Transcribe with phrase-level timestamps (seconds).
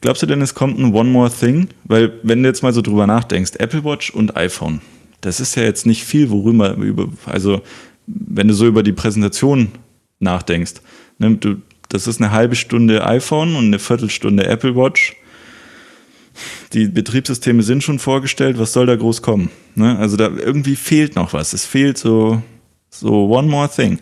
[0.00, 1.68] Glaubst du denn, es kommt ein One More Thing?
[1.84, 4.80] Weil, wenn du jetzt mal so drüber nachdenkst, Apple Watch und iPhone,
[5.20, 7.60] das ist ja jetzt nicht viel, worüber, über, also,
[8.06, 9.68] wenn du so über die Präsentation
[10.18, 10.74] nachdenkst,
[11.18, 11.56] ne, du,
[11.90, 15.16] das ist eine halbe Stunde iPhone und eine Viertelstunde Apple Watch.
[16.72, 19.50] Die Betriebssysteme sind schon vorgestellt, was soll da groß kommen?
[19.74, 19.98] Ne?
[19.98, 21.52] Also da irgendwie fehlt noch was.
[21.52, 22.42] Es fehlt so,
[22.88, 23.98] so one more thing.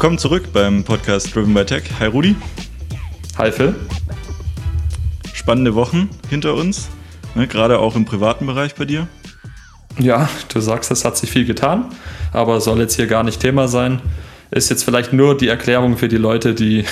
[0.00, 1.82] Willkommen zurück beim Podcast Driven by Tech.
[1.98, 2.34] Hi Rudi.
[3.36, 3.74] Hi Phil.
[5.34, 6.88] Spannende Wochen hinter uns,
[7.34, 9.08] ne, gerade auch im privaten Bereich bei dir.
[9.98, 11.84] Ja, du sagst, es hat sich viel getan,
[12.32, 14.00] aber soll jetzt hier gar nicht Thema sein.
[14.50, 16.86] Ist jetzt vielleicht nur die Erklärung für die Leute, die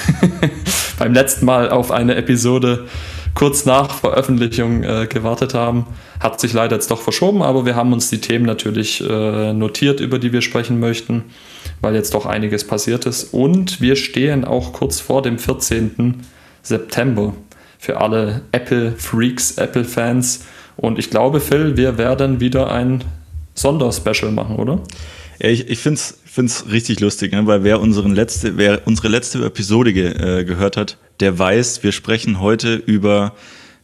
[0.98, 2.88] beim letzten Mal auf eine Episode
[3.32, 5.86] kurz nach Veröffentlichung äh, gewartet haben.
[6.20, 10.00] Hat sich leider jetzt doch verschoben, aber wir haben uns die Themen natürlich äh, notiert,
[10.00, 11.24] über die wir sprechen möchten
[11.80, 13.32] weil jetzt doch einiges passiert ist.
[13.32, 16.22] Und wir stehen auch kurz vor dem 14.
[16.62, 17.34] September
[17.78, 20.44] für alle Apple-Freaks, Apple-Fans.
[20.76, 23.04] Und ich glaube, Phil, wir werden wieder ein
[23.54, 24.80] Sonderspecial machen, oder?
[25.40, 27.46] Ja, ich, ich finde es richtig lustig, ne?
[27.46, 31.92] weil wer, unseren letzte, wer unsere letzte Episode ge, äh, gehört hat, der weiß, wir
[31.92, 33.34] sprechen heute über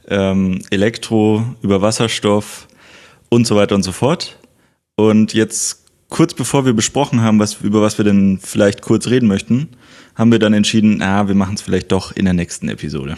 [0.09, 2.67] ähm, Elektro, über Wasserstoff
[3.29, 4.39] und so weiter und so fort.
[4.97, 9.27] Und jetzt kurz bevor wir besprochen haben, was, über was wir denn vielleicht kurz reden
[9.27, 9.69] möchten,
[10.15, 13.17] haben wir dann entschieden, ah, wir machen es vielleicht doch in der nächsten Episode.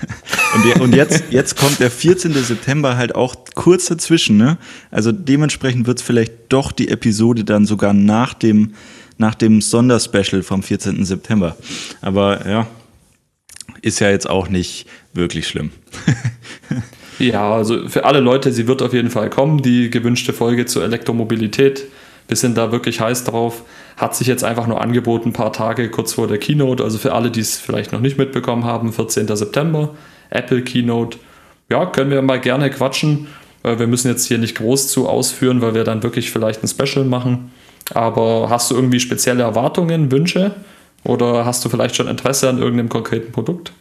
[0.54, 2.32] und, und jetzt, jetzt kommt der 14.
[2.34, 4.58] September halt auch kurz dazwischen, ne?
[4.90, 8.74] Also dementsprechend wird es vielleicht doch die Episode dann sogar nach dem,
[9.16, 11.04] nach dem Sonderspecial vom 14.
[11.06, 11.56] September.
[12.02, 12.66] Aber ja,
[13.80, 15.70] ist ja jetzt auch nicht wirklich schlimm.
[17.18, 20.84] ja, also für alle Leute, sie wird auf jeden Fall kommen, die gewünschte Folge zur
[20.84, 21.84] Elektromobilität
[22.28, 23.62] wir sind da wirklich heiß drauf.
[23.96, 26.82] Hat sich jetzt einfach nur angeboten, ein paar Tage kurz vor der Keynote.
[26.82, 29.34] Also für alle, die es vielleicht noch nicht mitbekommen haben, 14.
[29.34, 29.94] September,
[30.30, 31.18] Apple Keynote.
[31.70, 33.28] Ja, können wir mal gerne quatschen.
[33.62, 37.04] Wir müssen jetzt hier nicht groß zu ausführen, weil wir dann wirklich vielleicht ein Special
[37.04, 37.50] machen.
[37.94, 40.54] Aber hast du irgendwie spezielle Erwartungen, Wünsche?
[41.04, 43.72] Oder hast du vielleicht schon Interesse an irgendeinem konkreten Produkt?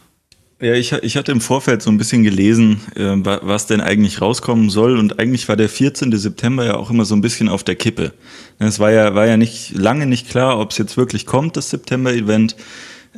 [0.61, 4.69] Ja, ich, ich hatte im Vorfeld so ein bisschen gelesen, äh, was denn eigentlich rauskommen
[4.69, 4.97] soll.
[4.97, 6.15] Und eigentlich war der 14.
[6.17, 8.13] September ja auch immer so ein bisschen auf der Kippe.
[8.57, 11.69] Es war ja, war ja nicht lange nicht klar, ob es jetzt wirklich kommt, das
[11.71, 12.55] September-Event,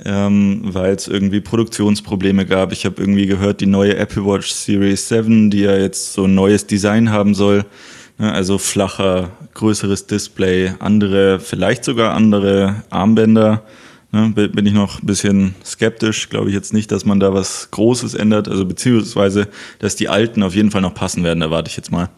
[0.04, 2.72] ähm, weil es irgendwie Produktionsprobleme gab.
[2.72, 6.34] Ich habe irgendwie gehört, die neue Apple Watch Series 7, die ja jetzt so ein
[6.34, 7.66] neues Design haben soll.
[8.18, 13.62] Ne, also flacher, größeres Display, andere, vielleicht sogar andere Armbänder
[14.18, 16.30] Ne, bin ich noch ein bisschen skeptisch.
[16.30, 18.48] Glaube ich jetzt nicht, dass man da was Großes ändert.
[18.48, 19.48] Also beziehungsweise,
[19.80, 22.10] dass die alten auf jeden Fall noch passen werden, erwarte ich jetzt mal.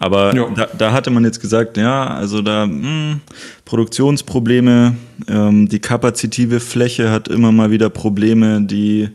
[0.00, 3.20] Aber da, da, hatte man jetzt gesagt, ja, also da mh, hm,
[3.64, 4.96] Produktionsprobleme,
[5.26, 9.08] ähm, die kapazitive Fläche hat immer mal wieder Probleme, die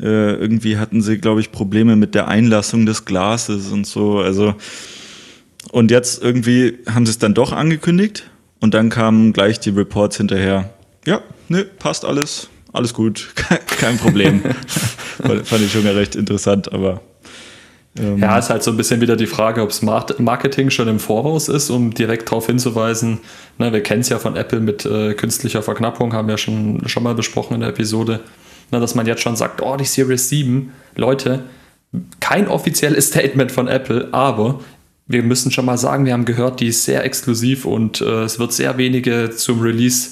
[0.00, 4.18] äh, irgendwie hatten sie, glaube ich, Probleme mit der Einlassung des Glases und so.
[4.18, 4.54] Also
[5.72, 8.30] und jetzt irgendwie haben sie es dann doch angekündigt
[8.60, 10.70] und dann kamen gleich die Reports hinterher.
[11.04, 13.30] Ja, ne, passt alles, alles gut,
[13.78, 14.42] kein Problem.
[15.44, 17.00] Fand ich schon recht interessant, aber.
[17.98, 20.98] Ähm ja, ist halt so ein bisschen wieder die Frage, ob es Marketing schon im
[20.98, 23.20] Voraus ist, um direkt darauf hinzuweisen.
[23.58, 27.02] Ne, wir kennen es ja von Apple mit äh, künstlicher Verknappung, haben wir schon, schon
[27.02, 28.20] mal besprochen in der Episode,
[28.70, 31.44] ne, dass man jetzt schon sagt, oh, die Series 7, Leute,
[32.20, 34.60] kein offizielles Statement von Apple, aber
[35.06, 38.38] wir müssen schon mal sagen, wir haben gehört, die ist sehr exklusiv und äh, es
[38.38, 40.10] wird sehr wenige zum Release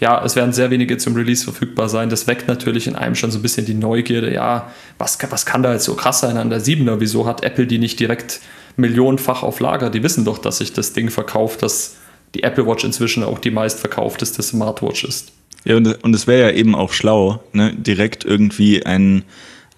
[0.00, 2.08] ja, es werden sehr wenige zum Release verfügbar sein.
[2.08, 4.32] Das weckt natürlich in einem schon so ein bisschen die Neugierde.
[4.32, 7.00] Ja, was, was kann da jetzt so krass sein an der 7er?
[7.00, 8.40] Wieso hat Apple die nicht direkt
[8.76, 9.90] millionenfach auf Lager?
[9.90, 11.96] Die wissen doch, dass sich das Ding verkauft, dass
[12.34, 15.32] die Apple Watch inzwischen auch die meistverkaufteste Smartwatch ist.
[15.64, 17.74] Ja, und es wäre ja eben auch schlau, ne?
[17.74, 19.24] direkt irgendwie ein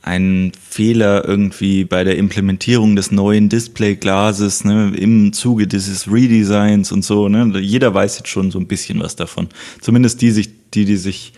[0.02, 7.04] ein Fehler irgendwie bei der Implementierung des neuen Displayglases ne, im Zuge dieses Redesigns und
[7.04, 7.28] so.
[7.28, 7.58] Ne?
[7.60, 9.48] Jeder weiß jetzt schon so ein bisschen was davon.
[9.80, 11.34] Zumindest die, sich, die, die sich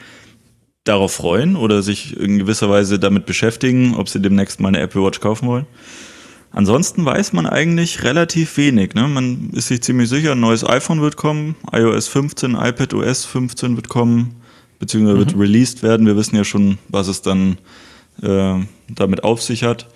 [0.85, 5.03] darauf freuen oder sich in gewisser Weise damit beschäftigen, ob sie demnächst mal eine Apple
[5.03, 5.67] Watch kaufen wollen.
[6.53, 8.95] Ansonsten weiß man eigentlich relativ wenig.
[8.95, 9.09] Ne?
[9.09, 13.89] Man ist sich ziemlich sicher, ein neues iPhone wird kommen, iOS 15, iPadOS 15 wird
[13.89, 14.37] kommen,
[14.79, 15.21] beziehungsweise mhm.
[15.21, 16.07] wird released werden.
[16.07, 17.57] Wir wissen ja schon, was es dann
[18.23, 18.55] äh,
[18.89, 19.87] damit auf sich hat.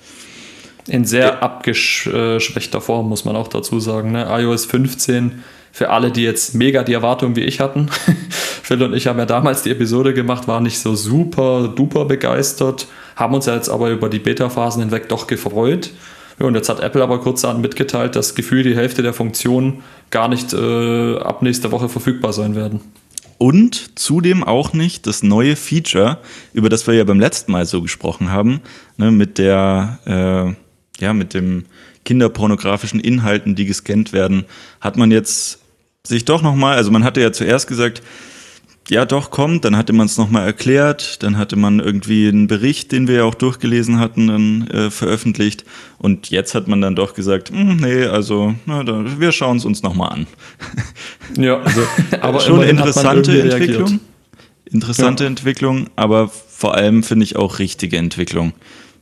[0.89, 4.13] In sehr abgeschwächter Form, muss man auch dazu sagen.
[4.13, 4.27] Ne?
[4.31, 5.43] iOS 15
[5.73, 7.91] für alle, die jetzt mega die Erwartungen wie ich hatten.
[8.63, 12.87] Phil und ich haben ja damals die Episode gemacht, waren nicht so super duper begeistert,
[13.15, 15.91] haben uns ja jetzt aber über die Beta-Phasen hinweg doch gefreut.
[16.39, 20.29] Ja, und jetzt hat Apple aber kurzerhand mitgeteilt, dass gefühlt die Hälfte der Funktionen gar
[20.29, 22.81] nicht äh, ab nächster Woche verfügbar sein werden.
[23.39, 26.19] Und zudem auch nicht das neue Feature,
[26.53, 28.61] über das wir ja beim letzten Mal so gesprochen haben,
[28.97, 31.67] ne, mit der, äh, ja, mit dem
[32.05, 34.45] kinderpornografischen Inhalten, die gescannt werden,
[34.81, 35.59] hat man jetzt
[36.03, 38.03] sich doch nochmal, also man hatte ja zuerst gesagt,
[38.89, 42.93] ja doch kommt, dann hatte man es nochmal erklärt, dann hatte man irgendwie einen Bericht,
[42.93, 45.65] den wir ja auch durchgelesen hatten, dann äh, veröffentlicht
[45.99, 49.65] und jetzt hat man dann doch gesagt, hm, nee, also na, da, wir schauen es
[49.65, 50.27] uns nochmal an.
[51.37, 51.83] Ja, also,
[52.21, 54.01] aber schon interessante Entwicklung.
[54.65, 55.29] Interessante ja.
[55.29, 58.53] Entwicklung, aber vor allem finde ich auch richtige Entwicklung.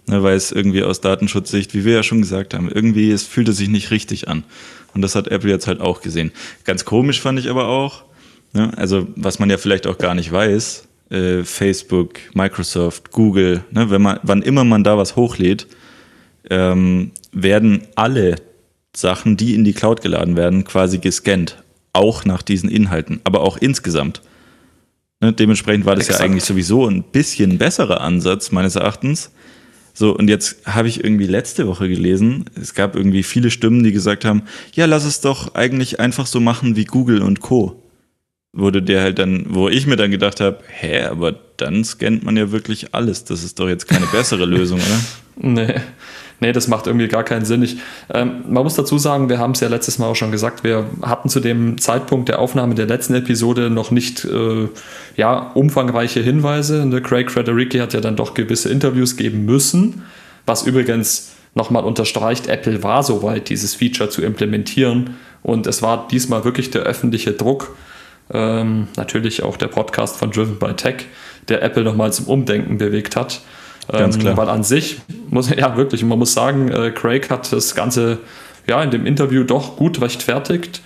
[0.06, 3.52] Ne, weil es irgendwie aus Datenschutzsicht, wie wir ja schon gesagt haben, irgendwie es fühlte
[3.52, 4.44] sich nicht richtig an.
[4.94, 6.30] Und das hat Apple jetzt halt auch gesehen.
[6.64, 8.04] Ganz komisch fand ich aber auch,
[8.54, 13.90] ne, also was man ja vielleicht auch gar nicht weiß, äh, Facebook, Microsoft, Google, ne,
[13.90, 15.66] wenn man, wann immer man da was hochlädt,
[16.50, 18.36] ähm, werden alle
[18.96, 21.62] Sachen, die in die Cloud geladen werden, quasi gescannt.
[21.92, 24.22] Auch nach diesen Inhalten, aber auch insgesamt.
[25.20, 26.20] Ne, dementsprechend war das Exakt.
[26.20, 29.30] ja eigentlich sowieso ein bisschen besserer Ansatz, meines Erachtens,
[29.96, 33.92] so, und jetzt habe ich irgendwie letzte Woche gelesen, es gab irgendwie viele Stimmen, die
[33.92, 34.42] gesagt haben,
[34.72, 37.80] ja, lass es doch eigentlich einfach so machen wie Google und Co.
[38.54, 42.36] Wurde der halt dann, wo ich mir dann gedacht habe, hä, aber dann scannt man
[42.36, 43.24] ja wirklich alles.
[43.24, 45.00] Das ist doch jetzt keine bessere Lösung, oder?
[45.36, 45.74] Nee
[46.44, 47.62] nee, das macht irgendwie gar keinen Sinn.
[47.62, 47.76] Ich,
[48.12, 50.86] ähm, man muss dazu sagen, wir haben es ja letztes Mal auch schon gesagt, wir
[51.02, 54.68] hatten zu dem Zeitpunkt der Aufnahme der letzten Episode noch nicht äh,
[55.16, 56.86] ja, umfangreiche Hinweise.
[56.86, 57.00] Ne?
[57.00, 60.02] Craig Fredericki hat ja dann doch gewisse Interviews geben müssen,
[60.46, 65.16] was übrigens nochmal unterstreicht, Apple war soweit, dieses Feature zu implementieren.
[65.42, 67.76] Und es war diesmal wirklich der öffentliche Druck,
[68.34, 71.06] ähm, natürlich auch der Podcast von Driven by Tech,
[71.48, 73.40] der Apple nochmal zum Umdenken bewegt hat.
[73.90, 74.36] Ganz ähm, klar.
[74.36, 75.00] Weil an sich,
[75.30, 78.18] muss ja wirklich, man muss sagen, äh, Craig hat das Ganze
[78.66, 80.82] ja in dem Interview doch gut rechtfertigt.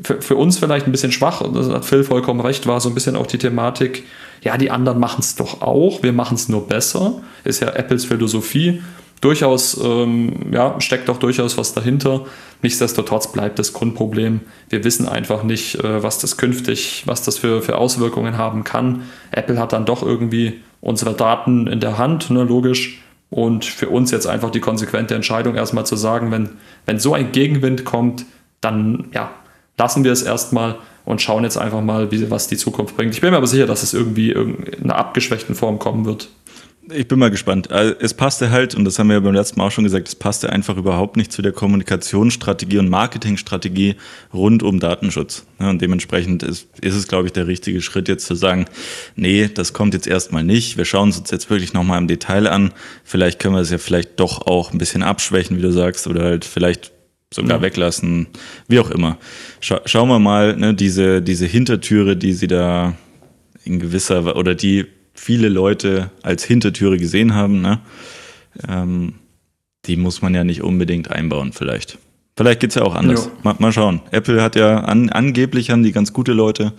[0.00, 2.88] Für, für uns vielleicht ein bisschen schwach, und das hat Phil vollkommen recht, war so
[2.88, 4.04] ein bisschen auch die Thematik,
[4.42, 8.04] ja, die anderen machen es doch auch, wir machen es nur besser, ist ja Apples
[8.04, 8.82] Philosophie.
[9.22, 12.26] Durchaus, ähm, ja, steckt auch durchaus was dahinter.
[12.60, 14.40] Nichtsdestotrotz bleibt das Grundproblem.
[14.68, 19.02] Wir wissen einfach nicht, äh, was das künftig, was das für, für Auswirkungen haben kann.
[19.30, 23.00] Apple hat dann doch irgendwie unsere Daten in der Hand, ne, logisch.
[23.30, 26.50] Und für uns jetzt einfach die konsequente Entscheidung, erstmal zu sagen, wenn,
[26.84, 28.26] wenn so ein Gegenwind kommt,
[28.60, 29.30] dann ja,
[29.78, 33.14] lassen wir es erstmal und schauen jetzt einfach mal, wie, was die Zukunft bringt.
[33.14, 36.28] Ich bin mir aber sicher, dass es irgendwie in einer abgeschwächten Form kommen wird.
[36.90, 37.70] Ich bin mal gespannt.
[37.70, 40.08] Also, es passte halt, und das haben wir ja beim letzten Mal auch schon gesagt,
[40.08, 43.94] es passte einfach überhaupt nicht zu der Kommunikationsstrategie und Marketingstrategie
[44.34, 45.46] rund um Datenschutz.
[45.58, 48.66] Und dementsprechend ist, ist es, glaube ich, der richtige Schritt jetzt zu sagen,
[49.14, 50.76] nee, das kommt jetzt erstmal nicht.
[50.76, 52.72] Wir schauen es uns jetzt wirklich nochmal im Detail an.
[53.04, 56.24] Vielleicht können wir es ja vielleicht doch auch ein bisschen abschwächen, wie du sagst, oder
[56.24, 56.90] halt vielleicht
[57.32, 57.62] sogar ja.
[57.62, 58.26] weglassen,
[58.66, 59.18] wie auch immer.
[59.60, 62.96] Scha schauen wir mal, ne, diese, diese Hintertüre, die sie da
[63.64, 67.80] in gewisser, oder die viele Leute als Hintertüre gesehen haben, ne?
[68.68, 69.14] ähm,
[69.86, 71.98] die muss man ja nicht unbedingt einbauen, vielleicht.
[72.36, 73.30] Vielleicht geht es ja auch anders.
[73.42, 74.00] Mal, mal, schauen.
[74.10, 76.72] Apple hat ja an, angeblich haben die ganz gute Leute.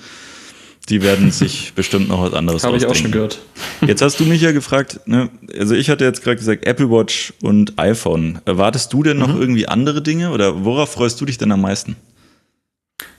[0.89, 3.39] Die werden sich bestimmt noch was anderes Habe ich auch schon gehört.
[3.85, 5.29] Jetzt hast du mich ja gefragt, ne?
[5.57, 8.39] also ich hatte jetzt gerade gesagt, Apple Watch und iPhone.
[8.45, 9.41] Erwartest du denn noch mhm.
[9.41, 11.97] irgendwie andere Dinge oder worauf freust du dich denn am meisten?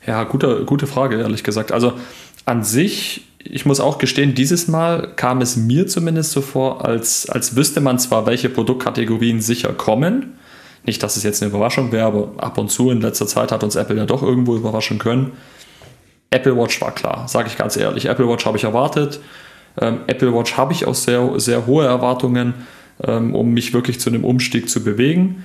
[0.06, 1.73] Ja, gute, gute Frage, ehrlich gesagt.
[1.73, 1.94] Also
[2.44, 7.29] an sich ich muss auch gestehen, dieses Mal kam es mir zumindest so vor, als,
[7.29, 10.39] als wüsste man zwar, welche Produktkategorien sicher kommen.
[10.85, 13.63] Nicht, dass es jetzt eine Überraschung wäre, aber ab und zu in letzter Zeit hat
[13.63, 15.33] uns Apple ja doch irgendwo überraschen können.
[16.31, 18.07] Apple Watch war klar, sage ich ganz ehrlich.
[18.07, 19.21] Apple Watch habe ich erwartet.
[19.81, 22.55] Ähm, Apple Watch habe ich auch sehr, sehr hohe Erwartungen,
[23.03, 25.45] ähm, um mich wirklich zu einem Umstieg zu bewegen.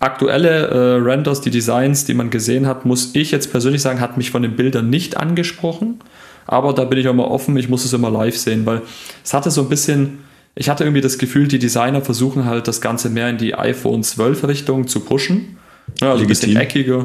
[0.00, 4.16] Aktuelle äh, Renders, die Designs, die man gesehen hat, muss ich jetzt persönlich sagen, hat
[4.16, 6.00] mich von den Bildern nicht angesprochen.
[6.46, 8.80] Aber da bin ich auch mal offen, ich muss es immer live sehen, weil
[9.22, 10.20] es hatte so ein bisschen,
[10.54, 14.02] ich hatte irgendwie das Gefühl, die Designer versuchen halt das Ganze mehr in die iPhone
[14.02, 15.58] 12 Richtung zu pushen.
[16.00, 17.04] Ja, also ein bisschen eckiger.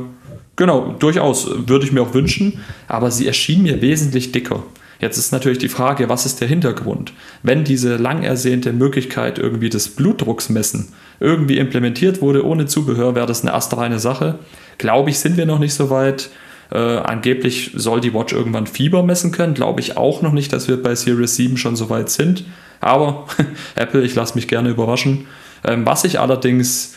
[0.55, 4.63] Genau, durchaus würde ich mir auch wünschen, aber sie erschien mir wesentlich dicker.
[4.99, 7.13] Jetzt ist natürlich die Frage, was ist der Hintergrund?
[7.43, 13.41] Wenn diese lang ersehnte Möglichkeit irgendwie des Blutdrucksmessen irgendwie implementiert wurde ohne Zubehör, wäre das
[13.41, 14.39] eine astreine Sache.
[14.77, 16.29] Glaube ich, sind wir noch nicht so weit.
[16.71, 19.53] Äh, angeblich soll die Watch irgendwann Fieber messen können.
[19.53, 22.45] Glaube ich auch noch nicht, dass wir bei Series 7 schon so weit sind.
[22.79, 23.27] Aber
[23.75, 25.27] Apple, ich lasse mich gerne überraschen.
[25.63, 26.95] Ähm, was ich allerdings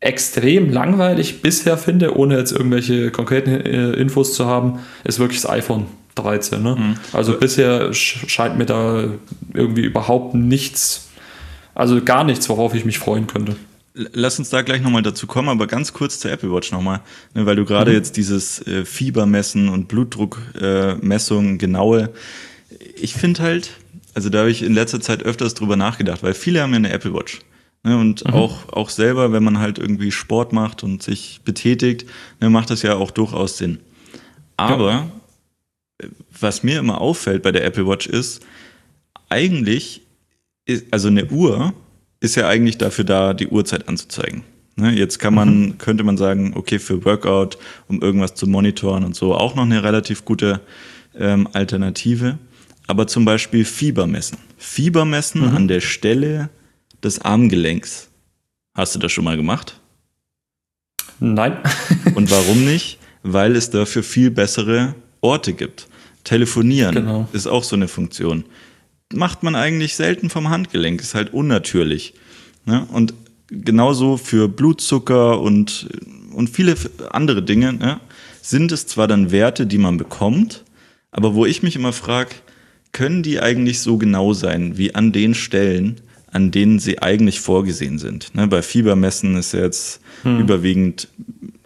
[0.00, 5.50] extrem langweilig bisher finde, ohne jetzt irgendwelche konkreten äh, Infos zu haben, ist wirklich das
[5.50, 6.62] iPhone 13.
[6.62, 6.76] Ne?
[6.76, 6.96] Mhm.
[7.12, 9.04] Also bisher scheint mir da
[9.54, 11.08] irgendwie überhaupt nichts,
[11.74, 13.56] also gar nichts, worauf ich mich freuen könnte.
[13.94, 17.00] Lass uns da gleich nochmal dazu kommen, aber ganz kurz zur Apple Watch nochmal,
[17.34, 17.96] ne, weil du gerade mhm.
[17.96, 22.10] jetzt dieses äh, Fiebermessen und Blutdruckmessung äh, genaue,
[22.94, 23.70] ich finde halt,
[24.14, 26.92] also da habe ich in letzter Zeit öfters drüber nachgedacht, weil viele haben ja eine
[26.92, 27.40] Apple Watch.
[27.82, 28.34] Ne, und mhm.
[28.34, 32.04] auch, auch selber, wenn man halt irgendwie Sport macht und sich betätigt,
[32.40, 33.78] ne, macht das ja auch durchaus Sinn.
[34.56, 35.06] Aber ja.
[36.38, 38.44] Was mir immer auffällt bei der Apple Watch ist,
[39.28, 40.02] eigentlich,
[40.64, 41.72] ist, also eine Uhr
[42.20, 44.42] ist ja eigentlich dafür da, die Uhrzeit anzuzeigen.
[44.76, 45.78] Ne, jetzt kann man, mhm.
[45.78, 49.82] könnte man sagen, okay, für Workout, um irgendwas zu monitoren und so, auch noch eine
[49.82, 50.60] relativ gute
[51.18, 52.38] ähm, Alternative.
[52.86, 54.38] Aber zum Beispiel Fieber messen.
[54.56, 55.56] Fieber messen mhm.
[55.56, 56.50] an der Stelle
[57.02, 58.08] des Armgelenks.
[58.74, 59.80] Hast du das schon mal gemacht?
[61.18, 61.58] Nein.
[62.14, 62.98] und warum nicht?
[63.22, 65.88] Weil es dafür viel bessere Orte gibt.
[66.24, 67.28] Telefonieren genau.
[67.32, 68.44] ist auch so eine Funktion
[69.12, 72.14] macht man eigentlich selten vom Handgelenk, ist halt unnatürlich.
[72.64, 72.86] Ne?
[72.92, 73.14] Und
[73.48, 75.88] genauso für Blutzucker und,
[76.32, 76.74] und viele
[77.10, 78.00] andere Dinge ne?
[78.42, 80.64] sind es zwar dann Werte, die man bekommt,
[81.10, 82.30] aber wo ich mich immer frage,
[82.92, 86.00] können die eigentlich so genau sein wie an den Stellen,
[86.32, 88.34] an denen sie eigentlich vorgesehen sind?
[88.34, 88.46] Ne?
[88.46, 90.40] Bei Fiebermessen ist ja jetzt hm.
[90.40, 91.08] überwiegend,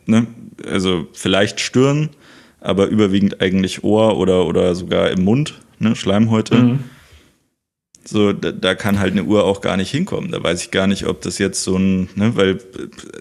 [0.06, 0.26] ne?
[0.66, 2.10] also vielleicht Stirn,
[2.64, 5.94] aber überwiegend eigentlich Ohr oder, oder sogar im Mund, ne?
[5.94, 6.56] Schleimhäute.
[6.56, 6.84] Mhm.
[8.06, 10.30] So, da, da, kann halt eine Uhr auch gar nicht hinkommen.
[10.30, 12.58] Da weiß ich gar nicht, ob das jetzt so ein, ne, weil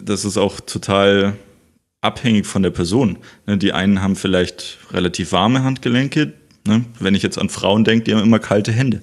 [0.02, 1.34] das ist auch total
[2.02, 3.18] abhängig von der Person.
[3.46, 6.34] Ne, die einen haben vielleicht relativ warme Handgelenke.
[6.66, 9.02] Ne, wenn ich jetzt an Frauen denke, die haben immer kalte Hände.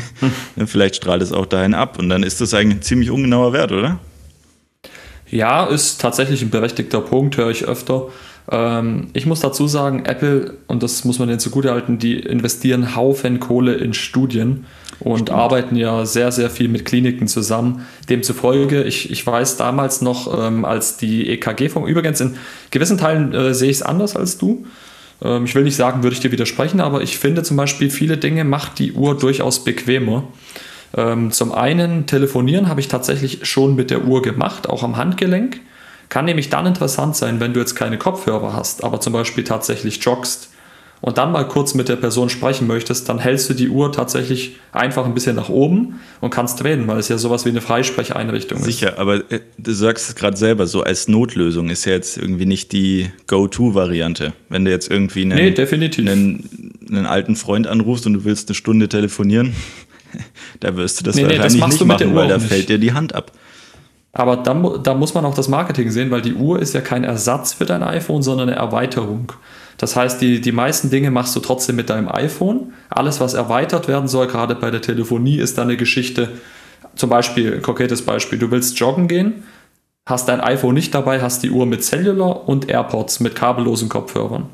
[0.56, 3.52] ne, vielleicht strahlt es auch dahin ab und dann ist das eigentlich ein ziemlich ungenauer
[3.52, 4.00] Wert, oder?
[5.28, 8.08] Ja, ist tatsächlich ein berechtigter Punkt, höre ich öfter.
[8.50, 13.40] Ähm, ich muss dazu sagen, Apple, und das muss man denen zugutehalten, die investieren Haufen
[13.40, 14.66] Kohle in Studien
[15.00, 15.30] und Stimmt.
[15.30, 17.86] arbeiten ja sehr, sehr viel mit Kliniken zusammen.
[18.08, 22.36] Demzufolge, ich, ich weiß damals noch, ähm, als die EKG-Funktion, übrigens in
[22.70, 24.64] gewissen Teilen äh, sehe ich es anders als du.
[25.22, 28.16] Ähm, ich will nicht sagen, würde ich dir widersprechen, aber ich finde zum Beispiel, viele
[28.16, 30.24] Dinge macht die Uhr durchaus bequemer.
[30.96, 35.60] Ähm, zum einen, telefonieren habe ich tatsächlich schon mit der Uhr gemacht, auch am Handgelenk.
[36.08, 40.02] Kann nämlich dann interessant sein, wenn du jetzt keine Kopfhörer hast, aber zum Beispiel tatsächlich
[40.02, 40.50] joggst
[41.00, 44.56] und dann mal kurz mit der Person sprechen möchtest, dann hältst du die Uhr tatsächlich
[44.72, 48.58] einfach ein bisschen nach oben und kannst reden, weil es ja sowas wie eine Freisprecheinrichtung
[48.58, 48.64] ist.
[48.64, 52.46] Sicher, aber äh, du sagst es gerade selber, so als Notlösung ist ja jetzt irgendwie
[52.46, 54.32] nicht die Go-To-Variante.
[54.48, 55.54] Wenn du jetzt irgendwie einen, nee.
[56.10, 59.54] Einen, einen, alten Freund anrufst und du willst eine Stunde telefonieren,
[60.60, 62.92] da wirst du das nee, wahrscheinlich nee, das nicht machen, weil da fällt dir die
[62.92, 63.32] Hand ab.
[64.18, 67.04] Aber da, da muss man auch das Marketing sehen, weil die Uhr ist ja kein
[67.04, 69.32] Ersatz für dein iPhone, sondern eine Erweiterung.
[69.76, 72.72] Das heißt, die, die meisten Dinge machst du trotzdem mit deinem iPhone.
[72.88, 76.30] Alles, was erweitert werden soll, gerade bei der Telefonie, ist dann eine Geschichte.
[76.94, 79.42] Zum Beispiel, konkretes Beispiel, du willst joggen gehen,
[80.06, 84.46] hast dein iPhone nicht dabei, hast die Uhr mit Cellular und AirPods mit kabellosen Kopfhörern.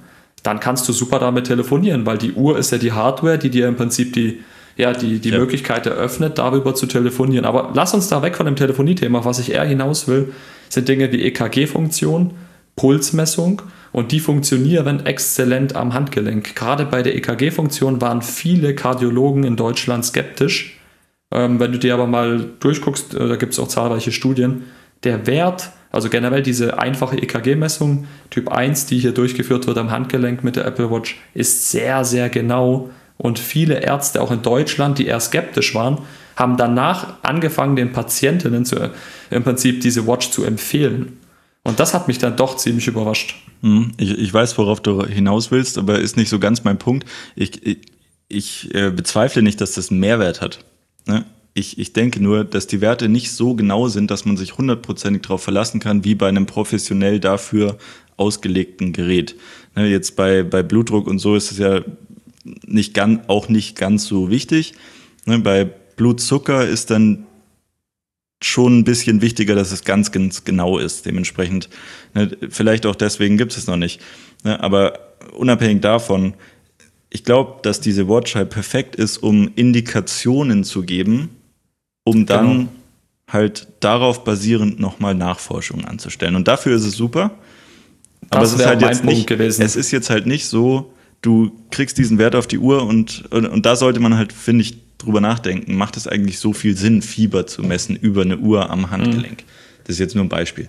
[0.43, 3.69] Dann kannst du super damit telefonieren, weil die Uhr ist ja die Hardware, die dir
[3.69, 4.43] im Prinzip die,
[4.77, 5.39] ja, die, die ja.
[5.39, 7.45] Möglichkeit eröffnet, darüber zu telefonieren.
[7.45, 9.25] Aber lass uns da weg von dem Telefoniethema.
[9.25, 10.33] Was ich eher hinaus will,
[10.69, 12.33] sind Dinge wie EKG-Funktion,
[12.77, 13.63] Pulsmessung
[13.93, 16.55] und die funktionieren exzellent am Handgelenk.
[16.55, 20.79] Gerade bei der EKG-Funktion waren viele Kardiologen in Deutschland skeptisch.
[21.31, 24.65] Ähm, wenn du dir aber mal durchguckst, äh, da gibt es auch zahlreiche Studien,
[25.05, 30.43] der Wert, also generell diese einfache EKG-Messung, Typ 1, die hier durchgeführt wird am Handgelenk
[30.45, 32.91] mit der Apple Watch, ist sehr, sehr genau.
[33.23, 35.99] Und viele Ärzte, auch in Deutschland, die eher skeptisch waren,
[36.35, 38.91] haben danach angefangen, den Patientinnen zu,
[39.31, 41.19] im Prinzip diese Watch zu empfehlen.
[41.63, 43.37] Und das hat mich dann doch ziemlich überrascht.
[43.61, 47.07] Hm, ich, ich weiß, worauf du hinaus willst, aber ist nicht so ganz mein Punkt.
[47.37, 47.79] Ich, ich,
[48.27, 50.65] ich äh, bezweifle nicht, dass das einen Mehrwert hat.
[51.07, 51.25] Ne?
[51.55, 55.23] Ich, ich denke nur, dass die Werte nicht so genau sind, dass man sich hundertprozentig
[55.23, 57.79] darauf verlassen kann, wie bei einem professionell dafür
[58.17, 59.37] ausgelegten Gerät.
[59.77, 61.83] Ne, jetzt bei, bei Blutdruck und so ist es ja
[62.45, 64.75] nicht ganz, auch nicht ganz so wichtig.
[65.27, 67.27] Ne, bei Blutzucker ist dann
[68.43, 71.07] schon ein bisschen wichtiger, dass es ganz, ganz genau ist.
[71.07, 71.69] Dementsprechend,
[72.15, 74.01] ne, vielleicht auch deswegen gibt es es noch nicht.
[74.45, 74.99] Ne, aber
[75.37, 76.35] unabhängig davon,
[77.11, 81.31] ich glaube, dass diese Watch halt perfekt ist, um Indikationen zu geben,
[82.05, 82.69] um dann genau.
[83.29, 86.35] halt darauf basierend nochmal Nachforschungen anzustellen.
[86.37, 87.33] Und dafür ist es super.
[88.31, 89.63] Aber das es ist halt jetzt nicht, gewesen.
[89.63, 90.92] es ist jetzt halt nicht so,
[91.23, 94.63] du kriegst diesen Wert auf die Uhr und, und, und da sollte man halt, finde
[94.63, 98.71] ich, drüber nachdenken, macht es eigentlich so viel Sinn, Fieber zu messen über eine Uhr
[98.71, 99.43] am Handgelenk?
[99.43, 99.47] Mhm.
[99.85, 100.69] Das ist jetzt nur ein Beispiel.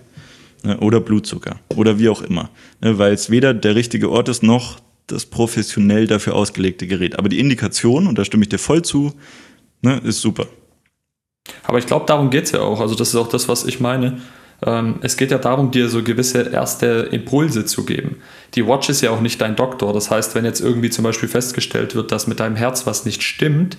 [0.64, 4.42] ne, oder Blutzucker oder wie auch immer, ne, weil es weder der richtige Ort ist
[4.42, 7.18] noch das professionell dafür ausgelegte Gerät.
[7.18, 9.12] Aber die Indikation, und da stimme ich dir voll zu,
[9.82, 10.46] ne, ist super.
[11.64, 12.80] Aber ich glaube, darum geht es ja auch.
[12.80, 14.22] Also das ist auch das, was ich meine.
[14.64, 18.16] Ähm, es geht ja darum, dir so gewisse erste Impulse zu geben.
[18.54, 19.92] Die Watch ist ja auch nicht dein Doktor.
[19.92, 23.22] Das heißt, wenn jetzt irgendwie zum Beispiel festgestellt wird, dass mit deinem Herz was nicht
[23.22, 23.76] stimmt,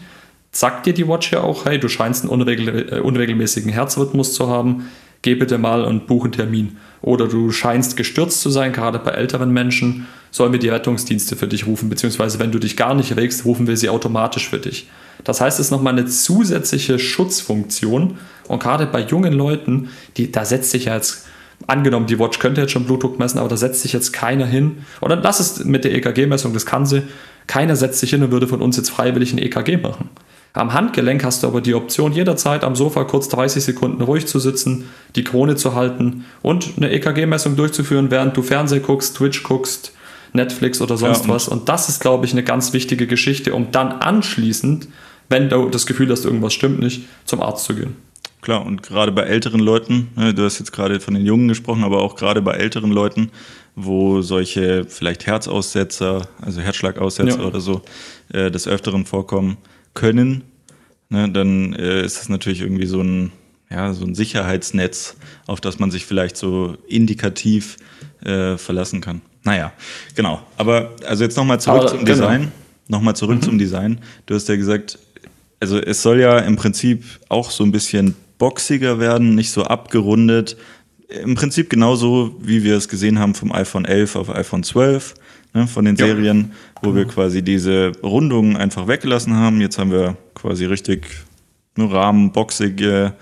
[0.51, 4.47] sagt dir die Watch ja auch, hey, du scheinst einen unregel äh, unregelmäßigen Herzrhythmus zu
[4.47, 4.87] haben,
[5.21, 6.77] geh bitte mal und buche einen Termin.
[7.05, 11.47] Oder du scheinst gestürzt zu sein, gerade bei älteren Menschen, sollen wir die Rettungsdienste für
[11.47, 14.89] dich rufen, beziehungsweise wenn du dich gar nicht regst, rufen wir sie automatisch für dich.
[15.23, 20.45] Das heißt, es ist nochmal eine zusätzliche Schutzfunktion und gerade bei jungen Leuten, die, da
[20.45, 21.27] setzt sich ja jetzt,
[21.67, 24.79] angenommen, die Watch könnte jetzt schon Blutdruck messen, aber da setzt sich jetzt keiner hin.
[24.99, 27.03] Oder lass es mit der EKG-Messung, das kann sie.
[27.45, 30.09] Keiner setzt sich hin und würde von uns jetzt freiwillig ein EKG machen.
[30.55, 34.39] Am Handgelenk hast du aber die Option, jederzeit am Sofa kurz 30 Sekunden ruhig zu
[34.39, 34.85] sitzen,
[35.15, 39.91] die Krone zu halten und eine EKG-Messung durchzuführen, während du Fernsehen guckst, Twitch guckst,
[40.31, 41.49] Netflix oder sonst ja, was.
[41.49, 44.87] Und das ist, glaube ich, eine ganz wichtige Geschichte, um dann anschließend,
[45.27, 47.97] wenn du das Gefühl hast, irgendwas stimmt nicht, zum Arzt zu gehen.
[48.39, 51.83] Klar, und gerade bei älteren Leuten, ne, du hast jetzt gerade von den Jungen gesprochen,
[51.83, 53.29] aber auch gerade bei älteren Leuten,
[53.75, 57.45] wo solche vielleicht Herzaussetzer, also Herzschlagaussetzer ja.
[57.45, 57.81] oder so,
[58.31, 59.57] äh, des Öfteren vorkommen
[59.95, 60.43] können,
[61.09, 63.31] ne, dann äh, ist es natürlich irgendwie so ein,
[63.71, 65.15] ja, so ein Sicherheitsnetz,
[65.47, 67.77] auf das man sich vielleicht so indikativ
[68.23, 69.21] äh, verlassen kann.
[69.43, 69.73] Naja,
[70.15, 70.41] genau.
[70.57, 72.27] Aber also jetzt nochmal zurück Aber, zum genau.
[72.27, 72.51] Design.
[72.87, 73.41] Nochmal zurück mhm.
[73.41, 73.99] zum Design.
[74.27, 74.99] Du hast ja gesagt,
[75.59, 80.57] also es soll ja im Prinzip auch so ein bisschen boxiger werden, nicht so abgerundet.
[81.07, 85.15] Im Prinzip genauso, wie wir es gesehen haben vom iPhone 11 auf iPhone 12,
[85.55, 86.05] ne, von den ja.
[86.05, 86.51] Serien,
[86.83, 86.95] wo mhm.
[86.95, 89.61] wir quasi diese Rundungen einfach weggelassen haben.
[89.61, 91.07] Jetzt haben wir quasi richtig
[91.75, 93.13] nur rahmenboxige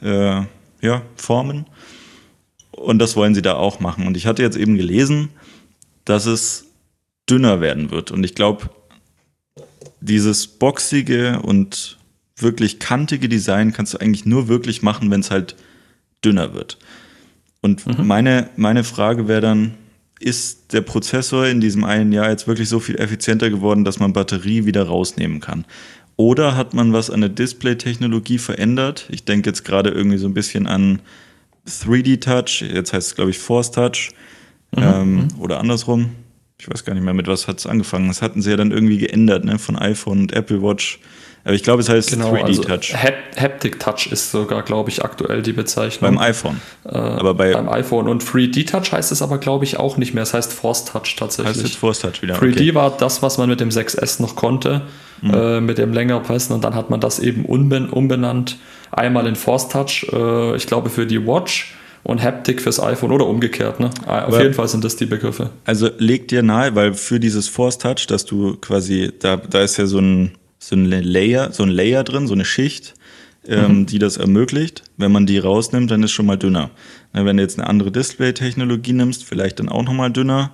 [0.00, 0.40] äh,
[0.80, 1.66] ja, Formen.
[2.70, 4.06] Und das wollen sie da auch machen.
[4.06, 5.28] Und ich hatte jetzt eben gelesen,
[6.04, 6.66] dass es
[7.28, 8.10] dünner werden wird.
[8.10, 8.70] Und ich glaube,
[10.00, 11.98] dieses boxige und
[12.36, 15.54] wirklich kantige Design kannst du eigentlich nur wirklich machen, wenn es halt
[16.24, 16.78] dünner wird.
[17.60, 18.06] Und mhm.
[18.06, 19.74] meine, meine Frage wäre dann,
[20.22, 24.12] ist der Prozessor in diesem einen Jahr jetzt wirklich so viel effizienter geworden, dass man
[24.12, 25.64] Batterie wieder rausnehmen kann?
[26.16, 29.08] Oder hat man was an der Display-Technologie verändert?
[29.10, 31.00] Ich denke jetzt gerade irgendwie so ein bisschen an
[31.66, 34.10] 3D-Touch, jetzt heißt es, glaube ich, Force Touch
[34.76, 34.82] mhm.
[34.82, 35.28] ähm, mhm.
[35.38, 36.10] oder andersrum.
[36.58, 38.06] Ich weiß gar nicht mehr, mit was hat es angefangen.
[38.08, 39.58] Das hatten sie ja dann irgendwie geändert, ne?
[39.58, 41.00] von iPhone und Apple Watch
[41.44, 42.94] aber ich glaube, es heißt genau, 3D Touch.
[42.94, 46.14] Also Haptic Touch ist sogar, glaube ich, aktuell die Bezeichnung.
[46.14, 46.60] Beim iPhone.
[46.84, 48.08] Äh, aber bei beim iPhone.
[48.08, 50.22] Und 3D Touch heißt es aber, glaube ich, auch nicht mehr.
[50.22, 51.56] Es heißt Force Touch tatsächlich.
[51.56, 52.36] Heißt jetzt Force Touch wieder.
[52.36, 52.74] 3D okay.
[52.76, 54.82] war das, was man mit dem 6S noch konnte,
[55.20, 55.34] mhm.
[55.34, 56.54] äh, mit dem länger pressen.
[56.54, 58.58] Und dann hat man das eben umben umbenannt.
[58.92, 61.74] Einmal in Force Touch, äh, ich glaube, für die Watch
[62.04, 63.80] und Haptic fürs iPhone oder umgekehrt.
[63.80, 63.90] Ne?
[64.06, 65.50] Auf Aber jeden Fall sind das die Begriffe.
[65.64, 69.76] Also legt dir nahe, weil für dieses Force Touch, dass du quasi, da, da ist
[69.76, 72.94] ja so ein so ein Layer, so ein Layer drin, so eine Schicht,
[73.48, 73.86] ähm, mhm.
[73.86, 74.84] die das ermöglicht.
[74.96, 76.70] Wenn man die rausnimmt, dann ist schon mal dünner.
[77.12, 80.52] wenn du jetzt eine andere Display-Technologie nimmst, vielleicht dann auch nochmal dünner.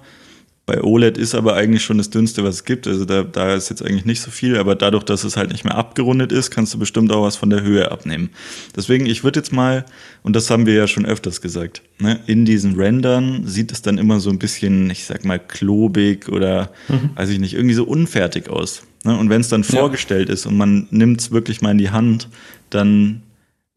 [0.64, 2.87] Bei OLED ist aber eigentlich schon das dünnste, was es gibt.
[2.87, 5.64] Also da, da ist jetzt eigentlich nicht so viel, aber dadurch, dass es halt nicht
[5.64, 8.31] mehr abgerundet ist, kannst du bestimmt auch was von der Höhe abnehmen.
[8.77, 9.85] Deswegen, ich würde jetzt mal,
[10.23, 13.99] und das haben wir ja schon öfters gesagt, ne, in diesen Rendern sieht es dann
[13.99, 17.11] immer so ein bisschen, ich sag mal, klobig oder, mhm.
[17.14, 18.83] weiß ich nicht, irgendwie so unfertig aus.
[19.04, 19.16] Ne?
[19.16, 20.34] Und wenn es dann vorgestellt ja.
[20.34, 22.28] ist und man nimmt es wirklich mal in die Hand,
[22.70, 23.22] dann,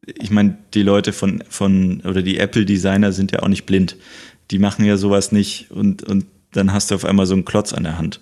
[0.06, 3.98] ich meine, die Leute von, von, oder die Apple-Designer sind ja auch nicht blind.
[4.52, 7.74] Die machen ja sowas nicht und, und dann hast du auf einmal so einen Klotz
[7.74, 8.20] an der Hand.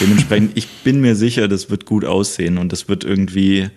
[0.00, 3.68] Dementsprechend, ich bin mir sicher, das wird gut aussehen und das wird irgendwie,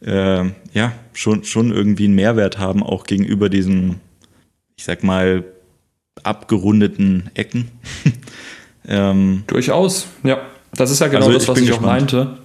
[0.00, 4.00] äh, ja, schon, schon irgendwie einen Mehrwert haben, auch gegenüber diesen,
[4.76, 5.44] ich sag mal,
[6.22, 7.70] abgerundeten Ecken.
[8.88, 10.40] ähm, Durchaus, ja.
[10.76, 11.86] Das ist ja genau also das, was ich gespannt.
[11.86, 12.36] auch meinte.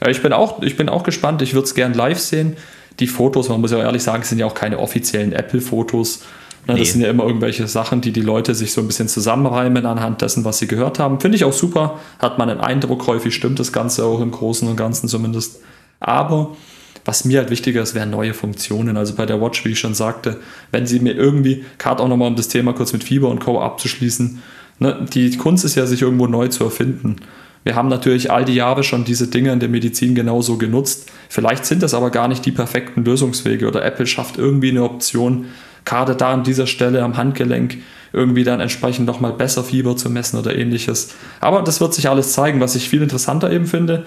[0.00, 1.42] Ja, ich bin auch, ich bin auch gespannt.
[1.42, 2.56] Ich würde es gern live sehen.
[3.00, 6.22] Die Fotos, man muss ja ehrlich sagen, sind ja auch keine offiziellen Apple-Fotos.
[6.66, 6.80] Ne, nee.
[6.80, 10.22] Das sind ja immer irgendwelche Sachen, die die Leute sich so ein bisschen zusammenreimen anhand
[10.22, 11.18] dessen, was sie gehört haben.
[11.20, 11.98] Finde ich auch super.
[12.18, 15.60] Hat man einen Eindruck, häufig stimmt das Ganze auch im Großen und Ganzen zumindest.
[15.98, 16.56] Aber
[17.04, 18.96] was mir halt wichtiger ist, wären neue Funktionen.
[18.96, 20.38] Also bei der Watch, wie ich schon sagte,
[20.70, 23.60] wenn sie mir irgendwie, gerade auch nochmal um das Thema kurz mit Fieber und Co.
[23.60, 24.40] abzuschließen,
[24.78, 27.16] ne, die Kunst ist ja, sich irgendwo neu zu erfinden.
[27.64, 31.10] Wir haben natürlich all die Jahre schon diese Dinge in der Medizin genauso genutzt.
[31.28, 35.46] Vielleicht sind das aber gar nicht die perfekten Lösungswege oder Apple schafft irgendwie eine Option,
[35.84, 37.78] gerade da an dieser Stelle am Handgelenk
[38.12, 41.14] irgendwie dann entsprechend nochmal besser Fieber zu messen oder ähnliches.
[41.40, 44.04] Aber das wird sich alles zeigen, was ich viel interessanter eben finde.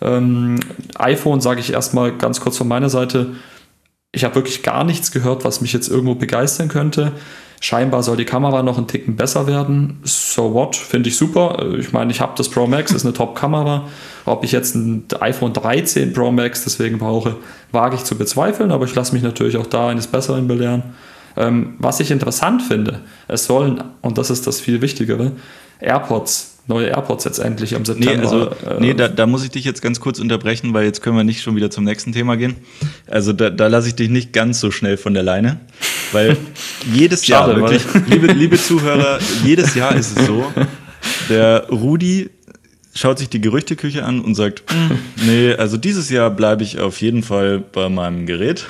[0.00, 0.60] Ähm,
[0.96, 3.34] iPhone sage ich erstmal ganz kurz von meiner Seite.
[4.12, 7.12] Ich habe wirklich gar nichts gehört, was mich jetzt irgendwo begeistern könnte.
[7.62, 10.00] Scheinbar soll die Kamera noch einen Ticken besser werden.
[10.02, 10.74] So what?
[10.76, 11.74] Finde ich super.
[11.78, 13.86] Ich meine, ich habe das Pro Max, ist eine Top-Kamera.
[14.24, 17.36] Ob ich jetzt ein iPhone 13 Pro Max deswegen brauche,
[17.70, 20.82] wage ich zu bezweifeln, aber ich lasse mich natürlich auch da eines Besseren belehren.
[21.36, 25.32] Ähm, was ich interessant finde, es sollen, und das ist das viel Wichtigere,
[25.80, 28.14] AirPods neue AirPods jetzt endlich am September.
[28.14, 31.02] Nee, also, äh, nee da, da, muss ich dich jetzt ganz kurz unterbrechen, weil jetzt
[31.02, 32.56] können wir nicht schon wieder zum nächsten Thema gehen.
[33.06, 35.60] Also da, da lasse ich dich nicht ganz so schnell von der Leine,
[36.12, 36.38] weil
[36.94, 40.46] jedes Schade, Jahr, wirklich, liebe, liebe Zuhörer, jedes Jahr ist es so,
[41.28, 42.30] der Rudi
[42.94, 44.62] schaut sich die Gerüchteküche an und sagt,
[45.26, 48.66] nee, also dieses Jahr bleibe ich auf jeden Fall bei meinem Gerät.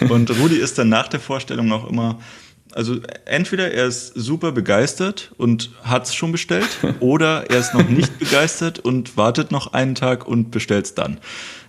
[0.08, 2.18] Und Rudi ist dann nach der Vorstellung auch immer,
[2.72, 6.68] also entweder er ist super begeistert und hat es schon bestellt,
[7.00, 11.18] oder er ist noch nicht begeistert und wartet noch einen Tag und bestellt es dann.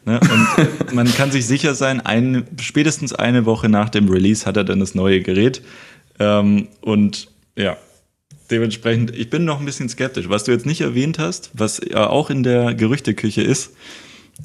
[0.05, 0.19] Ne?
[0.19, 4.63] Und man kann sich sicher sein, ein, spätestens eine Woche nach dem Release hat er
[4.63, 5.61] dann das neue Gerät.
[6.19, 7.77] Ähm, und ja,
[8.49, 10.29] dementsprechend, ich bin noch ein bisschen skeptisch.
[10.29, 13.71] Was du jetzt nicht erwähnt hast, was ja auch in der Gerüchteküche ist,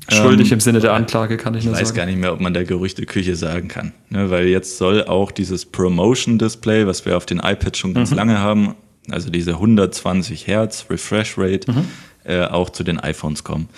[0.09, 1.82] Schuldig ähm, im Sinne der Anklage, kann ich, nur sagen.
[1.82, 3.92] Ich weiß gar nicht mehr, ob man der Gerüchteküche sagen kann.
[4.11, 8.16] Ne, weil jetzt soll auch dieses Promotion-Display, was wir auf den iPads schon ganz mhm.
[8.16, 8.74] lange haben,
[9.11, 11.85] also diese 120 Hertz Refresh Rate, mhm.
[12.24, 13.68] äh, auch zu den iPhones kommen.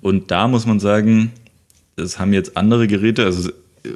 [0.00, 1.32] Und da muss man sagen,
[1.96, 3.50] das haben jetzt andere Geräte, also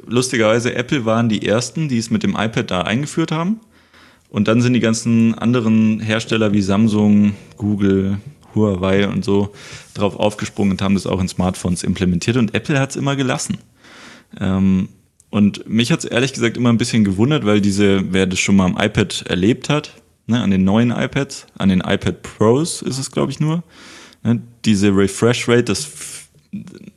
[0.07, 3.59] lustigerweise Apple waren die ersten, die es mit dem iPad da eingeführt haben.
[4.29, 8.17] Und dann sind die ganzen anderen Hersteller wie Samsung, Google,
[8.55, 9.53] Huawei und so
[9.93, 13.57] drauf aufgesprungen und haben das auch in Smartphones implementiert und Apple hat es immer gelassen.
[14.39, 14.89] Ähm,
[15.29, 18.55] und mich hat es ehrlich gesagt immer ein bisschen gewundert, weil diese, wer das schon
[18.55, 19.93] mal am iPad erlebt hat,
[20.27, 23.63] ne, an den neuen iPads, an den iPad Pros ist es, glaube ich, nur,
[24.23, 25.89] ne, diese Refresh Rate, das,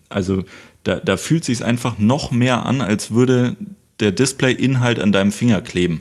[0.08, 0.44] also
[0.84, 3.56] da, da fühlt sich einfach noch mehr an, als würde
[4.00, 6.00] der Display-Inhalt an deinem Finger kleben.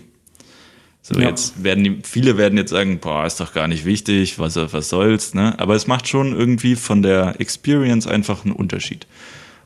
[1.08, 1.30] So, ja.
[1.30, 4.90] jetzt werden die, viele werden jetzt sagen, boah, ist doch gar nicht wichtig, was, was
[4.90, 5.54] soll's, ne?
[5.60, 9.06] Aber es macht schon irgendwie von der Experience einfach einen Unterschied.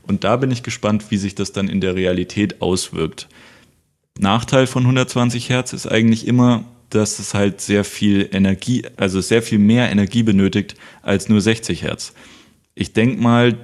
[0.02, 3.30] Und da bin ich gespannt, wie sich das dann in der Realität auswirkt.
[4.20, 9.42] Nachteil von 120 Hertz ist eigentlich immer, dass es halt sehr viel Energie, also sehr
[9.42, 12.12] viel mehr Energie benötigt als nur 60 Hertz.
[12.76, 13.56] Ich denke mal,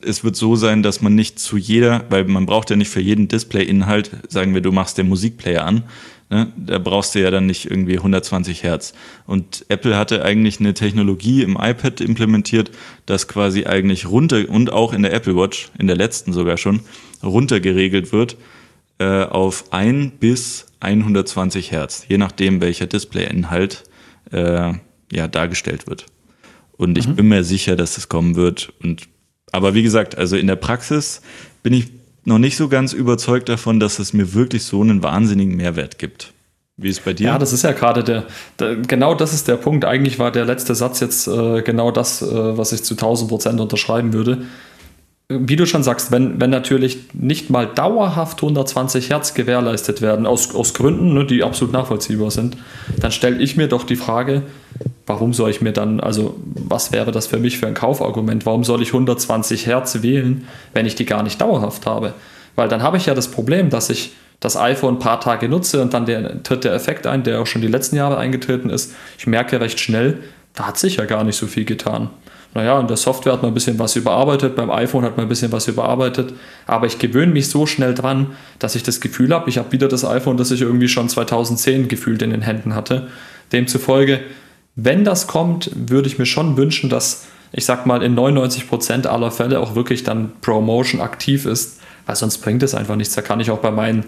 [0.00, 3.00] es wird so sein, dass man nicht zu jeder, weil man braucht ja nicht für
[3.00, 5.82] jeden Display-Inhalt, sagen wir, du machst den Musikplayer an,
[6.30, 6.52] Ne?
[6.56, 8.92] Da brauchst du ja dann nicht irgendwie 120 Hertz.
[9.26, 12.70] Und Apple hatte eigentlich eine Technologie im iPad implementiert,
[13.06, 16.80] das quasi eigentlich runter und auch in der Apple Watch, in der letzten sogar schon,
[17.22, 18.36] runter geregelt wird
[18.98, 23.84] äh, auf 1 bis 120 Hertz, je nachdem, welcher Displayinhalt
[24.30, 24.72] äh,
[25.10, 26.06] ja, dargestellt wird.
[26.76, 27.16] Und ich mhm.
[27.16, 28.72] bin mir sicher, dass das kommen wird.
[28.82, 29.08] Und
[29.50, 31.22] aber wie gesagt, also in der Praxis
[31.62, 31.86] bin ich
[32.28, 36.32] noch nicht so ganz überzeugt davon, dass es mir wirklich so einen wahnsinnigen Mehrwert gibt.
[36.76, 37.26] Wie ist es bei dir?
[37.26, 38.24] Ja, das ist ja gerade der,
[38.60, 39.84] der, genau das ist der Punkt.
[39.84, 43.60] Eigentlich war der letzte Satz jetzt äh, genau das, äh, was ich zu 1000 Prozent
[43.60, 44.42] unterschreiben würde.
[45.30, 50.54] Wie du schon sagst, wenn, wenn natürlich nicht mal dauerhaft 120 Hertz gewährleistet werden, aus,
[50.54, 52.56] aus Gründen, ne, die absolut nachvollziehbar sind,
[52.98, 54.42] dann stelle ich mir doch die Frage,
[55.08, 58.46] warum soll ich mir dann, also was wäre das für mich für ein Kaufargument?
[58.46, 62.14] Warum soll ich 120 Hertz wählen, wenn ich die gar nicht dauerhaft habe?
[62.54, 65.82] Weil dann habe ich ja das Problem, dass ich das iPhone ein paar Tage nutze
[65.82, 68.94] und dann der, tritt der Effekt ein, der auch schon die letzten Jahre eingetreten ist.
[69.18, 70.18] Ich merke recht schnell,
[70.54, 72.10] da hat sich ja gar nicht so viel getan.
[72.54, 75.28] Naja, in der Software hat man ein bisschen was überarbeitet, beim iPhone hat man ein
[75.28, 76.32] bisschen was überarbeitet,
[76.66, 79.86] aber ich gewöhne mich so schnell dran, dass ich das Gefühl habe, ich habe wieder
[79.86, 83.08] das iPhone, das ich irgendwie schon 2010 gefühlt in den Händen hatte.
[83.52, 84.20] Demzufolge
[84.80, 89.32] wenn das kommt, würde ich mir schon wünschen, dass ich sag mal in 99% aller
[89.32, 93.14] Fälle auch wirklich dann Promotion aktiv ist, weil sonst bringt es einfach nichts.
[93.16, 94.04] Da kann ich auch bei meinen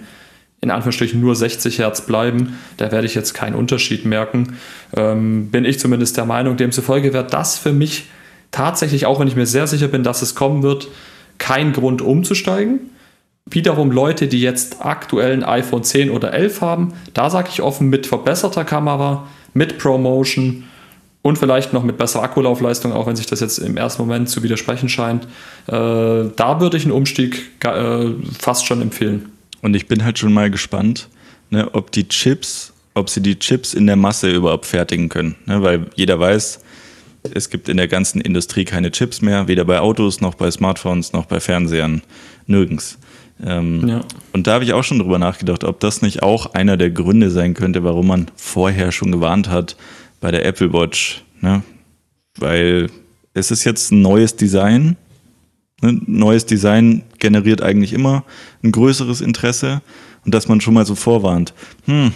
[0.61, 2.59] in Anführungsstrichen nur 60 Hertz bleiben.
[2.76, 4.59] Da werde ich jetzt keinen Unterschied merken.
[4.96, 6.56] Ähm, bin ich zumindest der Meinung.
[6.56, 8.04] Demzufolge wäre das für mich
[8.52, 10.87] tatsächlich, auch wenn ich mir sehr sicher bin, dass es kommen wird,
[11.38, 12.90] kein Grund umzusteigen.
[13.46, 17.88] Wiederum Leute, die jetzt aktuell ein iPhone 10 oder 11 haben, da sage ich offen,
[17.88, 20.64] mit verbesserter Kamera mit Promotion
[21.22, 24.42] und vielleicht noch mit besserer Akkulaufleistung, auch wenn sich das jetzt im ersten Moment zu
[24.42, 25.24] widersprechen scheint.
[25.66, 28.06] Äh, da würde ich einen Umstieg äh,
[28.38, 29.30] fast schon empfehlen.
[29.62, 31.08] Und ich bin halt schon mal gespannt,
[31.50, 35.36] ne, ob die Chips, ob sie die Chips in der Masse überhaupt fertigen können.
[35.44, 36.60] Ne, weil jeder weiß,
[37.34, 41.12] es gibt in der ganzen Industrie keine Chips mehr, weder bei Autos noch bei Smartphones
[41.12, 42.00] noch bei Fernsehern,
[42.46, 42.98] nirgends.
[43.44, 44.00] Ähm, ja.
[44.33, 47.31] Und da habe ich auch schon drüber nachgedacht, ob das nicht auch einer der Gründe
[47.31, 49.76] sein könnte, warum man vorher schon gewarnt hat
[50.20, 51.24] bei der Apple Watch.
[51.40, 51.62] Ne?
[52.38, 52.88] Weil
[53.35, 54.96] es ist jetzt ein neues Design.
[55.81, 56.00] Ne?
[56.07, 58.24] Neues Design generiert eigentlich immer
[58.62, 59.83] ein größeres Interesse
[60.24, 61.55] und dass man schon mal so vorwarnt.
[61.87, 62.12] Hm,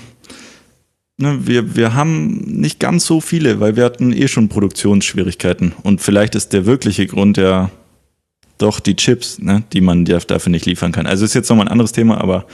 [1.16, 5.72] ne, wir, wir haben nicht ganz so viele, weil wir hatten eh schon Produktionsschwierigkeiten.
[5.82, 7.70] Und vielleicht ist der wirkliche Grund ja
[8.58, 11.06] doch die Chips, ne, die man dafür nicht liefern kann.
[11.06, 12.46] Also ist jetzt nochmal ein anderes Thema, aber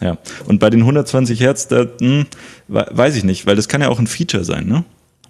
[0.00, 0.18] ja.
[0.46, 2.26] Und bei den 120 Hertz, da, hm,
[2.68, 4.84] weiß ich nicht, weil das kann ja auch ein Feature sein, ne?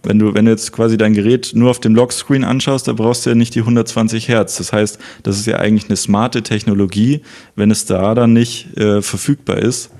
[0.04, 3.24] Wenn du, wenn du jetzt quasi dein Gerät nur auf dem Lockscreen anschaust, da brauchst
[3.24, 4.56] du ja nicht die 120 Hertz.
[4.56, 7.20] Das heißt, das ist ja eigentlich eine smarte Technologie,
[7.54, 9.90] wenn es da dann nicht äh, verfügbar ist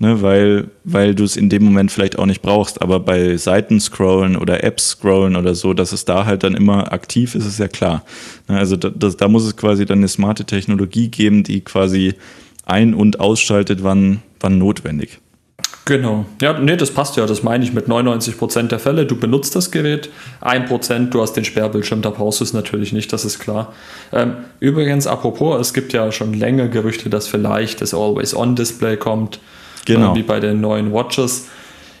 [0.00, 2.82] ne, weil, weil du es in dem Moment vielleicht auch nicht brauchst.
[2.82, 6.92] Aber bei Seiten scrollen oder Apps scrollen oder so, dass es da halt dann immer
[6.92, 8.02] aktiv ist, ist ja klar.
[8.48, 12.14] Ne, also da, das, da muss es quasi dann eine smarte Technologie geben, die quasi
[12.64, 15.20] ein- und ausschaltet, wann, wann notwendig.
[15.84, 16.24] Genau.
[16.40, 17.26] Ja, nee, das passt ja.
[17.26, 19.06] Das meine ich mit 99% der Fälle.
[19.06, 20.08] Du benutzt das Gerät,
[20.40, 23.72] 1% du hast den Sperrbildschirm, da brauchst du es natürlich nicht, das ist klar.
[24.12, 29.40] Ähm, übrigens, apropos, es gibt ja schon länger Gerüchte, dass vielleicht das Always-On-Display kommt.
[29.86, 30.14] Genau.
[30.14, 31.48] wie bei den neuen Watches.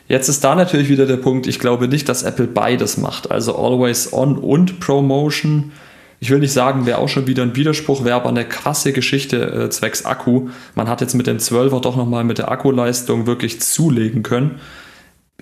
[0.08, 3.30] Jetzt ist da natürlich wieder der Punkt, ich glaube nicht, dass Apple beides macht.
[3.30, 5.72] Also Always On und Promotion.
[6.18, 9.36] Ich will nicht sagen, wäre auch schon wieder ein Widerspruch, wäre aber eine krasse Geschichte
[9.36, 10.48] äh, zwecks Akku.
[10.74, 14.60] Man hat jetzt mit dem 12er doch nochmal mit der Akkuleistung wirklich zulegen können.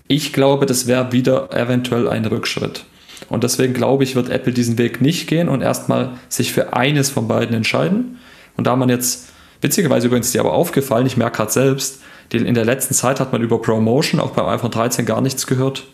[0.07, 2.85] Ich glaube, das wäre wieder eventuell ein Rückschritt.
[3.29, 7.11] Und deswegen glaube ich, wird Apple diesen Weg nicht gehen und erstmal sich für eines
[7.11, 8.19] von beiden entscheiden.
[8.57, 12.01] Und da man jetzt, witzigerweise übrigens dir aber aufgefallen, ich merke gerade selbst,
[12.33, 15.85] in der letzten Zeit hat man über Promotion auch beim iPhone 13 gar nichts gehört.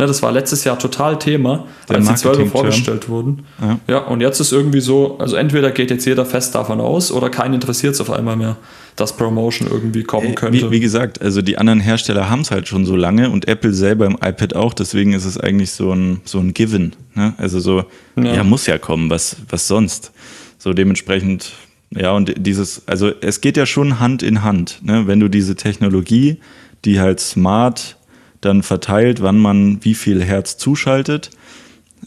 [0.00, 3.44] Ne, das war letztes Jahr total Thema, der als die 12 vorgestellt wurden.
[3.60, 3.78] Ja.
[3.86, 7.30] ja, und jetzt ist irgendwie so, also entweder geht jetzt jeder fest davon aus oder
[7.30, 8.56] keinen interessiert es auf einmal mehr,
[8.96, 10.66] dass Promotion irgendwie kommen könnte.
[10.66, 13.72] Wie, wie gesagt, also die anderen Hersteller haben es halt schon so lange und Apple
[13.72, 16.96] selber im iPad auch, deswegen ist es eigentlich so ein, so ein Given.
[17.14, 17.34] Ne?
[17.36, 17.84] Also so,
[18.16, 18.34] ja.
[18.34, 20.10] ja, muss ja kommen, was, was sonst.
[20.58, 21.52] So dementsprechend
[21.94, 25.06] ja, und dieses, also es geht ja schon Hand in Hand, ne?
[25.06, 26.38] wenn du diese Technologie,
[26.84, 27.96] die halt smart
[28.40, 31.30] dann verteilt, wann man wie viel Herz zuschaltet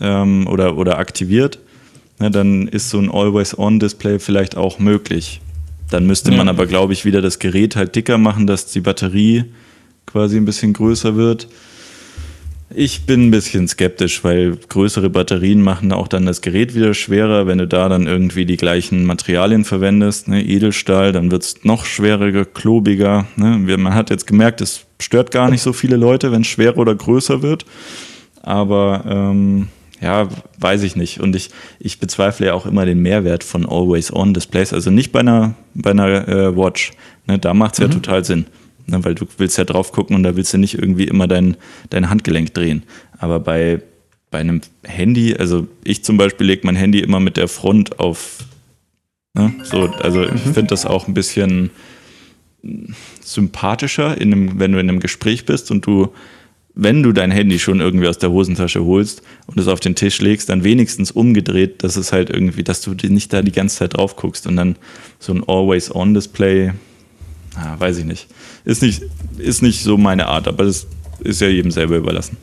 [0.01, 1.59] ähm, oder, oder aktiviert,
[2.19, 2.31] ne?
[2.31, 5.41] dann ist so ein Always-On-Display vielleicht auch möglich.
[5.89, 6.37] Dann müsste ja.
[6.37, 9.45] man aber, glaube ich, wieder das Gerät halt dicker machen, dass die Batterie
[10.05, 11.47] quasi ein bisschen größer wird.
[12.77, 17.47] Ich bin ein bisschen skeptisch, weil größere Batterien machen auch dann das Gerät wieder schwerer.
[17.47, 21.85] Wenn du da dann irgendwie die gleichen Materialien verwendest, ne, Edelstahl, dann wird es noch
[21.85, 23.27] schwerer, klobiger.
[23.37, 23.77] Ne.
[23.77, 26.93] Man hat jetzt gemerkt, es stört gar nicht so viele Leute, wenn es schwerer oder
[26.93, 27.65] größer wird.
[28.41, 29.69] Aber ähm,
[30.01, 30.27] ja,
[30.59, 31.21] weiß ich nicht.
[31.21, 34.73] Und ich, ich bezweifle ja auch immer den Mehrwert von Always-On-Displays.
[34.73, 36.91] Also nicht bei einer, bei einer äh, Watch.
[37.25, 37.85] Ne, da macht es mhm.
[37.85, 38.45] ja total Sinn.
[38.87, 41.57] Ne, weil du willst ja drauf gucken und da willst du nicht irgendwie immer dein,
[41.89, 42.83] dein Handgelenk drehen.
[43.17, 43.81] Aber bei,
[44.29, 48.43] bei einem Handy, also ich zum Beispiel lege mein Handy immer mit der Front auf.
[49.33, 50.35] Ne, so, also mhm.
[50.35, 51.71] ich finde das auch ein bisschen
[53.21, 56.09] sympathischer, in einem, wenn du in einem Gespräch bist und du,
[56.73, 60.19] wenn du dein Handy schon irgendwie aus der Hosentasche holst und es auf den Tisch
[60.21, 63.95] legst, dann wenigstens umgedreht, dass es halt irgendwie, dass du nicht da die ganze Zeit
[63.95, 64.75] drauf guckst und dann
[65.19, 66.73] so ein Always-On-Display,
[67.55, 68.27] ah, weiß ich nicht.
[68.63, 69.03] Ist nicht,
[69.37, 70.87] ist nicht so meine Art, aber das
[71.19, 72.37] ist ja jedem selber überlassen.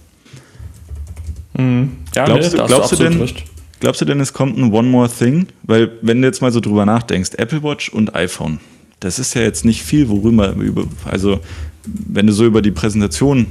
[1.54, 1.96] Mhm.
[2.14, 3.44] Ja, glaubst, nee, du, glaubst du denn, recht.
[3.80, 5.46] glaubst du denn, es kommt ein One More Thing?
[5.62, 8.60] Weil, wenn du jetzt mal so drüber nachdenkst, Apple Watch und iPhone,
[9.00, 11.40] das ist ja jetzt nicht viel, worüber, über, also,
[11.84, 13.46] wenn du so über die Präsentation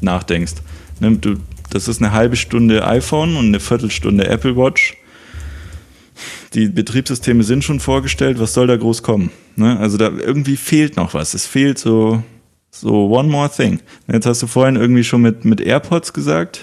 [0.00, 0.54] nachdenkst,
[1.00, 1.36] ne, du,
[1.70, 4.96] das ist eine halbe Stunde iPhone und eine Viertelstunde Apple Watch
[6.54, 9.30] die Betriebssysteme sind schon vorgestellt, was soll da groß kommen?
[9.56, 9.78] Ne?
[9.78, 11.34] Also da irgendwie fehlt noch was.
[11.34, 12.22] Es fehlt so,
[12.70, 13.80] so one more thing.
[14.10, 16.60] Jetzt hast du vorhin irgendwie schon mit, mit AirPods gesagt.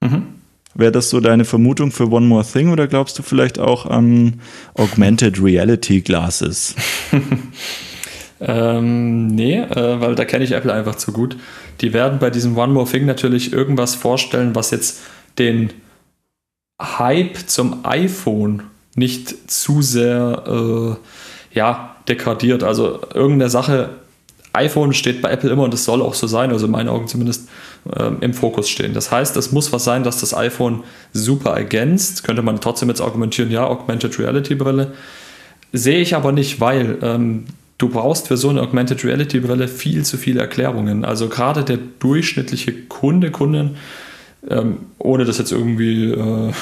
[0.00, 0.26] Mhm.
[0.74, 4.40] Wäre das so deine Vermutung für One More Thing oder glaubst du vielleicht auch an
[4.74, 6.74] Augmented Reality Glasses?
[8.40, 11.36] ähm, nee, äh, weil da kenne ich Apple einfach zu gut.
[11.82, 15.02] Die werden bei diesem One More Thing natürlich irgendwas vorstellen, was jetzt
[15.38, 15.74] den
[16.80, 18.62] Hype zum iPhone
[18.94, 22.62] nicht zu sehr äh, ja, degradiert.
[22.62, 23.90] Also irgendeine Sache,
[24.52, 27.08] iPhone steht bei Apple immer und das soll auch so sein, also in meinen Augen
[27.08, 27.48] zumindest
[27.98, 28.92] ähm, im Fokus stehen.
[28.92, 32.24] Das heißt, es muss was sein, dass das iPhone super ergänzt.
[32.24, 34.92] Könnte man trotzdem jetzt argumentieren, ja, Augmented Reality Brille.
[35.72, 37.44] Sehe ich aber nicht, weil ähm,
[37.78, 41.04] du brauchst für so eine Augmented Reality Brille viel zu viele Erklärungen.
[41.06, 43.76] Also gerade der durchschnittliche Kunde, Kunden,
[44.50, 46.52] ähm, ohne das jetzt irgendwie äh,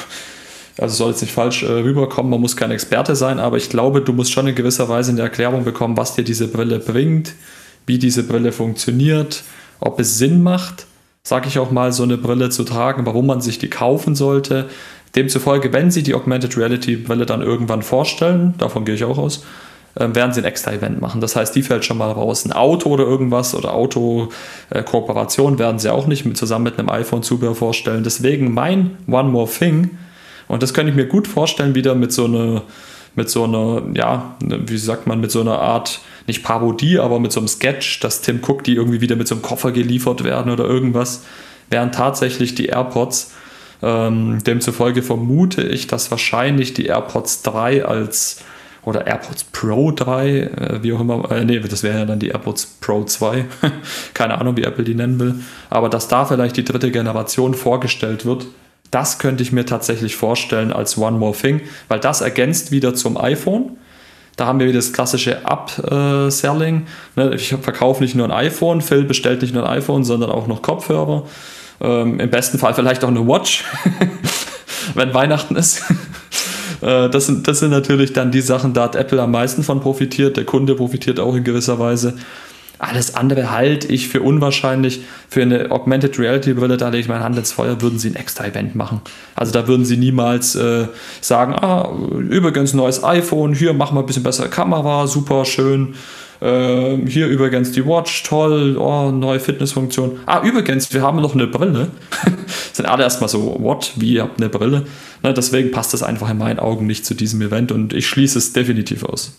[0.79, 4.01] also soll jetzt nicht falsch äh, rüberkommen, man muss kein Experte sein, aber ich glaube,
[4.01, 7.35] du musst schon in gewisser Weise eine Erklärung bekommen, was dir diese Brille bringt,
[7.87, 9.43] wie diese Brille funktioniert,
[9.81, 10.87] ob es Sinn macht,
[11.23, 14.69] sage ich auch mal, so eine Brille zu tragen, warum man sich die kaufen sollte,
[15.17, 19.45] Demzufolge, wenn sie die Augmented Reality Brille dann irgendwann vorstellen, davon gehe ich auch aus,
[19.97, 21.21] äh, werden sie ein extra Event machen.
[21.21, 22.45] Das heißt, die fällt schon mal raus.
[22.45, 27.57] Ein Auto oder irgendwas oder Auto-Kooperation werden sie auch nicht mit, zusammen mit einem iPhone-Zubehör
[27.57, 28.05] vorstellen.
[28.05, 29.91] Deswegen mein One More Thing,
[30.51, 32.63] und das könnte ich mir gut vorstellen, wieder mit so einer,
[33.15, 37.31] mit so einer, ja, wie sagt man, mit so einer Art, nicht Parodie, aber mit
[37.31, 40.51] so einem Sketch, dass Tim Cook die irgendwie wieder mit so einem Koffer geliefert werden
[40.51, 41.23] oder irgendwas,
[41.71, 43.33] wären tatsächlich die AirPods.
[43.81, 48.43] Ähm, demzufolge vermute ich, dass wahrscheinlich die AirPods 3 als
[48.83, 52.29] oder AirPods Pro 3, äh, wie auch immer, äh, nee, das wäre ja dann die
[52.29, 53.45] AirPods Pro 2,
[54.15, 55.37] keine Ahnung, wie Apple die nennen will,
[55.69, 58.47] aber dass da vielleicht die dritte Generation vorgestellt wird,
[58.91, 63.17] das könnte ich mir tatsächlich vorstellen als One More Thing, weil das ergänzt wieder zum
[63.17, 63.77] iPhone.
[64.37, 66.87] Da haben wir wieder das klassische Upselling.
[67.15, 67.35] Ne?
[67.35, 70.63] Ich verkaufe nicht nur ein iPhone, Phil bestellt nicht nur ein iPhone, sondern auch noch
[70.63, 71.25] Kopfhörer.
[71.81, 73.65] Ähm, Im besten Fall vielleicht auch eine Watch,
[74.95, 75.83] wenn Weihnachten ist.
[76.83, 79.83] Äh, das, sind, das sind natürlich dann die Sachen, da hat Apple am meisten von
[79.83, 80.39] profitiert.
[80.39, 82.17] Der Kunde profitiert auch in gewisser Weise.
[82.81, 85.03] Alles andere halte ich für unwahrscheinlich.
[85.29, 88.17] Für eine Augmented Reality Brille, da lege ich meine Hand ins Feuer, würden sie ein
[88.17, 89.03] extra Event machen.
[89.35, 90.87] Also da würden sie niemals äh,
[91.21, 95.95] sagen, ah, übrigens neues iPhone, hier machen wir ein bisschen bessere Kamera, super schön.
[96.41, 100.21] Äh, hier übrigens die Watch, toll, oh, neue Fitnessfunktion.
[100.25, 101.89] Ah, übrigens, wir haben noch eine Brille.
[102.73, 104.87] Sind alle erstmal so, what, wie, ihr habt eine Brille?
[105.23, 108.39] Ne, deswegen passt das einfach in meinen Augen nicht zu diesem Event und ich schließe
[108.39, 109.37] es definitiv aus.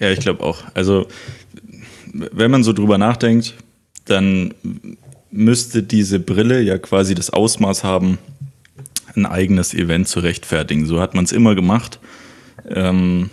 [0.00, 0.58] Ja, ich glaube auch.
[0.72, 1.06] Also
[2.32, 3.54] wenn man so drüber nachdenkt,
[4.04, 4.54] dann
[5.30, 8.18] müsste diese Brille ja quasi das Ausmaß haben,
[9.14, 10.86] ein eigenes Event zu rechtfertigen.
[10.86, 11.98] So hat man es immer gemacht.
[12.68, 13.30] Ähm,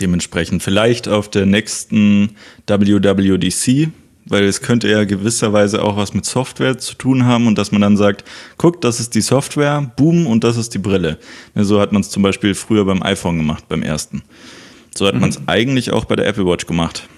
[0.00, 2.30] dementsprechend vielleicht auf der nächsten
[2.66, 3.90] WWDC,
[4.26, 7.82] weil es könnte ja gewisserweise auch was mit Software zu tun haben und dass man
[7.82, 8.24] dann sagt,
[8.56, 11.18] guck, das ist die Software, boom, und das ist die Brille.
[11.54, 14.22] So hat man es zum Beispiel früher beim iPhone gemacht, beim ersten.
[14.96, 15.20] So hat mhm.
[15.20, 17.08] man es eigentlich auch bei der Apple Watch gemacht.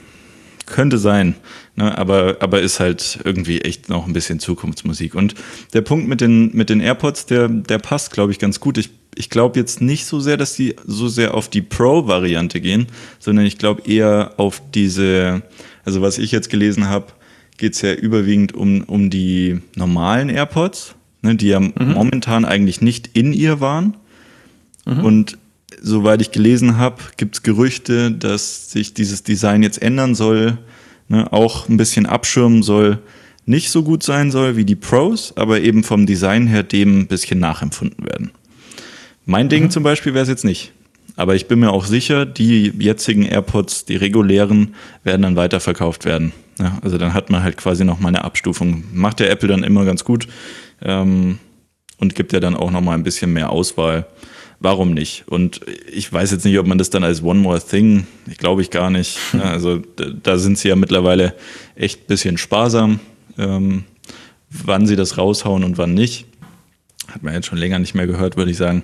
[0.67, 1.35] Könnte sein,
[1.77, 5.15] ne, aber, aber ist halt irgendwie echt noch ein bisschen Zukunftsmusik.
[5.15, 5.35] Und
[5.75, 8.79] der Punkt mit den, mit den AirPods, der, der passt, glaube ich, ganz gut.
[8.79, 12.87] Ich, ich glaube jetzt nicht so sehr, dass die so sehr auf die Pro-Variante gehen,
[13.19, 15.43] sondern ich glaube eher auf diese,
[15.85, 17.09] also was ich jetzt gelesen habe,
[17.57, 21.73] geht es ja überwiegend um, um die normalen AirPods, ne, die ja mhm.
[21.79, 23.97] momentan eigentlich nicht in ihr waren.
[24.87, 25.05] Mhm.
[25.05, 25.39] Und
[25.85, 30.59] soweit ich gelesen habe, gibt es Gerüchte, dass sich dieses Design jetzt ändern soll,
[31.09, 32.99] ne, auch ein bisschen abschirmen soll,
[33.47, 37.07] nicht so gut sein soll wie die Pros, aber eben vom Design her dem ein
[37.07, 38.31] bisschen nachempfunden werden.
[39.27, 39.71] Mein Ding mhm.
[39.71, 40.73] zum Beispiel wäre es jetzt nicht.
[41.17, 46.33] Aber ich bin mir auch sicher, die jetzigen AirPods, die regulären, werden dann weiterverkauft werden.
[46.59, 48.85] Ja, also dann hat man halt quasi noch mal eine Abstufung.
[48.93, 50.27] Macht der Apple dann immer ganz gut
[50.83, 51.39] ähm,
[51.99, 54.07] und gibt ja dann auch noch mal ein bisschen mehr Auswahl
[54.65, 55.25] warum nicht?
[55.29, 55.61] Und
[55.93, 58.71] ich weiß jetzt nicht, ob man das dann als One More Thing, ich glaube ich
[58.71, 59.19] gar nicht.
[59.41, 59.83] Also
[60.23, 61.35] da sind sie ja mittlerweile
[61.77, 62.99] echt ein bisschen sparsam,
[63.39, 63.85] ähm,
[64.51, 66.27] wann sie das raushauen und wann nicht.
[67.13, 68.83] Hat man jetzt schon länger nicht mehr gehört, würde ich sagen.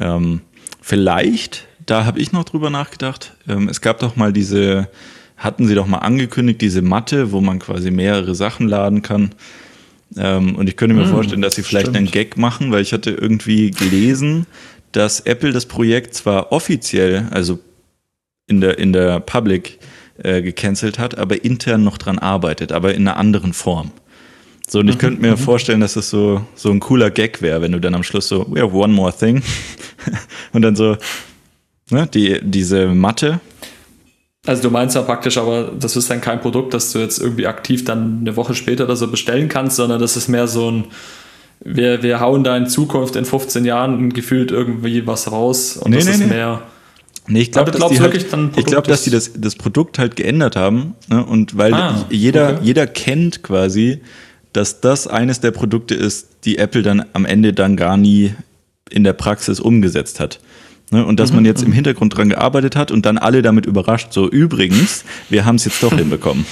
[0.00, 0.40] Ähm,
[0.80, 4.88] vielleicht, da habe ich noch drüber nachgedacht, ähm, es gab doch mal diese,
[5.36, 9.30] hatten sie doch mal angekündigt, diese Matte, wo man quasi mehrere Sachen laden kann.
[10.16, 11.98] Ähm, und ich könnte mir hm, vorstellen, dass sie vielleicht stimmt.
[11.98, 14.46] einen Gag machen, weil ich hatte irgendwie gelesen,
[14.92, 17.58] dass Apple das Projekt zwar offiziell, also
[18.46, 19.78] in der, in der Public
[20.22, 23.92] äh, gecancelt hat, aber intern noch dran arbeitet, aber in einer anderen Form.
[24.68, 25.38] So, und ich mhm, könnte mir mhm.
[25.38, 28.46] vorstellen, dass das so, so ein cooler Gag wäre, wenn du dann am Schluss so,
[28.48, 29.42] we have one more thing.
[30.52, 30.96] und dann so,
[31.90, 33.40] ne, die, diese Matte.
[34.46, 37.46] Also du meinst ja praktisch, aber das ist dann kein Produkt, das du jetzt irgendwie
[37.46, 40.84] aktiv dann eine Woche später oder so bestellen kannst, sondern das ist mehr so ein,
[41.60, 45.96] wir, wir hauen da in Zukunft in 15 Jahren gefühlt irgendwie was raus und nee,
[45.96, 46.26] das nee, ist nee.
[46.26, 46.62] mehr.
[47.26, 48.14] Nee, ich glaube, dass, die halt,
[48.56, 50.94] ich glaub, dass die das, das Produkt halt geändert haben.
[51.08, 51.24] Ne?
[51.24, 52.60] Und weil ah, jeder, okay.
[52.62, 54.00] jeder kennt quasi,
[54.52, 58.34] dass das eines der Produkte ist, die Apple dann am Ende dann gar nie
[58.90, 60.40] in der Praxis umgesetzt hat.
[60.90, 61.04] Ne?
[61.06, 61.74] Und dass mhm, man jetzt im mhm.
[61.74, 65.82] Hintergrund dran gearbeitet hat und dann alle damit überrascht, so übrigens, wir haben es jetzt
[65.82, 66.44] doch hinbekommen.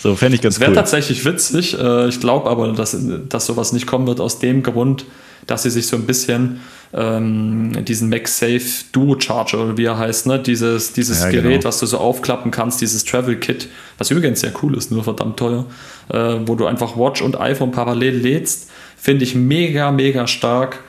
[0.00, 0.74] So fände ich ganz das cool.
[0.74, 1.78] Wäre tatsächlich witzig.
[1.78, 2.96] Äh, ich glaube aber, dass,
[3.28, 5.04] dass sowas nicht kommen wird aus dem Grund,
[5.46, 6.60] dass sie sich so ein bisschen
[6.92, 10.38] ähm, diesen MagSafe Duo Charger oder wie er heißt, ne?
[10.38, 11.64] dieses, dieses ja, Gerät, genau.
[11.64, 13.68] was du so aufklappen kannst, dieses Travel Kit,
[13.98, 15.66] was übrigens sehr cool ist, nur verdammt teuer,
[16.08, 20.80] äh, wo du einfach Watch und iPhone parallel lädst, finde ich mega, mega stark.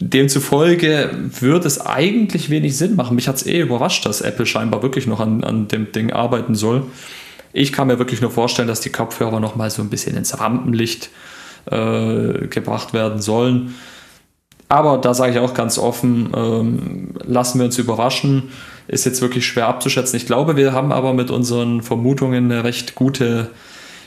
[0.00, 3.14] Demzufolge wird es eigentlich wenig Sinn machen.
[3.14, 6.54] Mich hat es eh überrascht, dass Apple scheinbar wirklich noch an, an dem Ding arbeiten
[6.54, 6.82] soll.
[7.58, 10.38] Ich kann mir wirklich nur vorstellen, dass die Kopfhörer noch mal so ein bisschen ins
[10.38, 11.08] Rampenlicht
[11.70, 13.74] äh, gebracht werden sollen.
[14.68, 18.50] aber da sage ich auch ganz offen, ähm, lassen wir uns überraschen.
[18.88, 20.18] Ist jetzt wirklich schwer abzuschätzen.
[20.18, 23.48] Ich glaube, wir haben aber mit unseren Vermutungen eine recht gute,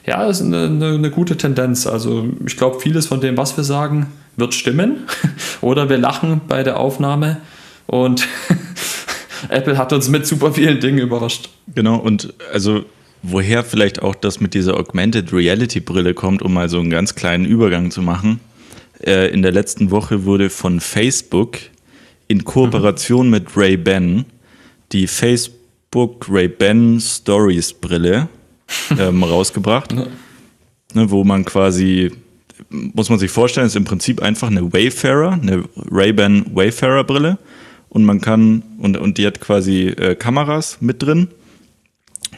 [0.06, 1.88] ja, ist eine, eine, eine gute Tendenz.
[1.88, 5.08] Also ich glaube, vieles von dem, was wir sagen, wird stimmen.
[5.62, 7.38] Oder wir lachen bei der Aufnahme
[7.88, 8.28] und
[9.50, 11.50] Apple hat uns mit super vielen Dingen überrascht.
[11.74, 12.84] Genau, und also
[13.22, 17.16] woher vielleicht auch das mit dieser Augmented Reality Brille kommt, um mal so einen ganz
[17.16, 18.40] kleinen Übergang zu machen.
[19.06, 21.58] Äh, in der letzten Woche wurde von Facebook
[22.28, 23.32] in Kooperation mhm.
[23.32, 24.26] mit Ray-Ban
[24.92, 28.30] die Facebook Ray-Ban Stories Brille
[29.00, 30.08] ähm, rausgebracht, ne,
[30.94, 32.12] wo man quasi,
[32.70, 37.38] muss man sich vorstellen, ist im Prinzip einfach eine Wayfarer, eine Ray-Ban Wayfarer Brille
[37.90, 41.30] und man kann, und, und die hat quasi äh, Kameras mit drin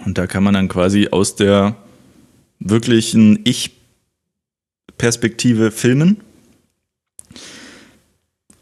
[0.06, 1.78] und da kann man dann quasi aus der
[2.60, 6.18] wirklichen Ich-Perspektive filmen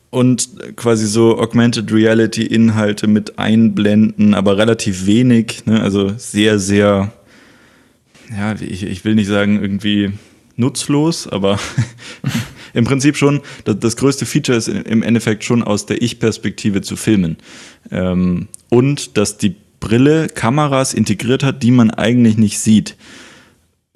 [0.09, 5.81] und quasi so Augmented Reality Inhalte mit einblenden, aber relativ wenig, ne?
[5.81, 7.13] also sehr, sehr,
[8.31, 10.11] ja, ich, ich will nicht sagen irgendwie
[10.55, 11.59] nutzlos, aber
[12.73, 16.95] im Prinzip schon, das, das, größte Feature ist im Endeffekt schon aus der Ich-Perspektive zu
[16.95, 17.37] filmen.
[17.91, 22.95] Ähm, und dass die Brille Kameras integriert hat, die man eigentlich nicht sieht.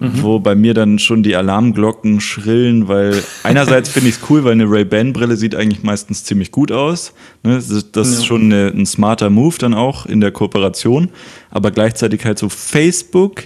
[0.00, 0.22] Mhm.
[0.22, 4.52] Wo bei mir dann schon die Alarmglocken schrillen, weil einerseits finde ich es cool, weil
[4.52, 7.12] eine Ray-Ban-Brille sieht eigentlich meistens ziemlich gut aus.
[7.44, 7.62] Ne?
[7.92, 11.10] Das, ist schon eine, ein smarter Move dann auch in der Kooperation.
[11.50, 13.44] Aber gleichzeitig halt so Facebook,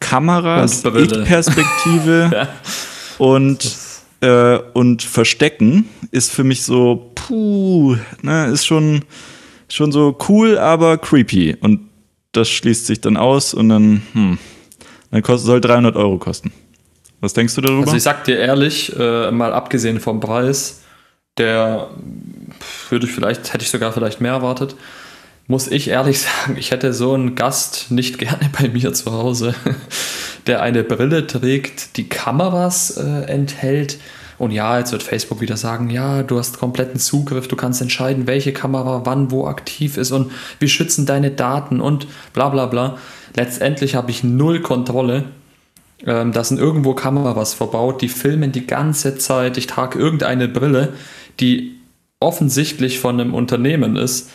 [0.00, 2.48] Kameras, Ich-Perspektive ja.
[3.18, 3.76] und,
[4.20, 8.46] äh, und Verstecken ist für mich so, puh, ne?
[8.46, 9.02] ist schon,
[9.74, 11.56] schon so cool, aber creepy.
[11.60, 11.88] Und
[12.32, 14.38] das schließt sich dann aus und dann, hm.
[15.12, 16.52] Dann kostet, soll 300 Euro kosten.
[17.20, 17.82] Was denkst du darüber?
[17.82, 20.80] Also ich sag dir ehrlich, äh, mal abgesehen vom Preis,
[21.36, 21.90] der
[22.88, 24.74] würde ich vielleicht, hätte ich sogar vielleicht mehr erwartet,
[25.46, 29.54] muss ich ehrlich sagen, ich hätte so einen Gast nicht gerne bei mir zu Hause,
[30.46, 33.98] der eine Brille trägt, die Kameras äh, enthält.
[34.42, 38.26] Und ja, jetzt wird Facebook wieder sagen, ja, du hast kompletten Zugriff, du kannst entscheiden,
[38.26, 42.98] welche Kamera wann wo aktiv ist und wir schützen deine Daten und bla bla bla.
[43.36, 45.26] Letztendlich habe ich null Kontrolle.
[46.04, 49.58] Ähm, da sind irgendwo Kameras verbaut, die filmen die ganze Zeit.
[49.58, 50.88] Ich trage irgendeine Brille,
[51.38, 51.76] die
[52.18, 54.28] offensichtlich von einem Unternehmen ist.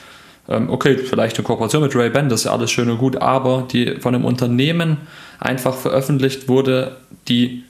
[0.48, 3.68] Ähm, okay, vielleicht eine Kooperation mit Ray-Ban, das ist ja alles schön und gut, aber
[3.70, 5.00] die von einem Unternehmen
[5.38, 6.96] einfach veröffentlicht wurde,
[7.28, 7.66] die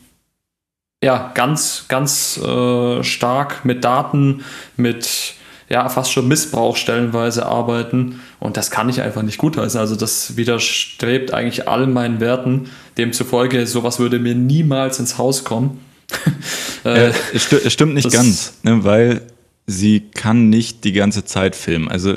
[1.03, 4.43] ja ganz, ganz äh, stark mit Daten,
[4.75, 5.35] mit
[5.69, 8.21] ja fast schon Missbrauch stellenweise arbeiten.
[8.39, 9.79] Und das kann ich einfach nicht gutheißen.
[9.79, 12.69] Also das widerstrebt eigentlich all meinen Werten.
[12.97, 15.81] Demzufolge, sowas würde mir niemals ins Haus kommen.
[16.85, 19.23] äh, es, es, stimmt nicht ganz, ne, weil
[19.65, 21.89] sie kann nicht die ganze Zeit filmen.
[21.89, 22.15] Also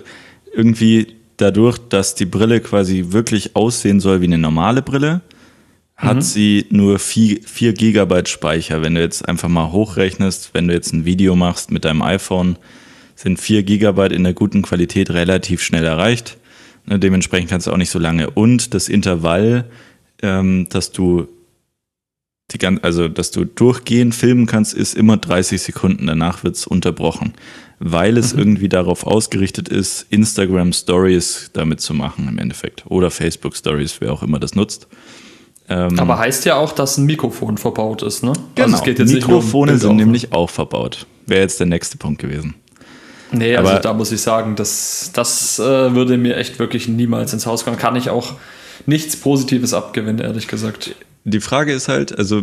[0.55, 5.23] irgendwie dadurch, dass die Brille quasi wirklich aussehen soll wie eine normale Brille,
[6.01, 6.23] hat mhm.
[6.23, 8.83] sie nur 4, 4 Gigabyte Speicher.
[8.83, 12.57] Wenn du jetzt einfach mal hochrechnest, wenn du jetzt ein Video machst mit deinem iPhone,
[13.15, 16.39] sind 4 Gigabyte in der guten Qualität relativ schnell erreicht.
[16.87, 18.31] Ne, dementsprechend kannst du auch nicht so lange.
[18.31, 19.67] Und das Intervall,
[20.23, 21.29] ähm, dass du
[22.51, 26.07] die ganze, also dass du durchgehend filmen kannst, ist immer 30 Sekunden.
[26.07, 27.35] Danach wird es unterbrochen,
[27.79, 28.39] weil es mhm.
[28.39, 34.15] irgendwie darauf ausgerichtet ist, Instagram Stories damit zu machen im Endeffekt oder Facebook Stories, wer
[34.15, 34.89] auch immer das nutzt.
[35.71, 38.33] Ähm, Aber heißt ja auch, dass ein Mikrofon verbaut ist, ne?
[38.59, 38.99] Also genau.
[38.99, 41.07] Also Mikrofone um sind nämlich auch verbaut.
[41.27, 42.55] Wäre jetzt der nächste Punkt gewesen.
[43.31, 47.47] Nee, also da muss ich sagen, das, das äh, würde mir echt wirklich niemals ins
[47.47, 47.77] Haus kommen.
[47.77, 48.35] Kann ich auch
[48.87, 50.97] nichts Positives abgewinnen, ehrlich gesagt.
[51.23, 52.43] Die Frage ist halt, also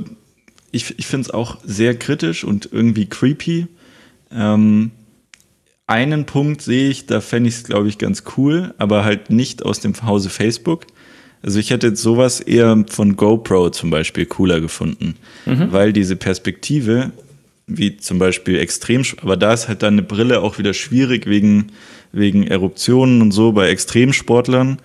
[0.71, 3.67] ich, ich finde es auch sehr kritisch und irgendwie creepy.
[4.31, 4.91] Ähm,
[5.85, 9.65] einen Punkt sehe ich, da fände ich es, glaube ich, ganz cool, aber halt nicht
[9.65, 10.85] aus dem Hause Facebook.
[11.47, 15.71] Also ich hätte jetzt sowas eher von GoPro zum Beispiel cooler gefunden, mhm.
[15.71, 17.13] weil diese Perspektive
[17.67, 21.67] wie zum Beispiel extrem, aber da ist halt dann eine Brille auch wieder schwierig wegen,
[22.11, 24.79] wegen Eruptionen und so bei Extremsportlern.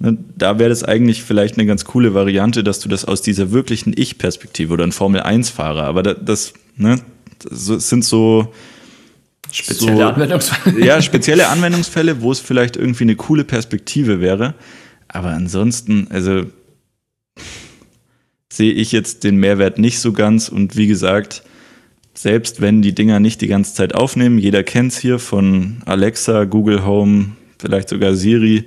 [0.00, 3.52] Ne, da wäre das eigentlich vielleicht eine ganz coole Variante, dass du das aus dieser
[3.52, 7.00] wirklichen Ich-Perspektive oder ein Formel-1-Fahrer, aber das, das, ne,
[7.38, 8.52] das sind so,
[9.52, 10.84] Spezielle so, Anwendungsfälle.
[10.84, 14.54] Ja, spezielle Anwendungsfälle, wo es vielleicht irgendwie eine coole Perspektive wäre.
[15.12, 16.44] Aber ansonsten, also
[18.52, 20.48] sehe ich jetzt den Mehrwert nicht so ganz.
[20.48, 21.42] Und wie gesagt,
[22.14, 26.44] selbst wenn die Dinger nicht die ganze Zeit aufnehmen, jeder kennt es hier von Alexa,
[26.44, 28.64] Google Home, vielleicht sogar Siri,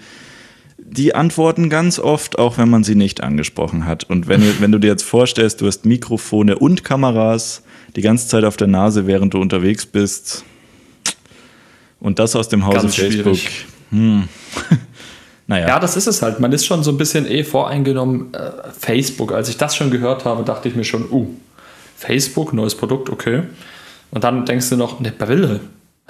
[0.78, 4.04] die antworten ganz oft, auch wenn man sie nicht angesprochen hat.
[4.04, 7.64] Und wenn, wenn du dir jetzt vorstellst, du hast Mikrofone und Kameras
[7.96, 10.44] die ganze Zeit auf der Nase, während du unterwegs bist,
[12.00, 13.40] Und das aus dem Hause Ganz Facebook.
[13.92, 14.28] Hm.
[15.48, 15.68] naja.
[15.68, 16.40] Ja, das ist es halt.
[16.40, 18.34] Man ist schon so ein bisschen eh voreingenommen.
[18.34, 21.28] Äh, Facebook, als ich das schon gehört habe, dachte ich mir schon, uh,
[21.98, 23.44] Facebook, neues Produkt, okay.
[24.12, 25.60] Und dann denkst du noch, eine Brille.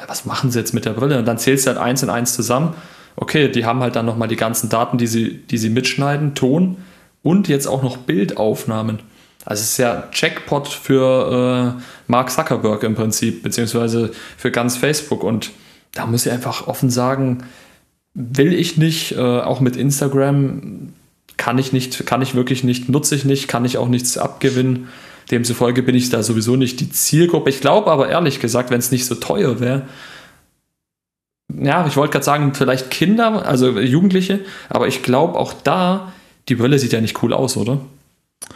[0.08, 1.20] Was machen sie jetzt mit der Brille?
[1.20, 2.76] Und dann zählst du halt eins in eins zusammen.
[3.16, 6.78] Okay, die haben halt dann nochmal die ganzen Daten, die sie, die sie mitschneiden, Ton
[7.22, 9.00] und jetzt auch noch Bildaufnahmen.
[9.46, 15.24] Also es ist ja Jackpot für äh, Mark Zuckerberg im Prinzip, beziehungsweise für ganz Facebook.
[15.24, 15.52] Und
[15.94, 17.44] da muss ich einfach offen sagen,
[18.14, 20.94] will ich nicht, äh, auch mit Instagram
[21.38, 24.88] kann ich nicht, kann ich wirklich nicht, nutze ich nicht, kann ich auch nichts abgewinnen.
[25.32, 27.50] Demzufolge bin ich da sowieso nicht die Zielgruppe.
[27.50, 29.84] Ich glaube aber ehrlich gesagt, wenn es nicht so teuer wäre,
[31.62, 34.40] ja, ich wollte gerade sagen, vielleicht Kinder, also Jugendliche,
[34.70, 36.12] aber ich glaube auch da,
[36.50, 37.82] die Brille sieht ja nicht cool aus, oder?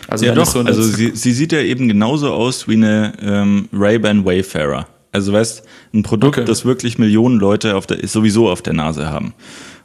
[0.08, 0.46] Also ja, doch.
[0.46, 4.88] So also sie, sie, sieht ja eben genauso aus wie eine ähm, Ray-Ban Wayfarer.
[5.12, 6.46] Also weißt, ein Produkt, okay.
[6.46, 9.34] das wirklich Millionen Leute auf der, sowieso auf der Nase haben.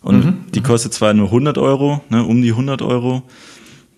[0.02, 0.36] Und mhm.
[0.54, 3.22] die kostet zwar nur 100 Euro, ne, um die 100 Euro,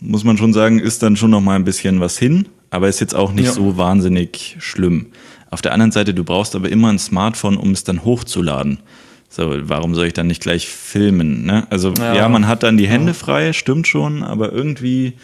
[0.00, 3.00] muss man schon sagen, ist dann schon noch mal ein bisschen was hin, aber ist
[3.00, 3.52] jetzt auch nicht ja.
[3.52, 5.06] so wahnsinnig schlimm.
[5.50, 8.80] Auf der anderen Seite, du brauchst aber immer ein Smartphone, um es dann hochzuladen.
[9.28, 11.44] So, warum soll ich dann nicht gleich filmen?
[11.44, 11.66] Ne?
[11.70, 12.14] Also ja.
[12.14, 15.14] ja man hat dann die Hände frei, stimmt schon, aber irgendwie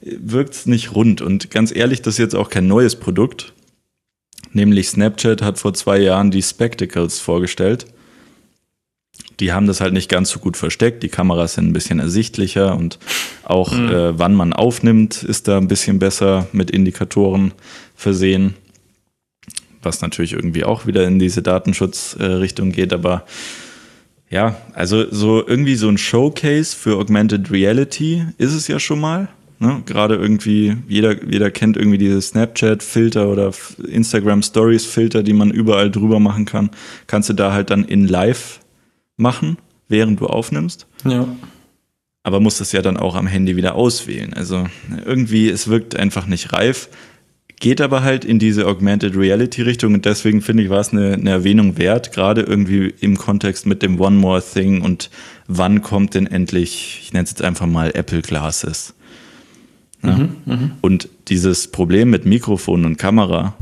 [0.00, 1.20] wirkt es nicht rund.
[1.20, 3.52] Und ganz ehrlich, das ist jetzt auch kein neues Produkt.
[4.52, 7.86] Nämlich Snapchat hat vor zwei Jahren die Spectacles vorgestellt.
[9.40, 11.02] Die haben das halt nicht ganz so gut versteckt.
[11.02, 12.98] Die Kameras sind ein bisschen ersichtlicher und
[13.44, 13.88] auch mhm.
[13.88, 17.52] äh, wann man aufnimmt, ist da ein bisschen besser mit Indikatoren
[17.96, 18.54] versehen.
[19.82, 23.24] Was natürlich irgendwie auch wieder in diese Datenschutzrichtung äh, geht, aber
[24.30, 29.28] ja, also so irgendwie so ein Showcase für Augmented Reality ist es ja schon mal.
[29.62, 29.80] Ne?
[29.86, 33.52] Gerade irgendwie, jeder, jeder kennt irgendwie diese Snapchat-Filter oder
[33.86, 36.70] Instagram-Stories-Filter, die man überall drüber machen kann.
[37.06, 38.58] Kannst du da halt dann in live
[39.16, 40.88] machen, während du aufnimmst.
[41.04, 41.28] Ja.
[42.24, 44.34] Aber musst es ja dann auch am Handy wieder auswählen.
[44.34, 44.66] Also
[45.06, 46.88] irgendwie, es wirkt einfach nicht reif.
[47.60, 51.12] Geht aber halt in diese Augmented Reality Richtung und deswegen finde ich, war es eine,
[51.12, 55.08] eine Erwähnung wert, gerade irgendwie im Kontext mit dem One More Thing und
[55.46, 58.94] wann kommt denn endlich, ich nenne es jetzt einfach mal Apple Glasses.
[60.02, 60.30] Ne?
[60.46, 60.70] Mhm, mh.
[60.80, 63.54] Und dieses Problem mit Mikrofon und Kamera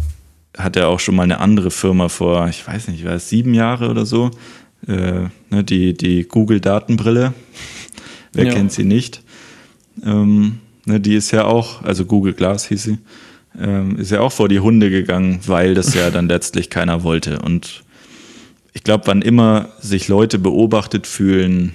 [0.57, 3.55] hat ja auch schon mal eine andere Firma vor, ich weiß nicht, war es sieben
[3.55, 4.30] Jahre oder so,
[4.86, 7.34] äh, ne, die, die Google-Datenbrille.
[8.32, 8.53] Wer ja.
[8.53, 9.22] kennt sie nicht?
[10.05, 12.99] Ähm, ne, die ist ja auch, also Google Glass hieß sie,
[13.59, 17.41] ähm, ist ja auch vor die Hunde gegangen, weil das ja dann letztlich keiner wollte.
[17.41, 17.84] Und
[18.72, 21.74] ich glaube, wann immer sich Leute beobachtet fühlen,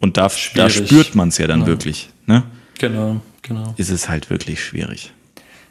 [0.00, 1.66] und da, da spürt man es ja dann ja.
[1.66, 2.10] wirklich.
[2.26, 2.42] Ne?
[2.78, 3.74] Genau genau.
[3.76, 5.12] ist es halt wirklich schwierig.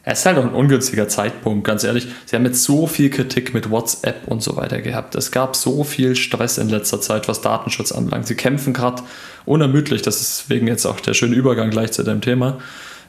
[0.06, 2.06] Es ist halt auch ein ungünstiger Zeitpunkt, ganz ehrlich.
[2.26, 5.14] Sie haben jetzt so viel Kritik mit WhatsApp und so weiter gehabt.
[5.14, 8.26] Es gab so viel Stress in letzter Zeit, was Datenschutz anbelangt.
[8.26, 9.02] Sie kämpfen gerade
[9.46, 10.02] unermüdlich.
[10.02, 12.58] Das ist wegen jetzt auch der schöne Übergang gleich zu dem Thema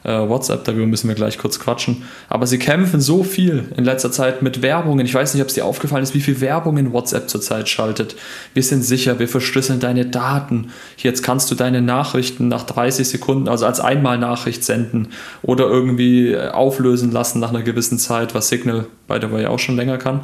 [0.04, 2.04] äh, WhatsApp, darüber müssen wir gleich kurz quatschen.
[2.28, 5.04] Aber sie kämpfen so viel in letzter Zeit mit Werbungen.
[5.04, 8.16] Ich weiß nicht, ob es dir aufgefallen ist, wie viel Werbung in WhatsApp zurzeit schaltet.
[8.54, 10.70] Wir sind sicher, wir verschlüsseln deine Daten.
[10.96, 15.08] Jetzt kannst du deine Nachrichten nach 30 Sekunden, also als Einmalnachricht senden
[15.42, 19.58] oder irgendwie äh, auflösen lassen nach einer gewissen Zeit, was Signal, by the way, auch
[19.58, 20.20] schon länger kann.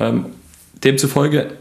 [0.00, 0.26] Ähm,
[0.82, 1.52] demzufolge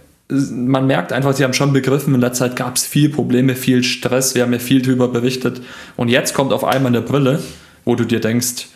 [0.52, 3.84] man merkt einfach, sie haben schon begriffen, in der Zeit gab es viel Probleme, viel
[3.84, 5.62] Stress, wir haben ja viel darüber berichtet.
[5.96, 7.40] Und jetzt kommt auf einmal eine Brille,
[7.86, 8.68] wo du dir denkst,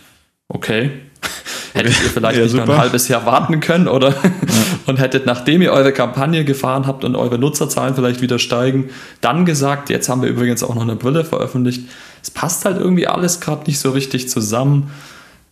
[0.50, 0.92] okay,
[1.74, 4.16] hättet ihr vielleicht ja, nicht noch ein halbes Jahr warten können oder ja.
[4.86, 8.90] und hättet, nachdem ihr eure Kampagne gefahren habt und eure Nutzerzahlen vielleicht wieder steigen,
[9.22, 11.84] dann gesagt, jetzt haben wir übrigens auch noch eine Brille veröffentlicht.
[12.22, 14.92] Es passt halt irgendwie alles gerade nicht so richtig zusammen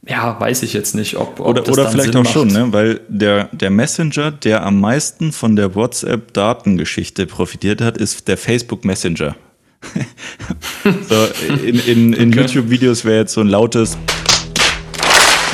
[0.08, 2.34] ja, weiß ich jetzt nicht, ob, ob oder, oder vielleicht Sinn auch macht.
[2.34, 2.68] schon, ne?
[2.72, 8.86] weil der, der Messenger, der am meisten von der WhatsApp-Datengeschichte profitiert hat, ist der Facebook
[8.86, 9.36] Messenger.
[10.84, 11.28] so,
[11.64, 12.42] in in, in okay.
[12.42, 13.98] YouTube-Videos wäre jetzt so ein lautes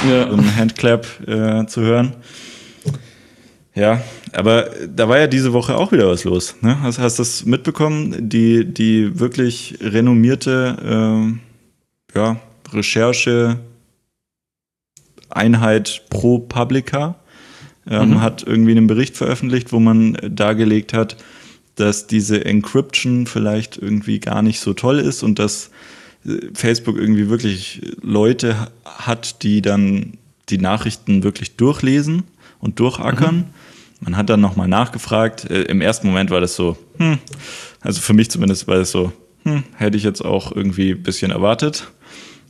[0.10, 0.28] ja.
[0.30, 2.16] so ein Handclap äh, zu hören.
[3.74, 4.02] Ja,
[4.34, 6.56] aber da war ja diese Woche auch wieder was los.
[6.62, 6.82] Ne?
[6.82, 8.30] Hast, hast du das mitbekommen?
[8.30, 11.32] Die, die wirklich renommierte
[12.14, 12.38] äh, ja,
[12.74, 13.60] Recherche
[15.36, 17.16] Einheit pro Publica
[17.90, 18.22] ähm, mhm.
[18.22, 21.18] hat irgendwie einen Bericht veröffentlicht, wo man dargelegt hat,
[21.76, 25.72] dass diese Encryption vielleicht irgendwie gar nicht so toll ist und dass
[26.26, 30.18] äh, Facebook irgendwie wirklich Leute hat, die dann
[30.50, 32.24] die Nachrichten wirklich durchlesen
[32.60, 33.36] und durchackern.
[33.36, 33.46] Mhm.
[34.02, 35.50] Man hat dann nochmal nachgefragt.
[35.50, 37.20] Äh, Im ersten Moment war das so, hm,
[37.82, 39.12] also für mich zumindest war das so,
[39.44, 41.92] hm, hätte ich jetzt auch irgendwie ein bisschen erwartet.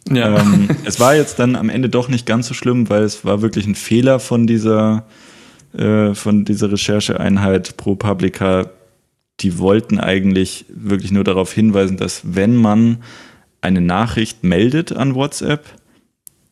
[0.10, 0.40] Ja.
[0.40, 3.42] Ähm, es war jetzt dann am Ende doch nicht ganz so schlimm, weil es war
[3.42, 5.06] wirklich ein Fehler von dieser
[5.74, 8.70] äh, von dieser Rechercheeinheit ProPublica,
[9.40, 12.98] die wollten eigentlich wirklich nur darauf hinweisen, dass wenn man
[13.62, 15.66] eine Nachricht meldet an WhatsApp,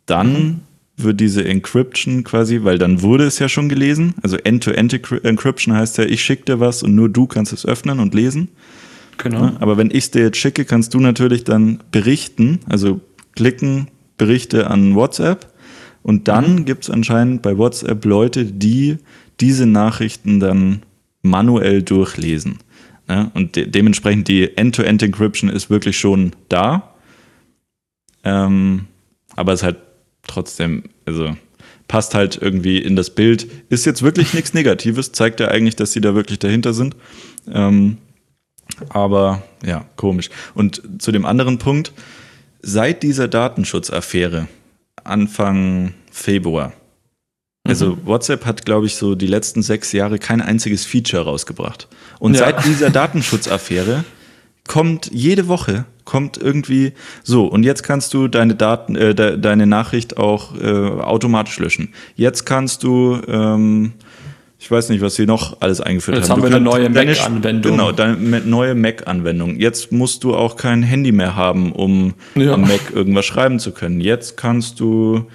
[0.06, 0.60] dann mhm.
[0.96, 6.06] wird diese Encryption quasi, weil dann wurde es ja schon gelesen, also End-to-End-Encryption heißt ja,
[6.06, 8.50] ich schicke dir was und nur du kannst es öffnen und lesen.
[9.18, 9.52] Genau.
[9.60, 13.02] Aber wenn ich es dir jetzt schicke, kannst du natürlich dann berichten, also
[13.40, 13.88] klicken,
[14.18, 15.48] Berichte an WhatsApp
[16.04, 16.66] und dann mhm.
[16.66, 18.98] gibt es anscheinend bei WhatsApp Leute, die
[19.40, 20.84] diese Nachrichten dann
[21.22, 22.58] manuell durchlesen.
[23.08, 26.96] Ja, und de dementsprechend die End-to-End-Encryption ist wirklich schon da.
[28.26, 28.88] Ähm,
[29.38, 29.78] aber es halt
[30.28, 31.34] trotzdem, also
[31.88, 33.48] passt halt irgendwie in das Bild.
[33.70, 36.98] Ist jetzt wirklich nichts Negatives, zeigt ja eigentlich, dass sie da wirklich dahinter sind.
[37.50, 38.00] Ähm,
[38.90, 40.30] aber ja, komisch.
[40.54, 41.94] Und zu dem anderen Punkt,
[42.62, 44.48] seit dieser Datenschutzaffäre
[45.04, 46.74] Anfang Februar,
[47.64, 48.06] also mhm.
[48.06, 51.88] WhatsApp hat, glaube ich, so die letzten sechs Jahre kein einziges Feature rausgebracht.
[52.20, 52.40] Und ja.
[52.40, 54.04] seit dieser Datenschutzaffäre
[54.68, 56.94] kommt jede Woche kommt irgendwie
[57.24, 61.94] so und jetzt kannst du deine Daten, äh, de, deine Nachricht auch äh, automatisch löschen.
[62.16, 63.94] Jetzt kannst du ähm,
[64.62, 66.44] ich weiß nicht, was sie noch alles eingeführt Jetzt haben.
[66.44, 67.72] Jetzt haben wir eine neue Mac-Anwendung.
[67.72, 69.58] Genau, deine neue Mac-Anwendung.
[69.58, 72.54] Jetzt musst du auch kein Handy mehr haben, um ja.
[72.54, 74.02] am Mac irgendwas schreiben zu können.
[74.02, 75.26] Jetzt kannst du.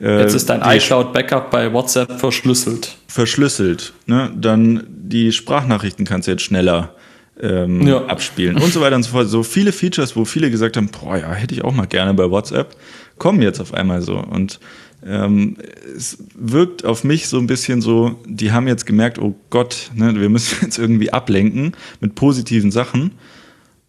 [0.00, 2.96] Äh, Jetzt ist dein iCloud-Backup bei WhatsApp verschlüsselt.
[3.08, 3.92] Verschlüsselt.
[4.06, 4.32] Ne?
[4.34, 6.94] Dann die Sprachnachrichten kannst du jetzt schneller
[7.42, 8.06] ähm, ja.
[8.06, 9.28] abspielen und so weiter und so fort.
[9.28, 12.30] So viele Features, wo viele gesagt haben, boah, ja, hätte ich auch mal gerne bei
[12.30, 12.74] WhatsApp,
[13.18, 14.16] kommen jetzt auf einmal so.
[14.16, 14.60] Und
[15.04, 15.56] ähm,
[15.96, 20.14] es wirkt auf mich so ein bisschen so, die haben jetzt gemerkt, oh Gott, ne,
[20.20, 23.12] wir müssen jetzt irgendwie ablenken mit positiven Sachen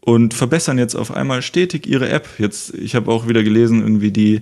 [0.01, 2.27] und verbessern jetzt auf einmal stetig ihre App.
[2.37, 4.41] Jetzt, ich habe auch wieder gelesen, irgendwie die,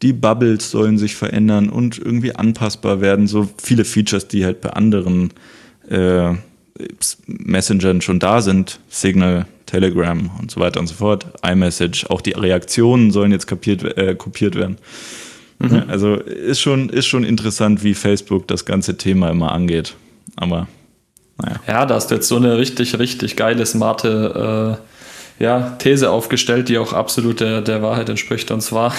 [0.00, 3.26] die Bubbles sollen sich verändern und irgendwie anpassbar werden.
[3.26, 5.32] So viele Features, die halt bei anderen
[5.88, 6.34] äh,
[7.26, 12.32] Messengern schon da sind, Signal, Telegram und so weiter und so fort, iMessage, auch die
[12.32, 14.76] Reaktionen sollen jetzt kapiert, äh, kopiert werden.
[15.70, 15.84] Mhm.
[15.88, 19.94] Also ist schon, ist schon interessant, wie Facebook das ganze Thema immer angeht.
[20.36, 20.66] Aber
[21.38, 21.60] naja.
[21.66, 24.78] Ja, da hast du jetzt so eine richtig, richtig geile, smarte
[25.38, 28.50] äh, ja, These aufgestellt, die auch absolut der, der Wahrheit entspricht.
[28.50, 28.94] Und zwar,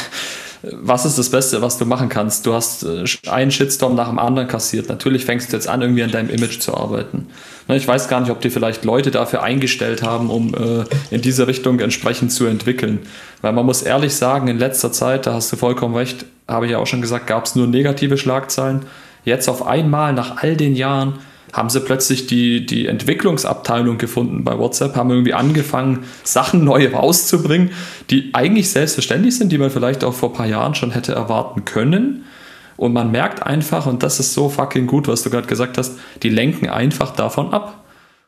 [0.72, 2.46] was ist das Beste, was du machen kannst?
[2.46, 4.88] Du hast äh, einen Shitstorm nach dem anderen kassiert.
[4.88, 7.28] Natürlich fängst du jetzt an, irgendwie an deinem Image zu arbeiten.
[7.68, 11.22] Ne, ich weiß gar nicht, ob die vielleicht Leute dafür eingestellt haben, um äh, in
[11.22, 13.00] diese Richtung entsprechend zu entwickeln.
[13.42, 16.72] Weil man muss ehrlich sagen, in letzter Zeit, da hast du vollkommen recht, habe ich
[16.72, 18.86] ja auch schon gesagt, gab es nur negative Schlagzeilen.
[19.26, 21.20] Jetzt auf einmal, nach all den Jahren,
[21.54, 27.72] haben sie plötzlich die, die Entwicklungsabteilung gefunden bei WhatsApp, haben irgendwie angefangen, Sachen neu rauszubringen,
[28.10, 31.64] die eigentlich selbstverständlich sind, die man vielleicht auch vor ein paar Jahren schon hätte erwarten
[31.64, 32.26] können.
[32.76, 36.00] Und man merkt einfach, und das ist so fucking gut, was du gerade gesagt hast,
[36.24, 37.84] die lenken einfach davon ab.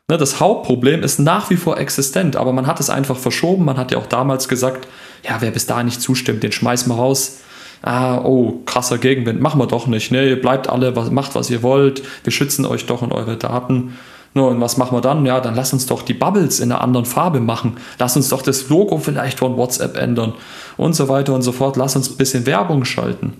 [0.08, 3.64] Ne, das Hauptproblem ist nach wie vor existent, aber man hat es einfach verschoben.
[3.64, 4.86] Man hat ja auch damals gesagt,
[5.24, 7.40] ja, wer bis dahin nicht zustimmt, den schmeißen wir raus.
[7.82, 10.10] Ah, oh, krasser Gegenwind, machen wir doch nicht.
[10.10, 13.36] Ne, ihr bleibt alle, was, macht was ihr wollt, wir schützen euch doch und eure
[13.36, 13.94] Daten.
[14.34, 15.24] No, und was machen wir dann?
[15.24, 17.78] Ja, dann lass uns doch die Bubbles in einer anderen Farbe machen.
[17.98, 20.34] Lass uns doch das Logo vielleicht von WhatsApp ändern
[20.76, 21.76] und so weiter und so fort.
[21.78, 23.32] Lass uns ein bisschen Werbung schalten.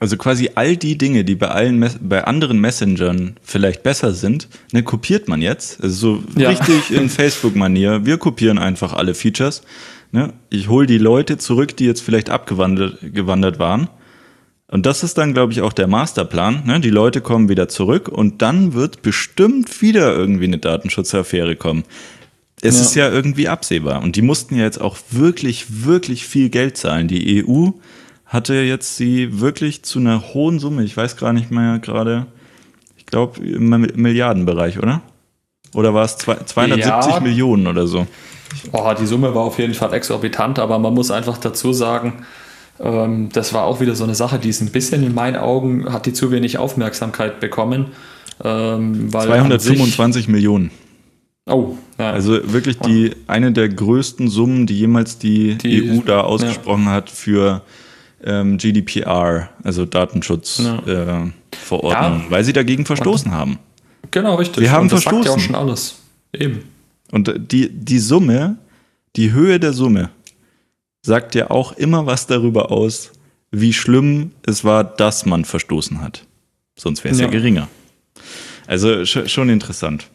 [0.00, 4.82] Also quasi all die Dinge, die bei allen bei anderen Messengern vielleicht besser sind, ne,
[4.82, 5.80] kopiert man jetzt.
[5.80, 6.48] Also so ja.
[6.48, 8.04] richtig in Facebook-Manier.
[8.04, 9.62] Wir kopieren einfach alle Features.
[10.12, 10.32] Ne?
[10.50, 13.88] Ich hole die Leute zurück, die jetzt vielleicht abgewandert gewandert waren.
[14.68, 16.62] Und das ist dann, glaube ich, auch der Masterplan.
[16.64, 16.80] Ne?
[16.80, 21.84] Die Leute kommen wieder zurück und dann wird bestimmt wieder irgendwie eine Datenschutzaffäre kommen.
[22.62, 22.82] Es ja.
[22.82, 24.02] ist ja irgendwie absehbar.
[24.02, 27.08] Und die mussten ja jetzt auch wirklich, wirklich viel Geld zahlen.
[27.08, 27.70] Die EU
[28.24, 32.26] hatte jetzt sie wirklich zu einer hohen Summe, ich weiß gar nicht mehr gerade,
[32.96, 35.02] ich glaube im Milliardenbereich, oder?
[35.74, 37.20] Oder war es 270 ja.
[37.20, 38.06] Millionen oder so?
[38.72, 42.24] Oh, die Summe war auf jeden Fall exorbitant, aber man muss einfach dazu sagen,
[42.80, 45.92] ähm, das war auch wieder so eine Sache, die ist ein bisschen in meinen Augen,
[45.92, 47.86] hat die zu wenig Aufmerksamkeit bekommen.
[48.42, 50.70] Ähm, 225 Millionen.
[51.46, 52.12] Oh, ja.
[52.12, 56.92] Also wirklich die eine der größten Summen, die jemals die, die EU da ausgesprochen ja.
[56.92, 57.62] hat für
[58.24, 61.32] ähm, GDPR, also Datenschutzverordnung,
[61.90, 62.16] ja.
[62.16, 63.58] äh, weil sie dagegen verstoßen haben.
[64.10, 64.64] Genau, richtig.
[64.64, 65.24] Sie haben Und das verstoßen.
[65.24, 65.96] Sagt ja auch schon alles.
[66.32, 66.62] Eben.
[67.12, 68.56] Und die, die Summe,
[69.14, 70.10] die Höhe der Summe,
[71.02, 73.12] sagt ja auch immer was darüber aus,
[73.52, 76.26] wie schlimm es war, dass man verstoßen hat.
[76.76, 77.26] Sonst wäre es ja.
[77.26, 77.68] ja geringer.
[78.66, 80.08] Also schon interessant.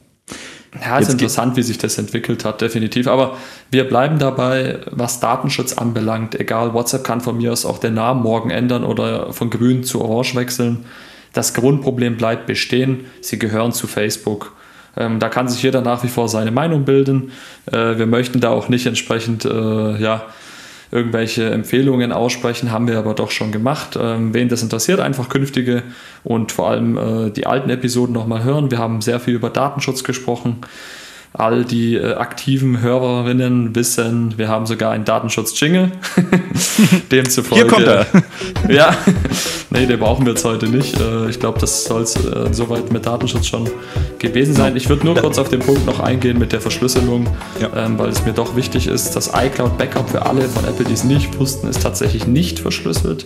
[0.82, 3.08] Ja, ist interessant, wie sich das entwickelt hat, definitiv.
[3.08, 3.38] Aber
[3.72, 6.36] wir bleiben dabei, was Datenschutz anbelangt.
[6.40, 10.02] Egal, WhatsApp kann von mir aus auch den Namen morgen ändern oder von grün zu
[10.02, 10.86] orange wechseln.
[11.34, 13.06] das Grundproblem bleibt bestehen.
[13.22, 14.57] Sie gehören zu Facebook.
[14.98, 17.32] Ähm, da kann sich jeder nach wie vor seine Meinung bilden.
[17.72, 20.26] Äh, wir möchten da auch nicht entsprechend äh, ja,
[20.92, 23.98] irgendwelche Empfehlungen aussprechen, haben wir aber doch schon gemacht.
[24.00, 25.84] Ähm, wen das interessiert, einfach künftige
[26.24, 28.72] und vor allem äh, die alten Episoden nochmal hören.
[28.72, 30.62] Wir haben sehr viel über Datenschutz gesprochen
[31.38, 35.92] all die äh, aktiven Hörerinnen wissen, wir haben sogar einen Datenschutz-Jingle.
[37.12, 37.64] Demzufolge.
[37.64, 38.06] Hier kommt er.
[38.70, 38.98] ja,
[39.70, 41.00] nee, den brauchen wir jetzt heute nicht.
[41.00, 43.70] Äh, ich glaube, das soll es äh, soweit mit Datenschutz schon
[44.20, 44.76] gewesen sein.
[44.76, 47.28] Ich würde nur kurz auf den Punkt noch eingehen mit der Verschlüsselung,
[47.62, 47.86] ja.
[47.86, 49.16] ähm, weil es mir doch wichtig ist.
[49.16, 53.26] Das iCloud Backup für alle von Apple, die es nicht wussten, ist tatsächlich nicht verschlüsselt.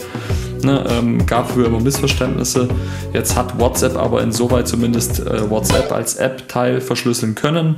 [0.64, 2.70] Ne, ähm, gab früher immer Missverständnisse.
[3.14, 7.78] Jetzt hat WhatsApp aber insoweit zumindest äh, WhatsApp als App-Teil verschlüsseln können.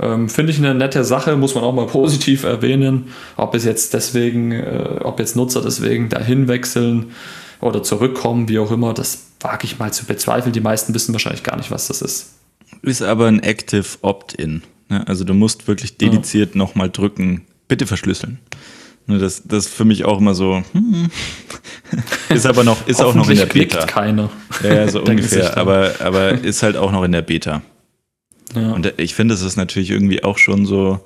[0.00, 3.08] Ähm, Finde ich eine nette Sache, muss man auch mal positiv erwähnen.
[3.36, 7.12] Ob es jetzt deswegen, äh, ob jetzt Nutzer deswegen dahin wechseln
[7.60, 10.52] oder zurückkommen, wie auch immer, das wage ich mal zu bezweifeln.
[10.52, 12.34] Die meisten wissen wahrscheinlich gar nicht, was das ist.
[12.82, 14.62] Ist aber ein Active Opt-in.
[14.88, 15.06] Ne?
[15.06, 16.58] Also du musst wirklich dediziert ja.
[16.58, 18.38] nochmal drücken, bitte verschlüsseln.
[19.06, 20.62] Ne, das, das ist für mich auch immer so.
[20.72, 21.10] Hm.
[22.30, 23.84] ist aber noch, ist auch noch in der Beta.
[23.84, 24.30] Keiner.
[24.62, 25.56] Ja, so ungefähr.
[25.56, 27.62] Aber, aber ist halt auch noch in der Beta.
[28.54, 28.72] Ja.
[28.72, 31.00] Und ich finde, es ist natürlich irgendwie auch schon so.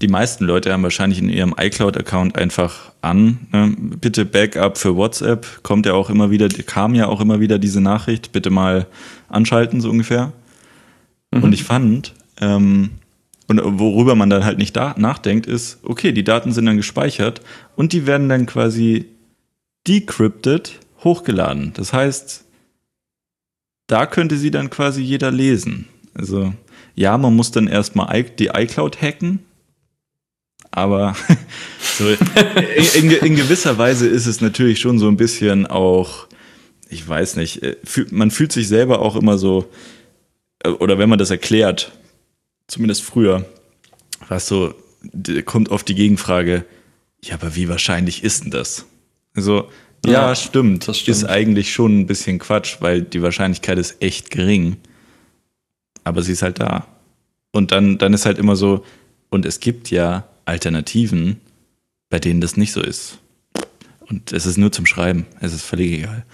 [0.00, 3.76] Die meisten Leute haben wahrscheinlich in ihrem iCloud-Account einfach an, ne?
[3.78, 7.82] bitte Backup für WhatsApp, kommt ja auch immer wieder, kam ja auch immer wieder diese
[7.82, 8.86] Nachricht, bitte mal
[9.28, 10.32] anschalten, so ungefähr.
[11.32, 11.42] Mhm.
[11.42, 12.92] Und ich fand, ähm,
[13.50, 17.40] und worüber man dann halt nicht nachdenkt, ist, okay, die Daten sind dann gespeichert
[17.74, 19.06] und die werden dann quasi
[19.88, 21.72] decrypted hochgeladen.
[21.74, 22.44] Das heißt,
[23.88, 25.88] da könnte sie dann quasi jeder lesen.
[26.14, 26.54] Also,
[26.94, 29.40] ja, man muss dann erstmal die iCloud hacken,
[30.70, 31.16] aber
[31.98, 36.28] so, in, in, gewisser Weise ist es natürlich schon so ein bisschen auch,
[36.88, 37.74] ich weiß nicht, äh,
[38.12, 39.68] man fühlt sich selber auch immer so,
[40.60, 41.90] äh, oder wenn man das erklärt,
[42.70, 43.44] zumindest früher,
[44.28, 44.74] was so,
[45.44, 46.64] kommt oft die Gegenfrage,
[47.22, 48.86] ja, aber wie wahrscheinlich ist denn das?
[49.34, 49.68] Also,
[50.06, 51.16] ja, ja stimmt, das stimmt.
[51.16, 54.76] Ist eigentlich schon ein bisschen Quatsch, weil die Wahrscheinlichkeit ist echt gering.
[56.04, 56.86] Aber sie ist halt da.
[57.52, 58.84] Und dann, dann ist halt immer so,
[59.28, 61.40] und es gibt ja Alternativen,
[62.08, 63.18] bei denen das nicht so ist.
[64.08, 65.26] Und es ist nur zum Schreiben.
[65.40, 66.24] Es ist völlig egal.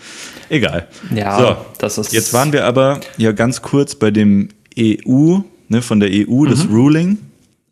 [0.49, 0.89] Egal.
[1.15, 2.13] Ja, so, das ist.
[2.13, 6.51] Jetzt waren wir aber ja ganz kurz bei dem EU ne, von der EU mhm.
[6.51, 7.19] das Ruling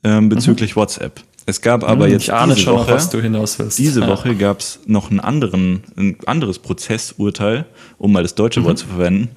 [0.02, 0.80] ähm, bezüglich mhm.
[0.80, 1.20] WhatsApp.
[1.46, 3.78] Es gab aber mhm, jetzt ich ahne diese schon Woche, was du hinaus willst.
[3.78, 4.08] Diese ja.
[4.08, 7.66] Woche gab es noch einen anderen, ein anderes Prozessurteil,
[7.98, 8.80] um mal das deutsche Wort mhm.
[8.80, 9.28] zu verwenden.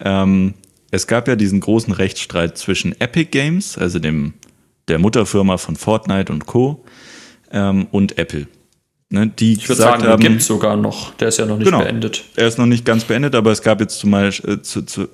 [0.00, 0.54] Ähm,
[0.90, 4.34] es gab ja diesen großen Rechtsstreit zwischen Epic Games, also dem
[4.88, 6.84] der Mutterfirma von Fortnite und Co.
[7.50, 8.46] Ähm, und Apple.
[9.14, 11.14] Ne, die ich würde sagen, haben, gibt es sogar noch.
[11.14, 12.24] Der ist ja noch nicht genau, beendet.
[12.34, 15.06] Er ist noch nicht ganz beendet, aber es gab jetzt zumal äh, zu, zu,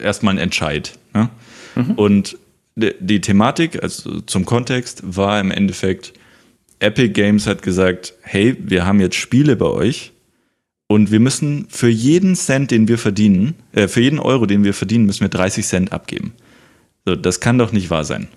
[0.00, 0.94] erstmal einen Entscheid.
[1.12, 1.28] Ne?
[1.74, 1.90] Mhm.
[1.90, 2.38] Und
[2.74, 6.14] die Thematik, also zum Kontext, war im Endeffekt,
[6.78, 10.12] Epic Games hat gesagt, hey, wir haben jetzt Spiele bei euch
[10.86, 14.72] und wir müssen für jeden Cent, den wir verdienen, äh, für jeden Euro, den wir
[14.72, 16.32] verdienen, müssen wir 30 Cent abgeben.
[17.04, 18.28] So, das kann doch nicht wahr sein,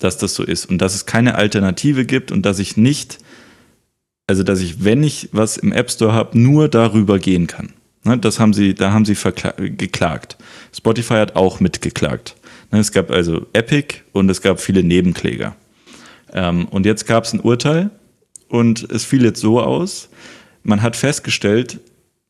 [0.00, 3.20] dass das so ist und dass es keine Alternative gibt und dass ich nicht,
[4.30, 7.72] also dass ich, wenn ich was im App Store habe, nur darüber gehen kann.
[8.04, 9.16] Ne, das haben sie, da haben sie
[9.76, 10.36] geklagt.
[10.72, 12.36] Spotify hat auch mitgeklagt.
[12.70, 15.56] Ne, es gab also Epic und es gab viele Nebenkläger.
[16.32, 17.90] Ähm, und jetzt gab es ein Urteil
[18.48, 20.08] und es fiel jetzt so aus,
[20.62, 21.80] man hat festgestellt,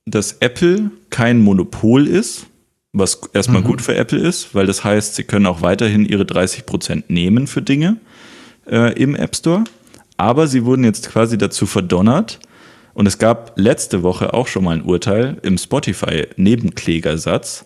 [0.06, 2.46] dass Apple kein Monopol ist,
[2.94, 3.66] was erstmal mhm.
[3.66, 7.46] gut für Apple ist, weil das heißt, sie können auch weiterhin ihre 30 Prozent nehmen
[7.46, 7.98] für Dinge
[8.66, 9.64] äh, im App Store.
[10.20, 12.40] Aber sie wurden jetzt quasi dazu verdonnert,
[12.92, 17.64] und es gab letzte Woche auch schon mal ein Urteil im Spotify-Nebenklägersatz,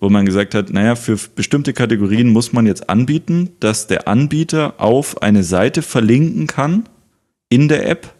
[0.00, 4.74] wo man gesagt hat, naja, für bestimmte Kategorien muss man jetzt anbieten, dass der Anbieter
[4.78, 6.88] auf eine Seite verlinken kann
[7.50, 8.12] in der App,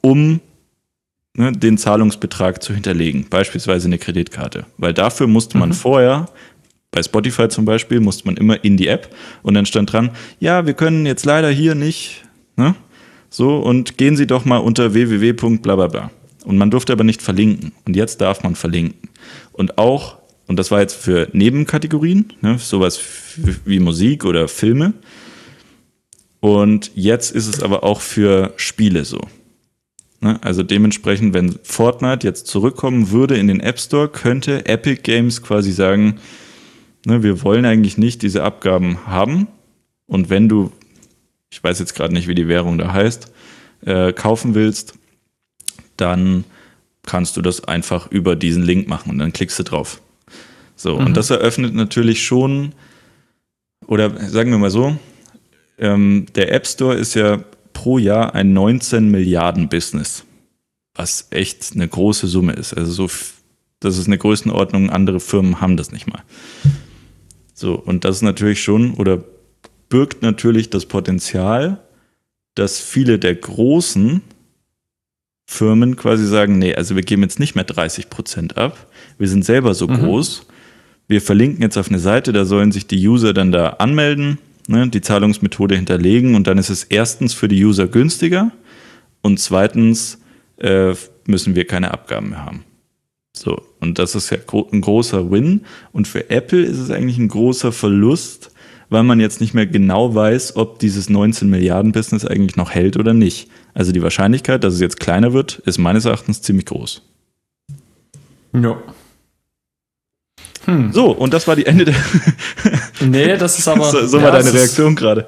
[0.00, 0.40] um
[1.36, 4.66] ne, den Zahlungsbetrag zu hinterlegen, beispielsweise eine Kreditkarte.
[4.78, 5.74] Weil dafür musste man mhm.
[5.74, 6.26] vorher,
[6.90, 10.10] bei Spotify zum Beispiel, musste man immer in die App und dann stand dran,
[10.40, 12.24] ja, wir können jetzt leider hier nicht,
[12.56, 12.74] ne?
[13.32, 16.10] So, und gehen Sie doch mal unter www.blablabla.
[16.44, 17.72] Und man durfte aber nicht verlinken.
[17.86, 19.08] Und jetzt darf man verlinken.
[19.52, 20.22] Und auch
[20.52, 23.00] und das war jetzt für Nebenkategorien, ne, sowas
[23.64, 24.92] wie Musik oder Filme.
[26.40, 29.20] Und jetzt ist es aber auch für Spiele so.
[30.20, 35.42] Ne, also dementsprechend, wenn Fortnite jetzt zurückkommen würde in den App Store, könnte Epic Games
[35.42, 36.18] quasi sagen,
[37.06, 39.46] ne, wir wollen eigentlich nicht diese Abgaben haben.
[40.06, 40.72] Und wenn du,
[41.52, 43.30] ich weiß jetzt gerade nicht, wie die Währung da heißt,
[43.84, 44.94] äh, kaufen willst,
[45.98, 46.44] dann
[47.04, 50.00] kannst du das einfach über diesen Link machen und dann klickst du drauf.
[50.76, 51.06] So, Mhm.
[51.06, 52.72] und das eröffnet natürlich schon,
[53.86, 54.96] oder sagen wir mal so,
[55.78, 57.44] ähm, der App Store ist ja
[57.74, 60.24] pro Jahr ein 19 Milliarden Business,
[60.94, 62.72] was echt eine große Summe ist.
[62.72, 63.10] Also so,
[63.80, 66.22] das ist eine Größenordnung, andere Firmen haben das nicht mal.
[67.52, 69.22] So, und das ist natürlich schon, oder
[69.92, 71.82] birgt natürlich das Potenzial,
[72.54, 74.22] dass viele der großen
[75.44, 78.86] Firmen quasi sagen, nee, also wir geben jetzt nicht mehr 30 Prozent ab,
[79.18, 80.46] wir sind selber so groß,
[81.08, 84.88] wir verlinken jetzt auf eine Seite, da sollen sich die User dann da anmelden, ne,
[84.88, 88.50] die Zahlungsmethode hinterlegen und dann ist es erstens für die User günstiger
[89.20, 90.22] und zweitens
[90.56, 90.94] äh,
[91.26, 92.64] müssen wir keine Abgaben mehr haben.
[93.34, 94.38] So, und das ist ja
[94.72, 95.62] ein großer Win.
[95.92, 98.51] Und für Apple ist es eigentlich ein großer Verlust,
[98.92, 102.96] weil man jetzt nicht mehr genau weiß, ob dieses 19 Milliarden Business eigentlich noch hält
[102.96, 103.48] oder nicht.
[103.74, 107.02] Also die Wahrscheinlichkeit, dass es jetzt kleiner wird, ist meines Erachtens ziemlich groß.
[108.54, 108.76] Ja.
[110.66, 110.92] Hm.
[110.92, 111.94] So, und das war die Ende der.
[113.00, 113.90] Nee, das ist aber.
[113.90, 115.26] so so ja, war deine Reaktion gerade.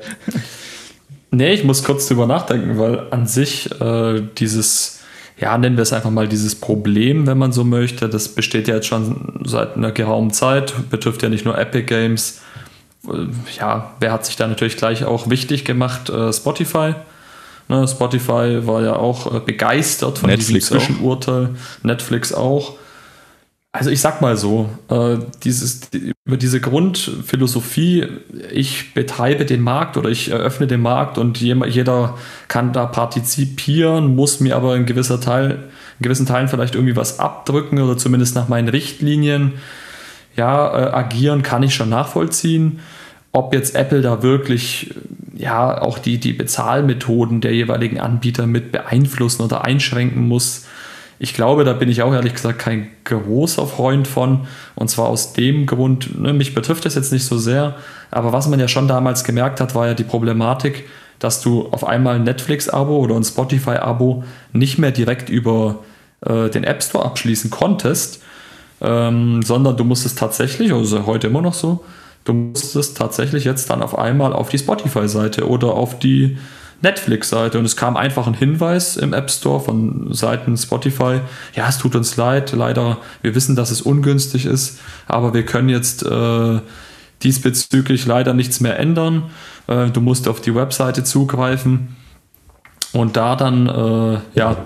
[1.30, 5.00] Nee, ich muss kurz drüber nachdenken, weil an sich äh, dieses,
[5.36, 8.76] ja, nennen wir es einfach mal dieses Problem, wenn man so möchte, das besteht ja
[8.76, 12.40] jetzt schon seit einer geraumen Zeit, betrifft ja nicht nur Epic Games.
[13.08, 13.26] Äh,
[13.58, 16.10] Ja, wer hat sich da natürlich gleich auch wichtig gemacht?
[16.10, 16.94] Äh, Spotify.
[17.68, 20.84] Ne, Spotify war ja auch äh, begeistert von Netflix diesem auch.
[20.84, 21.50] Zwischenurteil.
[21.82, 22.74] Netflix auch.
[23.72, 24.70] Also ich sag mal so,
[25.42, 28.06] dieses, die, über diese Grundphilosophie,
[28.52, 34.38] ich betreibe den Markt oder ich eröffne den Markt und jeder kann da partizipieren, muss
[34.38, 35.64] mir aber in gewisser Teil,
[35.98, 39.54] in gewissen Teilen vielleicht irgendwie was abdrücken oder zumindest nach meinen Richtlinien
[40.36, 42.80] ja, äh, agieren, kann ich schon nachvollziehen.
[43.32, 44.94] Ob jetzt Apple da wirklich
[45.34, 50.66] ja auch die, die Bezahlmethoden der jeweiligen Anbieter mit beeinflussen oder einschränken muss,
[51.18, 54.46] ich glaube, da bin ich auch ehrlich gesagt kein großer Freund von.
[54.74, 57.76] Und zwar aus dem Grund, ne, mich betrifft das jetzt nicht so sehr,
[58.10, 60.84] aber was man ja schon damals gemerkt hat, war ja die Problematik,
[61.18, 65.84] dass du auf einmal ein Netflix-Abo oder ein Spotify-Abo nicht mehr direkt über
[66.20, 68.22] äh, den App Store abschließen konntest,
[68.84, 71.84] ähm, sondern du musstest tatsächlich, also heute immer noch so,
[72.24, 76.36] du musstest tatsächlich jetzt dann auf einmal auf die Spotify-Seite oder auf die
[76.82, 81.20] Netflix-Seite und es kam einfach ein Hinweis im App Store von Seiten Spotify,
[81.54, 85.70] ja, es tut uns leid, leider, wir wissen, dass es ungünstig ist, aber wir können
[85.70, 86.60] jetzt äh,
[87.22, 89.30] diesbezüglich leider nichts mehr ändern.
[89.66, 91.96] Äh, du musst auf die Webseite zugreifen
[92.92, 94.56] und da dann äh, ja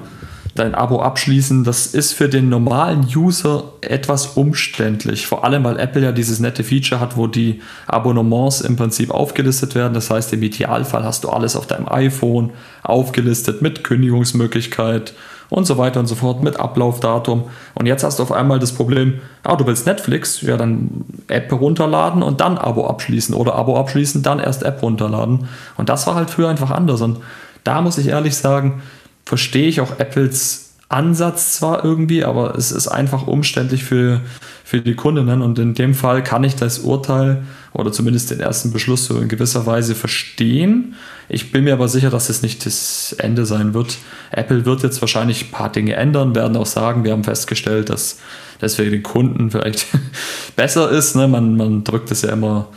[0.55, 1.65] dein Abo abschließen.
[1.65, 5.27] Das ist für den normalen User etwas umständlich.
[5.27, 9.75] Vor allem, weil Apple ja dieses nette Feature hat, wo die Abonnements im Prinzip aufgelistet
[9.75, 9.95] werden.
[9.95, 12.51] Das heißt, im Idealfall hast du alles auf deinem iPhone
[12.83, 15.15] aufgelistet mit Kündigungsmöglichkeit
[15.51, 17.45] und so weiter und so fort, mit Ablaufdatum.
[17.75, 21.51] Und jetzt hast du auf einmal das Problem, ah, du willst Netflix, ja, dann App
[21.53, 25.49] runterladen und dann Abo abschließen oder Abo abschließen, dann erst App runterladen.
[25.77, 27.01] Und das war halt früher einfach anders.
[27.01, 27.19] Und
[27.65, 28.83] da muss ich ehrlich sagen,
[29.29, 34.23] verstehe ich auch Apples Ansatz zwar irgendwie, aber es ist einfach umständlich für,
[34.65, 37.43] für die Kundinnen und in dem Fall kann ich das Urteil
[37.75, 40.95] oder zumindest den ersten Beschluss so in gewisser Weise verstehen.
[41.29, 43.99] Ich bin mir aber sicher, dass es nicht das Ende sein wird.
[44.31, 48.21] Apple wird jetzt wahrscheinlich ein paar Dinge ändern, werden auch sagen, wir haben festgestellt, dass
[48.61, 49.89] das für den Kunden vielleicht
[50.57, 51.17] besser ist.
[51.17, 51.29] Ne?
[51.29, 52.69] Man, man drückt es ja immer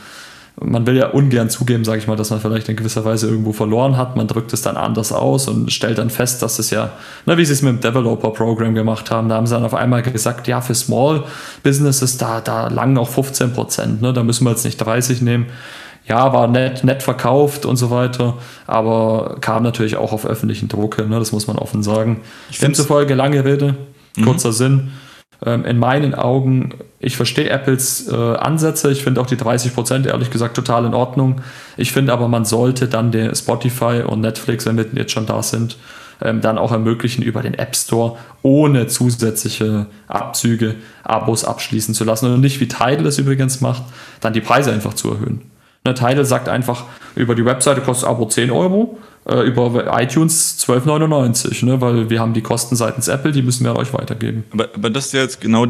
[0.60, 3.52] man will ja ungern zugeben, sage ich mal, dass man vielleicht in gewisser Weise irgendwo
[3.52, 4.16] verloren hat.
[4.16, 6.90] Man drückt es dann anders aus und stellt dann fest, dass es ja,
[7.26, 10.02] na, wie sie es mit dem Developer-Program gemacht haben, da haben sie dann auf einmal
[10.02, 11.24] gesagt, ja, für Small
[11.62, 15.46] Businesses, da, da langen auch 15 Prozent, ne, da müssen wir jetzt nicht 30 nehmen.
[16.08, 20.96] Ja, war nett, nett verkauft und so weiter, aber kam natürlich auch auf öffentlichen Druck,
[20.96, 22.22] hin, ne, das muss man offen sagen.
[22.60, 23.76] Demzufolge lange Rede,
[24.24, 24.90] kurzer Sinn.
[25.44, 30.30] Ähm, in meinen Augen, ich verstehe Apples äh, Ansätze, ich finde auch die 30% ehrlich
[30.30, 31.40] gesagt total in Ordnung.
[31.76, 35.42] Ich finde aber, man sollte dann der Spotify und Netflix, wenn wir jetzt schon da
[35.42, 35.76] sind,
[36.22, 42.32] ähm, dann auch ermöglichen, über den App Store ohne zusätzliche Abzüge Abos abschließen zu lassen
[42.32, 43.82] und nicht wie Tidal es übrigens macht,
[44.20, 45.42] dann die Preise einfach zu erhöhen.
[45.84, 46.84] Ne, Tidal sagt einfach,
[47.16, 52.34] über die Webseite kostet Abo 10 Euro, äh, über iTunes 12,99, ne, weil wir haben
[52.34, 54.44] die Kosten seitens Apple, die müssen wir an euch weitergeben.
[54.52, 55.66] Aber, aber das ist ja jetzt genau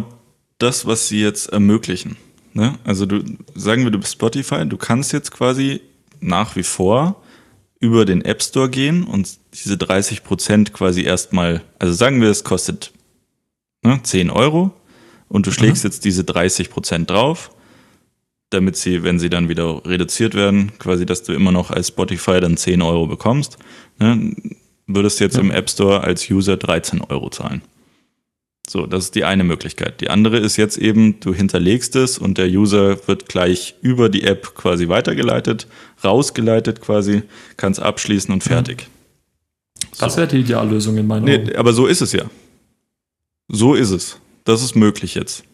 [0.58, 2.16] das, was sie jetzt ermöglichen.
[2.54, 2.78] Ne?
[2.84, 3.22] Also du
[3.54, 5.80] sagen wir, du bist Spotify, du kannst jetzt quasi
[6.20, 7.22] nach wie vor
[7.80, 12.44] über den App Store gehen und diese 30 Prozent quasi erstmal, also sagen wir, es
[12.44, 12.92] kostet
[13.82, 14.70] ne, 10 Euro
[15.28, 17.50] und du schlägst jetzt diese 30 Prozent drauf,
[18.52, 22.40] damit sie, wenn sie dann wieder reduziert werden, quasi, dass du immer noch als Spotify
[22.40, 23.58] dann 10 Euro bekommst,
[23.98, 24.34] ne,
[24.86, 27.62] würdest jetzt im App Store als User 13 Euro zahlen.
[28.68, 30.00] So, das ist die eine Möglichkeit.
[30.00, 34.22] Die andere ist jetzt eben, du hinterlegst es und der User wird gleich über die
[34.22, 35.66] App quasi weitergeleitet,
[36.04, 37.22] rausgeleitet quasi,
[37.56, 38.86] kann es abschließen und fertig.
[39.98, 40.18] Das so.
[40.18, 41.56] wäre die Ideallösung in meinen nee, Augen.
[41.56, 42.24] Aber so ist es ja.
[43.48, 44.18] So ist es.
[44.44, 45.44] Das ist möglich jetzt.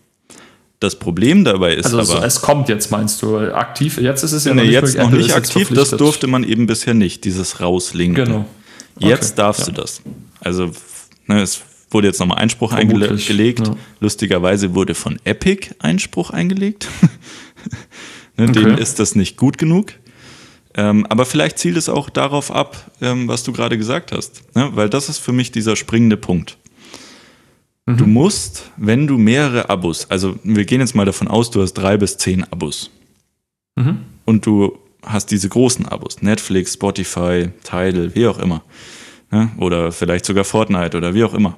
[0.80, 2.24] Das Problem dabei ist also aber.
[2.24, 3.98] es kommt jetzt, meinst du, aktiv?
[4.00, 5.70] Jetzt ist es ja nee, noch nicht, jetzt noch nicht aktiv.
[5.74, 8.24] Das durfte man eben bisher nicht, dieses Rauslinken.
[8.24, 8.44] Genau.
[8.96, 9.08] Okay.
[9.08, 9.66] Jetzt darfst ja.
[9.66, 10.02] du das.
[10.40, 10.70] Also,
[11.26, 13.66] ne, es wurde jetzt nochmal Einspruch Vermutlich, eingelegt.
[13.66, 13.76] Ja.
[13.98, 16.86] Lustigerweise wurde von Epic Einspruch eingelegt.
[18.36, 18.52] ne, okay.
[18.52, 19.94] Denen ist das nicht gut genug.
[20.74, 24.42] Ähm, aber vielleicht zielt es auch darauf ab, ähm, was du gerade gesagt hast.
[24.54, 24.70] Ne?
[24.74, 26.56] Weil das ist für mich dieser springende Punkt.
[27.88, 27.96] Mhm.
[27.96, 31.72] Du musst, wenn du mehrere Abos, also wir gehen jetzt mal davon aus, du hast
[31.72, 32.90] drei bis zehn Abos.
[33.76, 34.00] Mhm.
[34.26, 38.62] Und du hast diese großen Abos, Netflix, Spotify, Tidal, wie auch immer.
[39.30, 39.50] Ne?
[39.56, 41.56] Oder vielleicht sogar Fortnite oder wie auch immer.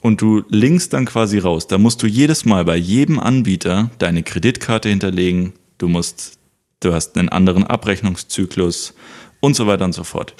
[0.00, 1.66] Und du linkst dann quasi raus.
[1.66, 5.52] Da musst du jedes Mal bei jedem Anbieter deine Kreditkarte hinterlegen.
[5.76, 6.38] Du musst,
[6.80, 8.94] du hast einen anderen Abrechnungszyklus
[9.40, 10.34] und so weiter und so fort.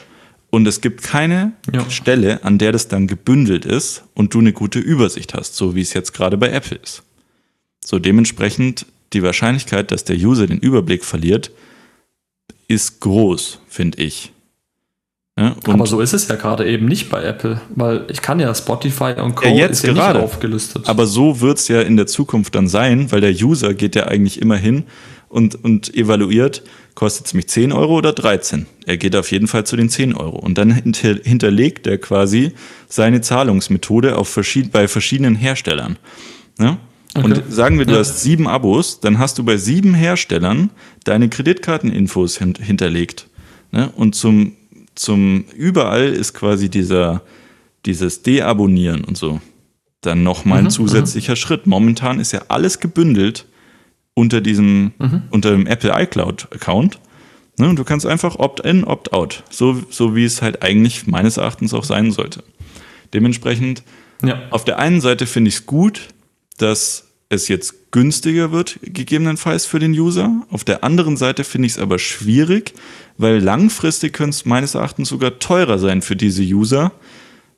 [0.51, 1.89] Und es gibt keine ja.
[1.89, 5.81] Stelle, an der das dann gebündelt ist und du eine gute Übersicht hast, so wie
[5.81, 7.05] es jetzt gerade bei Apple ist.
[7.85, 11.53] So dementsprechend die Wahrscheinlichkeit, dass der User den Überblick verliert,
[12.69, 14.33] ist groß, finde ich.
[15.39, 18.55] Ja, Aber so ist es ja gerade eben nicht bei Apple, weil ich kann ja
[18.55, 19.47] Spotify und Co.
[19.47, 20.23] Ja, jetzt ja gerade.
[20.23, 20.89] aufgelistet.
[20.89, 24.07] Aber so wird es ja in der Zukunft dann sein, weil der User geht ja
[24.07, 24.85] eigentlich immer hin
[25.29, 26.63] und, und evaluiert,
[27.01, 28.67] kostet es mich 10 Euro oder 13.
[28.85, 30.37] Er geht auf jeden Fall zu den 10 Euro.
[30.37, 32.53] Und dann hinter, hinterlegt er quasi
[32.91, 35.97] seine Zahlungsmethode auf verschied bei verschiedenen Herstellern.
[36.59, 36.77] Ja?
[37.15, 37.25] Okay.
[37.25, 38.01] Und sagen wir, du ja.
[38.01, 40.69] hast sieben Abos, dann hast du bei sieben Herstellern
[41.05, 43.29] deine Kreditkarteninfos hint hinterlegt.
[43.73, 43.89] Ne?
[43.97, 44.53] Und zum,
[44.95, 47.23] zum überall ist quasi dieser,
[47.87, 49.41] dieses Deabonnieren und so
[50.03, 51.37] dann nochmal ein mhm, zusätzlicher mhm.
[51.37, 51.67] Schritt.
[51.67, 53.47] Momentan ist ja alles gebündelt
[54.21, 55.23] unter diesem, mhm.
[55.31, 56.99] unter dem Apple iCloud-Account.
[57.59, 59.43] Ne, und du kannst einfach Opt-in, Opt-out.
[59.51, 62.43] So, so wie es halt eigentlich meines Erachtens auch sein sollte.
[63.13, 63.83] Dementsprechend,
[64.23, 64.41] ja.
[64.51, 66.09] auf der einen Seite finde ich es gut,
[66.59, 70.43] dass es jetzt günstiger wird, gegebenenfalls für den User.
[70.51, 72.75] Auf der anderen Seite finde ich es aber schwierig,
[73.19, 76.93] weil langfristig könnte es meines Erachtens sogar teurer sein für diese User,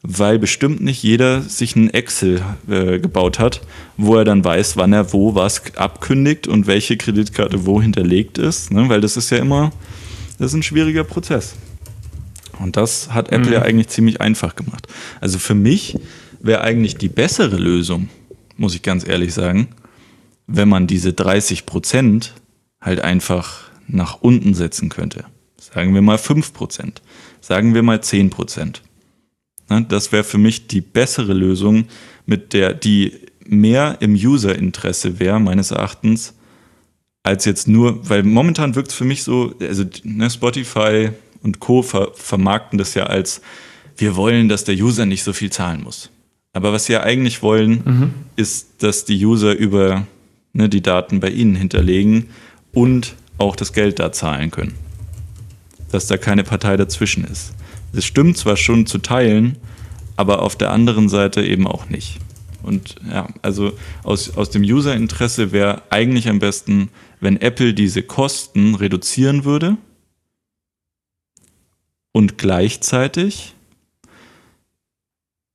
[0.03, 3.61] weil bestimmt nicht jeder sich ein Excel äh, gebaut hat,
[3.96, 8.72] wo er dann weiß, wann er wo was abkündigt und welche Kreditkarte wo hinterlegt ist,
[8.72, 8.88] ne?
[8.88, 9.72] weil das ist ja immer,
[10.38, 11.55] das ist ein schwieriger Prozess.
[12.59, 13.53] Und das hat Apple mhm.
[13.53, 14.86] ja eigentlich ziemlich einfach gemacht.
[15.20, 15.98] Also für mich
[16.40, 18.09] wäre eigentlich die bessere Lösung,
[18.57, 19.68] muss ich ganz ehrlich sagen,
[20.48, 22.34] wenn man diese 30 Prozent
[22.80, 25.24] halt einfach nach unten setzen könnte.
[25.59, 27.03] Sagen wir mal 5 Prozent.
[27.40, 28.82] Sagen wir mal 10 Prozent.
[29.72, 31.86] Ne, das wäre für mich die bessere Lösung,
[32.26, 33.12] mit der die
[33.46, 36.34] mehr im User-Interesse wäre, meines Erachtens,
[37.22, 41.10] als jetzt nur, weil momentan wirkt es für mich so, also ne, Spotify
[41.42, 41.80] und Co.
[41.82, 43.40] Ver vermarkten das ja als,
[43.96, 46.10] wir wollen, dass der User nicht so viel zahlen muss.
[46.52, 48.14] Aber was sie ja eigentlich wollen, mhm.
[48.36, 50.06] ist, dass die User über
[50.52, 52.28] ne, die Daten bei ihnen hinterlegen
[52.72, 54.74] und auch das Geld da zahlen können.
[55.90, 57.54] Dass da keine Partei dazwischen ist.
[57.93, 59.57] Es stimmt zwar schon zu teilen,
[60.16, 62.18] aber auf der anderen Seite eben auch nicht.
[62.62, 63.72] Und ja, also
[64.05, 66.90] aus, aus dem User-Interesse wäre eigentlich am besten,
[67.20, 69.76] wenn Apple diese Kosten reduzieren würde
[72.12, 73.55] und gleichzeitig,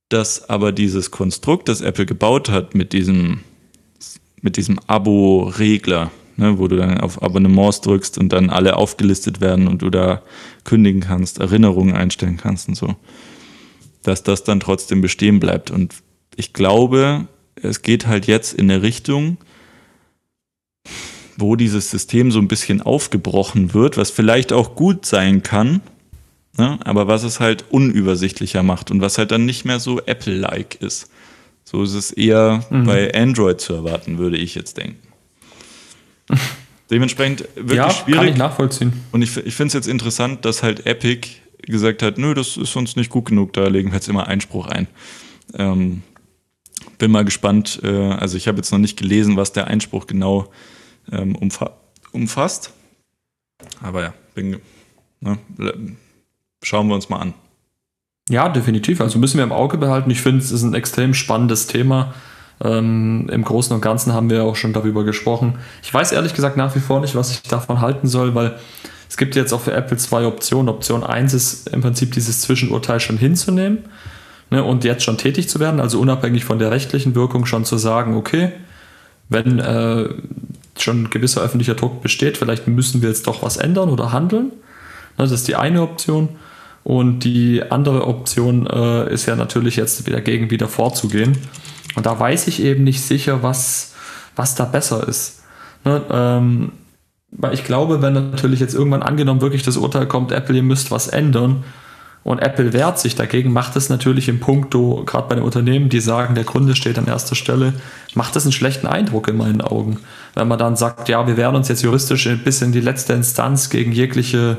[0.08, 3.40] dass aber dieses Konstrukt, das Apple gebaut hat mit diesem,
[4.40, 9.68] mit diesem Abo-Regler, ne, wo du dann auf Abonnements drückst und dann alle aufgelistet werden
[9.68, 10.22] und du da
[10.64, 12.94] kündigen kannst, Erinnerungen einstellen kannst und so,
[14.02, 15.70] dass das dann trotzdem bestehen bleibt.
[15.70, 15.96] Und
[16.36, 17.26] ich glaube,
[17.60, 19.36] es geht halt jetzt in eine Richtung,
[21.36, 25.80] wo dieses System so ein bisschen aufgebrochen wird, was vielleicht auch gut sein kann,
[26.56, 30.76] ne, aber was es halt unübersichtlicher macht und was halt dann nicht mehr so Apple-like
[30.80, 31.10] ist.
[31.64, 32.84] So ist es eher mhm.
[32.84, 35.07] bei Android zu erwarten, würde ich jetzt denken.
[36.90, 38.20] Dementsprechend wirklich ja, schwierig.
[38.20, 38.92] Kann ich nachvollziehen.
[39.12, 41.28] Und ich, ich finde es jetzt interessant, dass halt Epic
[41.62, 44.66] gesagt hat, nö, das ist uns nicht gut genug, da legen wir jetzt immer Einspruch
[44.66, 44.86] ein.
[45.54, 46.02] Ähm,
[46.96, 50.50] bin mal gespannt, äh, also ich habe jetzt noch nicht gelesen, was der Einspruch genau
[51.12, 51.76] ähm, umfa
[52.12, 52.72] umfasst.
[53.82, 54.60] Aber ja, bin,
[55.20, 55.38] ne,
[56.62, 57.34] schauen wir uns mal an.
[58.30, 59.00] Ja, definitiv.
[59.00, 60.10] Also müssen wir im Auge behalten.
[60.10, 62.14] Ich finde, es ist ein extrem spannendes Thema.
[62.62, 65.54] Ähm, Im Großen und Ganzen haben wir auch schon darüber gesprochen.
[65.82, 68.56] Ich weiß ehrlich gesagt nach wie vor nicht, was ich davon halten soll, weil
[69.08, 70.68] es gibt jetzt auch für Apple zwei Optionen.
[70.68, 73.84] Option 1 ist im Prinzip dieses Zwischenurteil schon hinzunehmen.
[74.50, 77.76] Ne, und jetzt schon tätig zu werden, also unabhängig von der rechtlichen Wirkung schon zu
[77.76, 78.52] sagen, okay,
[79.28, 80.08] wenn äh,
[80.78, 84.46] schon gewisser öffentlicher Druck besteht, vielleicht müssen wir jetzt doch was ändern oder handeln.
[84.46, 84.52] Ne,
[85.18, 86.30] das ist die eine Option.
[86.84, 91.36] Und die andere Option äh, ist ja natürlich jetzt dagegen wieder vorzugehen.
[91.98, 93.92] Und da weiß ich eben nicht sicher, was,
[94.36, 95.40] was da besser ist.
[95.84, 96.70] Ne, ähm,
[97.32, 100.92] weil ich glaube, wenn natürlich jetzt irgendwann angenommen wirklich das Urteil kommt, Apple, ihr müsst
[100.92, 101.64] was ändern,
[102.22, 105.98] und Apple wehrt sich dagegen, macht es natürlich im Punkto, gerade bei den Unternehmen, die
[105.98, 107.72] sagen, der Kunde steht an erster Stelle,
[108.14, 109.98] macht es einen schlechten Eindruck in meinen Augen.
[110.34, 113.70] Wenn man dann sagt, ja, wir wehren uns jetzt juristisch bis in die letzte Instanz
[113.70, 114.58] gegen jegliche,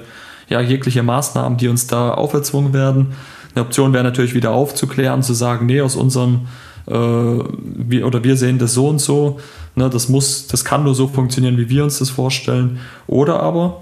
[0.49, 3.13] ja, jegliche Maßnahmen, die uns da auferzwungen werden.
[3.55, 6.47] Eine Option wäre natürlich wieder aufzuklären, zu sagen, nee, aus unserem
[6.89, 9.39] äh, wir, oder wir sehen das so und so.
[9.75, 12.79] Ne, das muss, das kann nur so funktionieren, wie wir uns das vorstellen.
[13.07, 13.81] Oder aber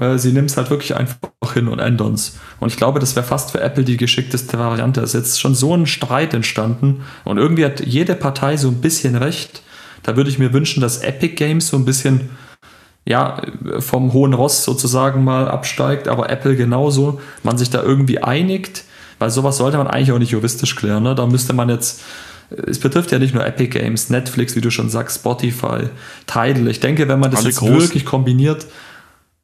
[0.00, 1.18] äh, sie nimmt es halt wirklich einfach
[1.52, 2.38] hin und ändern es.
[2.58, 5.00] Und ich glaube, das wäre fast für Apple die geschickteste Variante.
[5.00, 8.80] Es ist jetzt schon so ein Streit entstanden und irgendwie hat jede Partei so ein
[8.80, 9.62] bisschen recht.
[10.02, 12.30] Da würde ich mir wünschen, dass Epic Games so ein bisschen
[13.04, 13.42] ja,
[13.78, 18.84] vom hohen Ross sozusagen mal absteigt, aber Apple genauso, man sich da irgendwie einigt,
[19.18, 21.02] weil sowas sollte man eigentlich auch nicht juristisch klären.
[21.02, 21.14] Ne?
[21.14, 22.02] Da müsste man jetzt,
[22.66, 25.88] es betrifft ja nicht nur Epic Games, Netflix, wie du schon sagst, Spotify,
[26.26, 26.68] Tidal.
[26.68, 28.66] Ich denke, wenn man das jetzt wirklich kombiniert,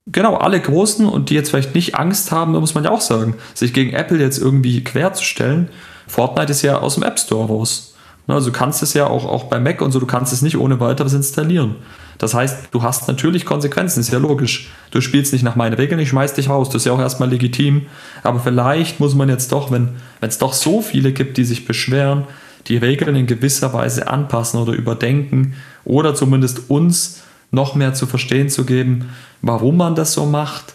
[0.08, 3.00] Genau, alle Großen und die jetzt vielleicht nicht Angst haben, da muss man ja auch
[3.00, 5.68] sagen, sich gegen Apple jetzt irgendwie querzustellen.
[6.06, 7.96] Fortnite ist ja aus dem App Store raus.
[8.28, 10.42] Ne, also du kannst es ja auch, auch bei Mac und so, du kannst es
[10.42, 11.74] nicht ohne weiteres installieren.
[12.18, 14.70] Das heißt, du hast natürlich Konsequenzen, ist ja logisch.
[14.92, 17.28] Du spielst nicht nach meinen Regeln, ich schmeiß dich raus, das ist ja auch erstmal
[17.28, 17.86] legitim.
[18.22, 22.24] Aber vielleicht muss man jetzt doch, wenn es doch so viele gibt, die sich beschweren,
[22.68, 25.54] die Regeln in gewisser Weise anpassen oder überdenken
[25.84, 29.10] oder zumindest uns noch mehr zu verstehen zu geben,
[29.42, 30.74] warum man das so macht.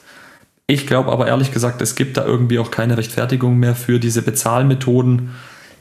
[0.68, 4.22] Ich glaube aber ehrlich gesagt, es gibt da irgendwie auch keine Rechtfertigung mehr für diese
[4.22, 5.32] Bezahlmethoden.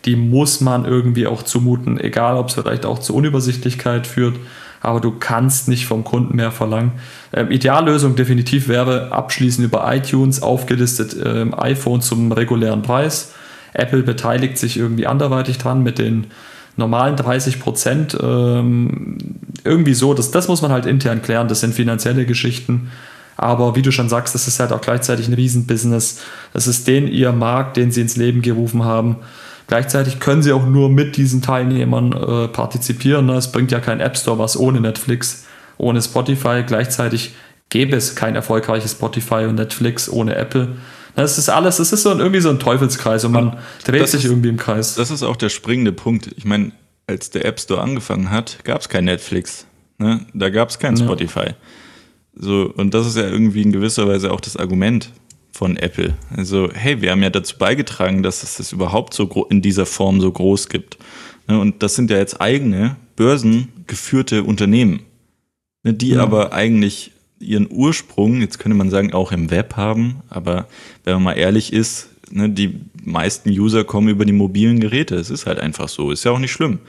[0.05, 4.37] Die muss man irgendwie auch zumuten, egal ob es vielleicht auch zur Unübersichtlichkeit führt.
[4.81, 6.93] Aber du kannst nicht vom Kunden mehr verlangen.
[7.35, 13.35] Ähm, Ideallösung definitiv wäre abschließend über iTunes aufgelistet ähm, iPhone zum regulären Preis.
[13.73, 16.27] Apple beteiligt sich irgendwie anderweitig dran mit den
[16.77, 18.17] normalen 30 Prozent.
[18.21, 19.19] Ähm,
[19.65, 22.91] irgendwie so, das, das muss man halt intern klären, das sind finanzielle Geschichten.
[23.37, 26.21] Aber wie du schon sagst, das ist halt auch gleichzeitig ein Riesenbusiness.
[26.53, 29.17] Das ist den ihr Markt, den sie ins Leben gerufen haben.
[29.67, 33.27] Gleichzeitig können sie auch nur mit diesen Teilnehmern äh, partizipieren.
[33.27, 33.35] Ne?
[33.35, 35.47] Es bringt ja kein App Store was ohne Netflix,
[35.79, 36.65] ohne Spotify.
[36.67, 37.35] Gleichzeitig
[37.71, 40.77] gäbe es kein erfolgreiches Spotify und Netflix ohne Apple.
[41.17, 44.13] Das ist alles, es ist so ein, irgendwie so ein Teufelskreis und man dreht das
[44.13, 44.95] sich ist, irgendwie im Kreis.
[44.95, 46.31] Das ist auch der springende Punkt.
[46.37, 46.73] Ich meine,
[47.07, 49.67] als der App Store angefangen hat, gab es kein Netflix.
[49.99, 50.27] Ne?
[50.33, 51.05] Da gab es kein ja.
[51.05, 51.55] Spotify.
[52.35, 55.11] So, und das ist ja irgendwie in gewisser Weise auch das Argument
[55.53, 56.15] von Apple.
[56.35, 60.21] Also, hey, wir haben ja dazu beigetragen, dass es das überhaupt so in dieser Form
[60.21, 60.97] so groß gibt.
[61.49, 61.59] Ne?
[61.59, 65.01] Und das sind ja jetzt eigene börsengeführte Unternehmen,
[65.83, 65.93] ne?
[65.93, 66.23] die ja.
[66.23, 70.69] aber eigentlich ihren Ursprung, jetzt könnte man sagen, auch im Web haben, aber
[71.05, 75.17] wenn man mal ehrlich ist, ne, die meisten User kommen über die mobilen Geräte.
[75.17, 76.81] Es ist halt einfach so, ist ja auch nicht schlimm.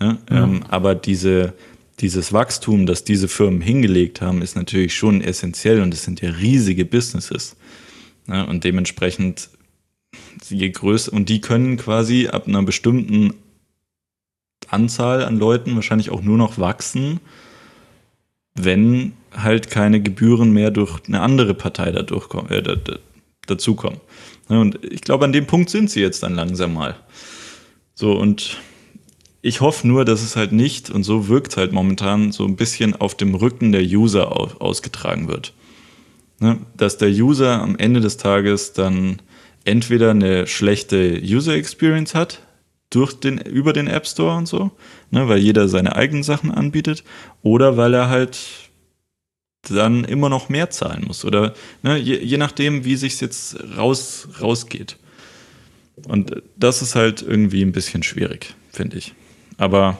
[0.00, 0.18] Ne?
[0.30, 0.44] Ja.
[0.44, 1.54] Ähm, aber diese,
[2.00, 6.30] dieses Wachstum, das diese Firmen hingelegt haben, ist natürlich schon essentiell und es sind ja
[6.30, 7.56] riesige Businesses.
[8.26, 8.46] Ne?
[8.46, 9.48] Und dementsprechend,
[10.48, 13.34] je größer, und die können quasi ab einer bestimmten
[14.68, 17.20] Anzahl an Leuten wahrscheinlich auch nur noch wachsen,
[18.54, 22.62] wenn halt keine Gebühren mehr durch eine andere Partei dadurch kommen, äh,
[23.46, 24.00] dazukommen.
[24.48, 26.96] Und ich glaube, an dem Punkt sind sie jetzt dann langsam mal.
[27.94, 28.58] So, und
[29.42, 32.56] ich hoffe nur, dass es halt nicht, und so wirkt es halt momentan, so ein
[32.56, 35.52] bisschen auf dem Rücken der User ausgetragen wird.
[36.40, 36.58] Ne?
[36.76, 39.20] Dass der User am Ende des Tages dann
[39.64, 42.40] entweder eine schlechte User Experience hat,
[42.94, 44.70] durch den, über den App Store und so,
[45.10, 47.02] ne, weil jeder seine eigenen Sachen anbietet,
[47.42, 48.38] oder weil er halt
[49.70, 51.24] dann immer noch mehr zahlen muss.
[51.24, 54.96] Oder ne, je, je nachdem, wie sich jetzt raus, rausgeht.
[56.08, 59.14] Und das ist halt irgendwie ein bisschen schwierig, finde ich.
[59.58, 59.98] Aber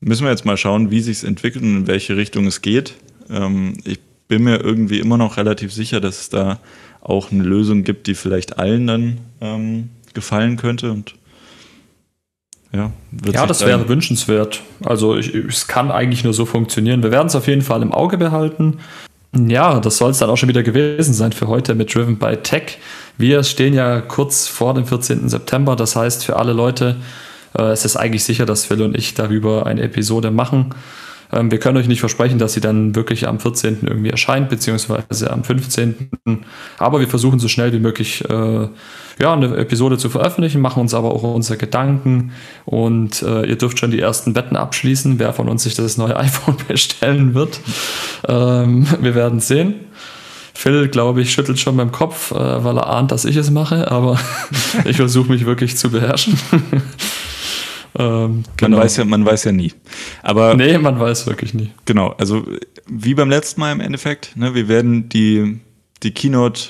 [0.00, 2.94] müssen wir jetzt mal schauen, wie sich es entwickelt und in welche Richtung es geht.
[3.28, 3.98] Ähm, ich
[4.28, 6.60] bin mir irgendwie immer noch relativ sicher, dass es da
[7.00, 10.92] auch eine Lösung gibt, die vielleicht allen dann ähm, gefallen könnte.
[10.92, 11.14] Und
[12.72, 12.92] ja,
[13.32, 14.60] ja das wäre wünschenswert.
[14.84, 17.02] Also ich, es kann eigentlich nur so funktionieren.
[17.02, 18.78] Wir werden es auf jeden Fall im Auge behalten.
[19.36, 22.36] Ja, das soll es dann auch schon wieder gewesen sein für heute mit Driven by
[22.36, 22.78] Tech.
[23.16, 25.28] Wir stehen ja kurz vor dem 14.
[25.28, 25.76] September.
[25.76, 26.96] Das heißt, für alle Leute,
[27.56, 30.74] äh, es ist eigentlich sicher, dass Phil und ich darüber eine Episode machen.
[31.32, 33.78] Ähm, wir können euch nicht versprechen, dass sie dann wirklich am 14.
[33.82, 36.10] irgendwie erscheint, beziehungsweise am 15.
[36.78, 38.68] Aber wir versuchen so schnell wie möglich äh,
[39.20, 42.32] ja, eine Episode zu veröffentlichen, machen uns aber auch unsere Gedanken
[42.64, 46.16] und äh, ihr dürft schon die ersten Wetten abschließen, wer von uns sich das neue
[46.18, 47.60] iPhone bestellen wird.
[48.26, 49.74] Ähm, wir werden sehen.
[50.54, 53.90] Phil, glaube ich, schüttelt schon beim Kopf, äh, weil er ahnt, dass ich es mache,
[53.90, 54.18] aber
[54.84, 56.38] ich versuche mich wirklich zu beherrschen.
[57.98, 58.76] ähm, genau.
[58.76, 59.72] man, weiß ja, man weiß ja nie.
[60.22, 61.70] Aber nee, man weiß wirklich nie.
[61.84, 62.44] Genau, also
[62.86, 65.60] wie beim letzten Mal im Endeffekt, ne, wir werden die,
[66.02, 66.60] die Keynote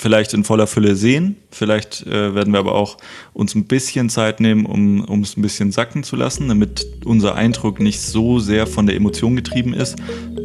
[0.00, 1.36] vielleicht in voller Fülle sehen.
[1.50, 2.96] Vielleicht äh, werden wir aber auch
[3.34, 7.34] uns ein bisschen Zeit nehmen, um, um es ein bisschen sacken zu lassen, damit unser
[7.34, 9.96] Eindruck nicht so sehr von der Emotion getrieben ist,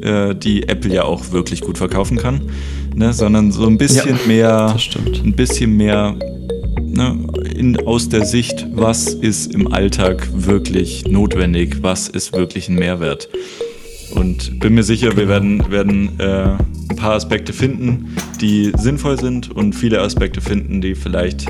[0.01, 2.49] äh, die Apple ja auch wirklich gut verkaufen kann,
[2.93, 3.13] ne?
[3.13, 4.75] sondern so ein bisschen ja, mehr,
[5.23, 6.17] ein bisschen mehr
[6.95, 7.17] ne,
[7.55, 13.29] in, aus der Sicht, was ist im Alltag wirklich notwendig, was ist wirklich ein Mehrwert.
[14.13, 16.57] Und bin mir sicher, wir werden, werden äh,
[16.89, 21.47] ein paar Aspekte finden, die sinnvoll sind und viele Aspekte finden, die vielleicht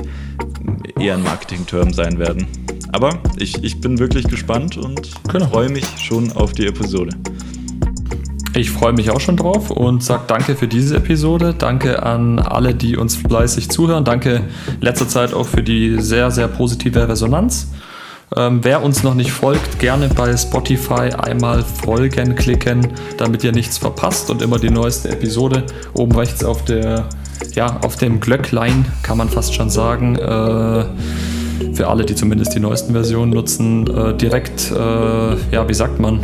[0.98, 2.46] eher ein Marketing-Term sein werden.
[2.92, 5.48] Aber ich, ich bin wirklich gespannt und genau.
[5.48, 7.10] freue mich schon auf die Episode.
[8.56, 11.54] Ich freue mich auch schon drauf und sage danke für diese Episode.
[11.56, 14.06] Danke an alle, die uns fleißig zuhören.
[14.06, 14.44] Danke
[14.80, 17.68] letzter Zeit auch für die sehr, sehr positive Resonanz.
[18.34, 22.88] Ähm, wer uns noch nicht folgt, gerne bei Spotify einmal folgen klicken,
[23.18, 27.10] damit ihr nichts verpasst und immer die neueste Episode oben rechts auf der
[27.52, 30.16] ja, auf dem Glöcklein kann man fast schon sagen.
[30.16, 30.84] Äh,
[31.74, 34.74] für alle, die zumindest die neuesten Versionen nutzen, äh, direkt, äh,
[35.52, 36.20] ja, wie sagt man,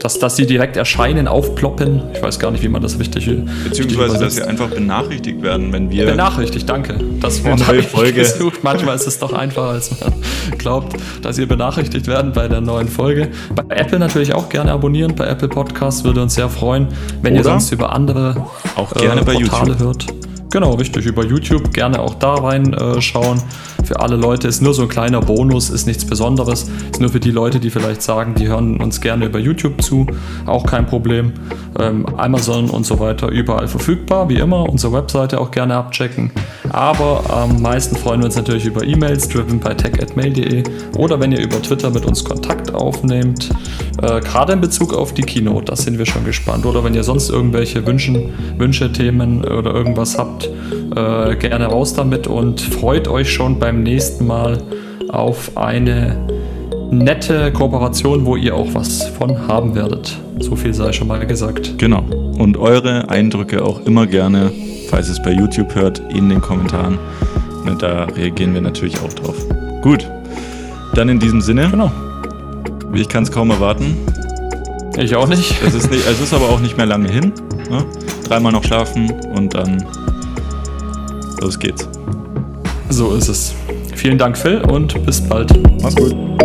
[0.00, 2.02] dass, dass sie direkt erscheinen, aufploppen.
[2.14, 3.26] Ich weiß gar nicht, wie man das richtig
[3.64, 6.06] Beziehungsweise, dass sie einfach benachrichtigt werden, wenn wir.
[6.06, 6.94] Benachrichtigt, danke.
[7.20, 8.20] Das Wort ich Folge.
[8.20, 8.64] gesucht.
[8.64, 10.12] Manchmal ist es doch einfacher, als man
[10.58, 13.28] glaubt, dass ihr benachrichtigt werden bei der neuen Folge.
[13.54, 15.14] Bei Apple natürlich auch gerne abonnieren.
[15.14, 16.88] Bei Apple Podcasts würde uns sehr freuen,
[17.20, 18.46] wenn Oder ihr sonst über andere
[18.76, 19.80] auch gerne äh, bei Portale YouTube.
[19.80, 20.06] hört.
[20.50, 21.06] Genau, richtig.
[21.06, 23.38] Über YouTube gerne auch da reinschauen.
[23.38, 26.68] Äh, für alle Leute ist nur so ein kleiner Bonus, ist nichts Besonderes.
[26.90, 30.06] Ist nur für die Leute, die vielleicht sagen, die hören uns gerne über YouTube zu.
[30.46, 31.32] Auch kein Problem.
[31.78, 34.68] Ähm, Amazon und so weiter überall verfügbar, wie immer.
[34.68, 36.32] Unsere Webseite auch gerne abchecken.
[36.70, 40.64] Aber am meisten freuen wir uns natürlich über E-Mails, driven by tech.mail.de
[40.96, 43.50] oder wenn ihr über Twitter mit uns Kontakt aufnehmt.
[44.02, 46.64] Äh, Gerade in Bezug auf die Keynote, da sind wir schon gespannt.
[46.64, 52.26] Oder wenn ihr sonst irgendwelche Wünschen, Wünsche, Themen oder irgendwas habt, äh, gerne raus damit
[52.26, 54.58] und freut euch schon beim nächsten Mal
[55.08, 56.16] auf eine
[56.90, 60.16] nette Kooperation, wo ihr auch was von haben werdet.
[60.38, 61.78] So viel sei schon mal gesagt.
[61.78, 62.04] Genau.
[62.38, 64.50] Und eure Eindrücke auch immer gerne,
[64.88, 66.98] falls ihr es bei YouTube hört, in den Kommentaren.
[67.64, 69.36] Ne, da reagieren wir natürlich auch drauf.
[69.82, 70.08] Gut.
[70.94, 71.68] Dann in diesem Sinne.
[71.70, 71.92] Genau.
[72.94, 73.96] Ich kann es kaum erwarten.
[74.98, 75.62] Ich auch nicht.
[75.64, 77.32] Es ist, nicht, es ist aber auch nicht mehr lange hin.
[77.70, 77.84] Ne?
[78.26, 79.84] Dreimal noch schlafen und dann
[81.40, 81.88] Los geht's.
[82.90, 83.54] So ist es.
[83.94, 85.52] Vielen Dank, Phil, und bis bald.
[85.80, 86.39] Mach's gut.